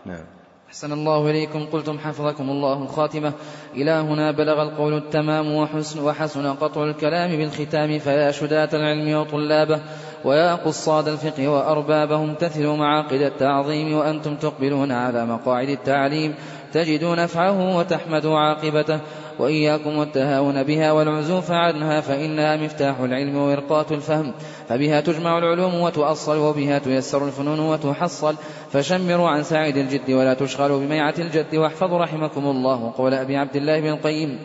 نعم. 0.06 0.24
أحسن 0.68 0.92
الله 0.92 1.30
إليكم. 1.30 1.66
قلتم 1.72 1.98
حفظكم 1.98 2.50
الله 2.50 2.82
الخاتمة. 2.82 3.32
إلى 3.74 3.90
هنا 3.90 4.30
بلغ 4.30 4.62
القول 4.62 4.96
التمام 4.96 5.54
وحسن, 5.54 6.04
وحسن 6.04 6.52
قطع 6.52 6.84
الكلام 6.84 7.36
بالختام. 7.36 7.98
فيا 7.98 8.30
شداة 8.30 8.68
العلم 8.72 9.20
وطلابه 9.20 9.80
ويا 10.24 10.54
قصاد 10.54 11.08
الفقه 11.08 11.48
وأربابه 11.48 12.16
امتثلوا 12.16 12.76
معاقد 12.76 13.20
التعظيم 13.20 13.94
وأنتم 13.94 14.36
تقبلون 14.36 14.92
على 14.92 15.26
مقاعد 15.26 15.68
التعليم. 15.68 16.34
تجدوا 16.72 17.16
نفعه 17.16 17.76
وتحمدوا 17.76 18.38
عاقبته 18.38 19.00
وإياكم 19.38 19.98
والتهاون 19.98 20.62
بها 20.62 20.92
والعزوف 20.92 21.50
عنها 21.50 22.00
فإنها 22.00 22.56
مفتاح 22.56 23.00
العلم 23.00 23.36
وإرقاة 23.36 23.86
الفهم. 23.90 24.32
فبها 24.68 25.00
تجمع 25.00 25.38
العلوم 25.38 25.74
وتؤصل 25.74 26.36
وبها 26.38 26.78
تيسر 26.78 27.26
الفنون 27.26 27.60
وتحصل. 27.60 28.34
فشمروا 28.72 29.28
عن 29.28 29.42
سعيد 29.42 29.76
الجد 29.76 30.10
ولا 30.10 30.34
تشغلوا 30.34 30.80
بميعة 30.80 31.14
الجد 31.18 31.54
واحفظوا 31.54 31.98
رحمكم 31.98 32.46
الله. 32.46 32.92
قول 32.98 33.14
أبي 33.14 33.36
عبد 33.36 33.56
الله 33.56 33.80
بن 33.80 33.88
القيم. 33.88 34.38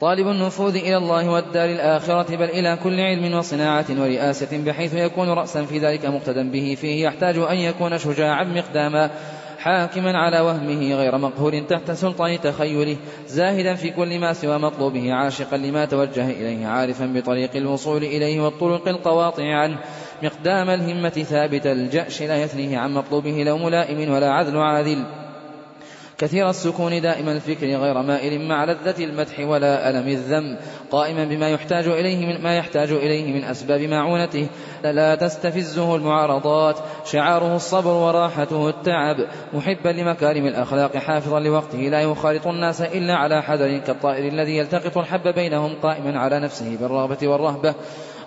طالب 0.00 0.28
النفوذ 0.28 0.76
إلى 0.76 0.96
الله 0.96 1.30
والدار 1.30 1.68
الآخرة 1.70 2.36
بل 2.36 2.44
إلى 2.44 2.78
كل 2.84 3.00
علم 3.00 3.34
وصناعة 3.34 3.86
ورئاسة 3.90 4.64
بحيث 4.64 4.94
يكون 4.94 5.28
رأسا 5.28 5.64
في 5.64 5.78
ذلك 5.78 6.06
مقتدا 6.06 6.50
به. 6.50 6.76
فيه 6.80 7.04
يحتاج 7.04 7.38
أن 7.38 7.56
يكون 7.56 7.98
شجاعا 7.98 8.44
مقداما. 8.44 9.10
حاكما 9.64 10.18
على 10.18 10.40
وهمه 10.40 10.94
غير 10.94 11.18
مقهور 11.18 11.58
تحت 11.58 11.90
سلطان 11.90 12.40
تخيله 12.40 12.96
زاهدا 13.26 13.74
في 13.74 13.90
كل 13.90 14.18
ما 14.20 14.32
سوى 14.32 14.58
مطلوبه 14.58 15.12
عاشقا 15.12 15.56
لما 15.56 15.84
توجه 15.84 16.30
إليه 16.30 16.66
عارفا 16.66 17.06
بطريق 17.06 17.56
الوصول 17.56 18.04
إليه 18.04 18.40
والطرق 18.40 18.88
القواطع 18.88 19.54
عنه. 19.54 19.78
مقدام 20.22 20.70
الهمة 20.70 21.08
ثابت 21.08 21.66
الجأش 21.66 22.22
لا 22.22 22.42
يثنيه 22.42 22.78
عن 22.78 22.94
مطلوبه 22.94 23.42
لو 23.46 23.58
ملائم 23.58 24.12
ولا 24.12 24.32
عذل 24.32 24.56
عاذل 24.56 25.23
كثير 26.18 26.50
السكون 26.50 27.00
دائم 27.00 27.28
الفكر 27.28 27.66
غير 27.66 28.02
مائل 28.02 28.48
مع 28.48 28.64
لذة 28.64 29.04
المدح 29.04 29.40
ولا 29.40 29.90
ألم 29.90 30.08
الذم. 30.08 30.58
قائما 30.90 31.24
بما 31.24 31.48
يحتاج 31.48 31.88
إليه 31.88 32.26
من 32.26 32.42
ما 32.42 32.56
يحتاج 32.56 32.92
إليه 32.92 33.32
من 33.32 33.44
أسباب 33.44 33.80
معونته. 33.80 34.46
لا 34.84 35.14
تستفزه 35.14 35.96
المعارضات. 35.96 36.76
شعاره 37.04 37.56
الصبر 37.56 37.90
وراحته 37.90 38.68
التعب. 38.68 39.16
محبا 39.52 39.88
لمكارم 39.88 40.46
الأخلاق 40.46 40.96
حافظا 40.96 41.40
لوقته. 41.40 41.78
لا 41.78 42.00
يخالط 42.00 42.46
الناس 42.46 42.80
إلا 42.80 43.14
على 43.14 43.42
حذر 43.42 43.78
كالطائر 43.78 44.28
الذي 44.32 44.56
يلتقط 44.56 44.98
الحب 44.98 45.28
بينهم 45.28 45.74
قائما 45.82 46.18
على 46.18 46.40
نفسه 46.40 46.76
بالرغبة 46.80 47.28
والرهبة. 47.28 47.74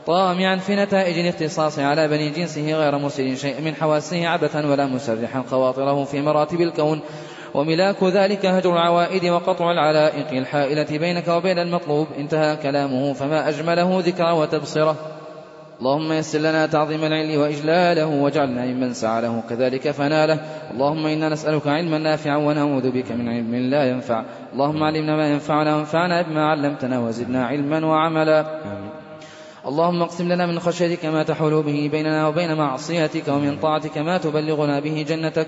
طامعا 0.08 0.56
في 0.56 0.76
نتائج 0.76 1.20
الاختصاص 1.20 1.80
على 1.80 2.08
بني 2.08 2.30
جنسه 2.30 2.74
غير 2.74 2.98
مسر 2.98 3.36
شيء 3.36 3.62
من 3.62 3.76
حواسه 3.76 4.28
عبثا 4.28 4.66
ولا 4.66 4.86
مسرحا. 4.86 5.44
خواطره 5.50 6.04
في 6.04 6.22
مراتب 6.22 6.62
الكون. 6.62 7.02
وملاك 7.54 8.04
ذلك 8.04 8.46
هجر 8.46 8.74
العوائد 8.74 9.26
وقطع 9.26 9.72
العلائق 9.72 10.32
الحائلة 10.32 10.98
بينك 10.98 11.28
وبين 11.28 11.60
المطلوب. 11.60 12.08
انتهى 12.18 12.56
كلامه 12.56 13.14
فما 13.14 13.50
أجمله 13.50 14.00
ذكرى 14.00 14.32
وتبصرة. 14.32 14.96
اللهم 15.80 16.12
يسر 16.12 16.40
لنا 16.40 16.66
تعظيم 16.66 17.04
العلم 17.04 17.42
وإجلاله 17.42 18.06
واجعلنا 18.06 18.66
ممن 18.66 18.94
سعى 18.94 19.22
له. 19.22 19.44
كذلك 19.50 19.92
فناله 19.92 20.40
اللهم 20.72 21.06
إنا 21.06 21.30
نسألك 21.30 21.68
علما 21.68 21.98
نافعا 21.98 22.38
ونعوذ 22.38 22.92
بك 22.92 23.12
من 23.12 23.30
علم 23.30 23.56
لا 23.56 23.90
ينفع. 23.90 24.24
اللهم 24.54 24.84
علمنا 24.84 25.16
ما 25.16 25.28
ينفعنا 25.28 25.76
وانفعنا 25.76 26.22
بما 26.22 26.46
علمتنا 26.46 27.00
وزدنا 27.00 27.46
علما 27.46 27.86
وعملا. 27.86 28.62
اللهم 29.68 30.02
اقسم 30.02 30.32
لنا 30.32 30.46
من 30.46 30.60
خشيتك 30.60 31.06
ما 31.06 31.24
تحول 31.24 31.64
به 31.64 31.90
بيننا 31.92 32.28
وبين 32.28 32.54
معصيتك 32.54 33.28
ومن 33.28 33.58
طاعتك 33.58 33.98
ما 33.98 34.18
تبلغنا 34.18 34.80
به 34.80 35.06
جنتك. 35.10 35.48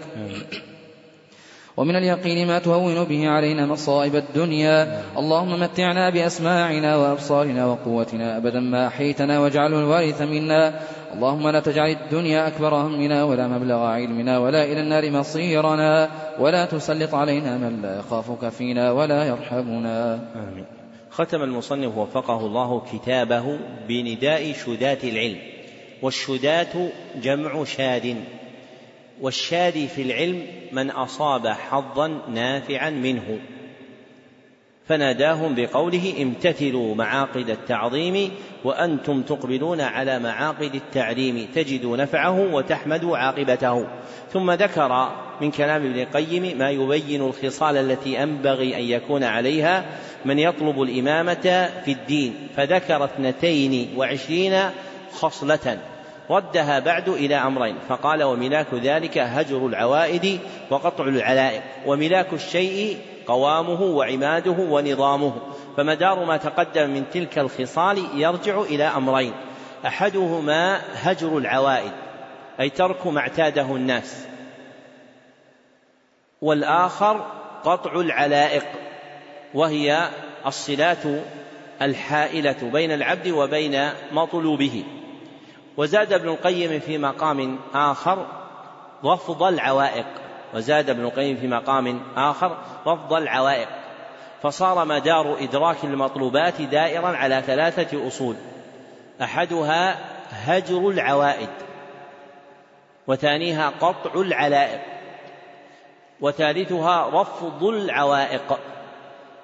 ومن 1.80 1.96
اليقين 1.96 2.48
ما 2.48 2.60
تهون 2.60 3.04
به 3.04 3.28
علينا 3.28 3.66
مصائب 3.66 4.16
الدنيا. 4.16 5.02
اللهم 5.18 5.60
متعنا 5.60 6.10
بأسماعنا 6.10 6.96
وأبصارنا 6.96 7.66
وقوتنا 7.66 8.38
أبدا 8.38 8.60
ما 8.60 8.88
أحيتنا 8.88 9.40
واجعله 9.40 9.80
الوارث 9.80 10.22
منا. 10.22 10.80
اللهم 11.14 11.50
لا 11.50 11.60
تجعل 11.60 11.90
الدنيا 11.90 12.48
أكبر 12.48 12.76
همنا 12.76 13.24
ولا 13.24 13.48
مبلغ 13.48 13.86
علمنا 13.86 14.40
ولا 14.40 14.64
إلى 14.64 14.82
النار 14.82 15.12
مصيرنا 15.12 16.10
ولا 16.40 16.66
تسلط 16.66 17.16
علينا 17.16 17.58
من 17.58 17.82
لا 17.82 18.00
يخافك 18.00 18.50
فينا 18.50 18.92
ولا 18.92 19.24
يرحمنا. 19.24 20.20
آمين. 20.36 20.66
ختم 21.12 21.42
المصنف 21.42 21.98
وفقه 21.98 22.40
الله 22.46 22.82
كتابه 22.94 23.60
بنداء 23.88 24.54
شدات 24.66 25.04
العلم. 25.04 25.38
والشدات 26.02 26.74
جمع 27.24 27.64
شاد. 27.64 28.16
والشادي 29.22 29.88
في 29.88 30.02
العلم 30.02 30.46
من 30.72 30.92
أصاب 30.92 31.48
حظا 31.48 32.22
نافعا 32.34 32.90
منه. 32.90 33.40
فناداهم 34.88 35.56
بقوله 35.56 36.14
امتثلوا 36.22 36.96
معاقد 36.96 37.50
التعظيم 37.50 38.32
وأنتم 38.64 39.22
تقبلون 39.22 39.82
على 39.82 40.20
معاقد 40.20 40.76
التعليم 40.76 41.48
تجدوا 41.56 41.98
نفعه 41.98 42.54
وتحمدوا 42.54 43.18
عاقبته. 43.18 43.88
ثم 44.34 44.52
ذكر 44.52 45.12
من 45.42 45.52
كلام 45.52 45.86
ابن 45.86 46.00
القيم 46.00 46.58
ما 46.58 46.70
يبين 46.70 47.22
الخصال 47.22 47.78
التي 47.78 48.14
ينبغي 48.14 48.78
أن 48.78 48.84
يكون 48.84 49.24
عليها 49.24 49.86
من 50.26 50.40
يطلب 50.40 50.82
الإمامة 50.82 51.70
في 51.86 51.92
الدين 51.92 52.48
فذكر 52.56 53.04
اثنتين 53.04 53.90
وعشرين 53.98 54.60
خصلة. 55.14 55.80
ردها 56.30 56.80
بعد 56.80 57.10
إلى 57.10 57.36
أمرين 57.36 57.76
فقال 57.90 58.24
وملاك 58.24 58.74
ذلك 58.74 59.18
هجر 59.18 59.66
العوائد 59.66 60.40
وقطع 60.70 61.04
العلائق 61.04 61.62
وملاك 61.86 62.34
الشيء 62.34 62.98
قوامه 63.28 63.82
وعماده 63.82 64.56
ونظامه 64.60 65.34
فمدار 65.78 66.26
ما 66.26 66.38
تقدم 66.38 66.90
من 66.90 67.10
تلك 67.14 67.40
الخصال 67.40 68.06
يرجع 68.14 68.62
إلى 68.62 68.84
أمرين 68.84 69.34
أحدهما 69.86 70.82
هجر 70.94 71.38
العوائد 71.38 71.92
أي 72.60 72.70
ترك 72.70 73.08
ما 73.08 73.20
اعتاده 73.20 73.62
الناس 73.62 74.26
والآخر 76.42 77.26
قطع 77.64 78.00
العلائق 78.00 78.66
وهي 79.54 80.10
الصلات 80.46 81.04
الحائلة 81.82 82.70
بين 82.74 82.92
العبد 82.92 83.28
وبين 83.28 83.90
مطلوبه. 84.12 84.84
وزاد 85.80 86.14
ابن 86.14 86.30
القيم 86.30 86.80
في 86.80 86.98
مقام 86.98 87.60
آخر 87.74 88.26
رفض 89.06 89.44
العوائق. 89.44 90.06
وزاد 90.54 90.90
ابن 90.90 91.06
القيم 91.06 91.38
في 91.38 91.48
مقام 91.48 92.02
آخر 92.18 92.58
رفض 92.88 93.14
العوائق. 93.14 93.68
فصار 94.44 94.86
مدار 94.86 95.38
إدراك 95.40 95.84
المطلوبات 95.84 96.62
دائرا 96.62 97.08
على 97.08 97.42
ثلاثة 97.42 98.08
أصول. 98.08 98.36
أحدها 99.22 99.98
هجر 100.32 100.90
العوائد 100.90 101.50
وثانيها 103.08 103.74
قطع 103.82 104.22
العلائق 104.22 104.82
وثالثها 106.22 107.22
رفض 107.22 107.64
العوائق. 107.64 108.60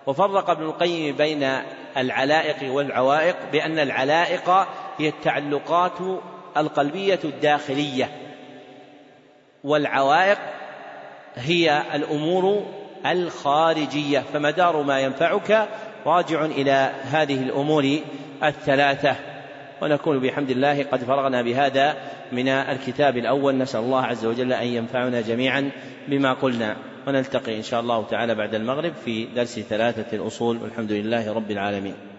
وفرق 0.08 0.50
ابن 0.50 0.64
القيم 0.64 1.16
بين 1.16 1.62
العلائق 1.98 2.74
والعوائق 2.74 3.36
بأن 3.52 3.80
العلائق 3.80 4.68
هي 4.98 5.10
التعلقات 5.10 6.00
القلبية 6.58 7.20
الداخلية 7.24 8.10
والعوائق 9.64 10.38
هي 11.36 11.82
الأمور 11.94 12.66
الخارجية 13.06 14.20
فمدار 14.20 14.82
ما 14.82 15.00
ينفعك 15.00 15.68
راجع 16.06 16.46
إلى 16.46 16.92
هذه 17.04 17.44
الأمور 17.44 18.00
الثلاثة. 18.44 19.16
ونكون 19.82 20.20
بحمد 20.20 20.50
الله 20.50 20.84
قد 20.84 21.04
فرغنا 21.04 21.42
بهذا 21.42 21.96
من 22.32 22.48
الكتاب 22.48 23.18
الأول. 23.18 23.58
نسأل 23.58 23.80
الله 23.80 24.02
عز 24.02 24.26
وجل 24.26 24.54
أن 24.54 24.68
ينفعنا 24.68 25.22
جميعا 25.22 25.72
بما 26.08 26.34
قلنا. 26.34 26.76
ونلتقي 27.08 27.58
إن 27.58 27.64
شاء 27.64 27.80
الله 27.80 28.06
تعالى 28.06 28.36
بعد 28.36 28.56
المغرب 28.56 28.94
في 29.06 29.26
درس 29.26 29.60
ثلاثة 29.60 30.18
الأصول. 30.18 30.58
والحمد 30.58 30.92
لله 30.92 31.34
رب 31.34 31.52
العالمين. 31.52 32.15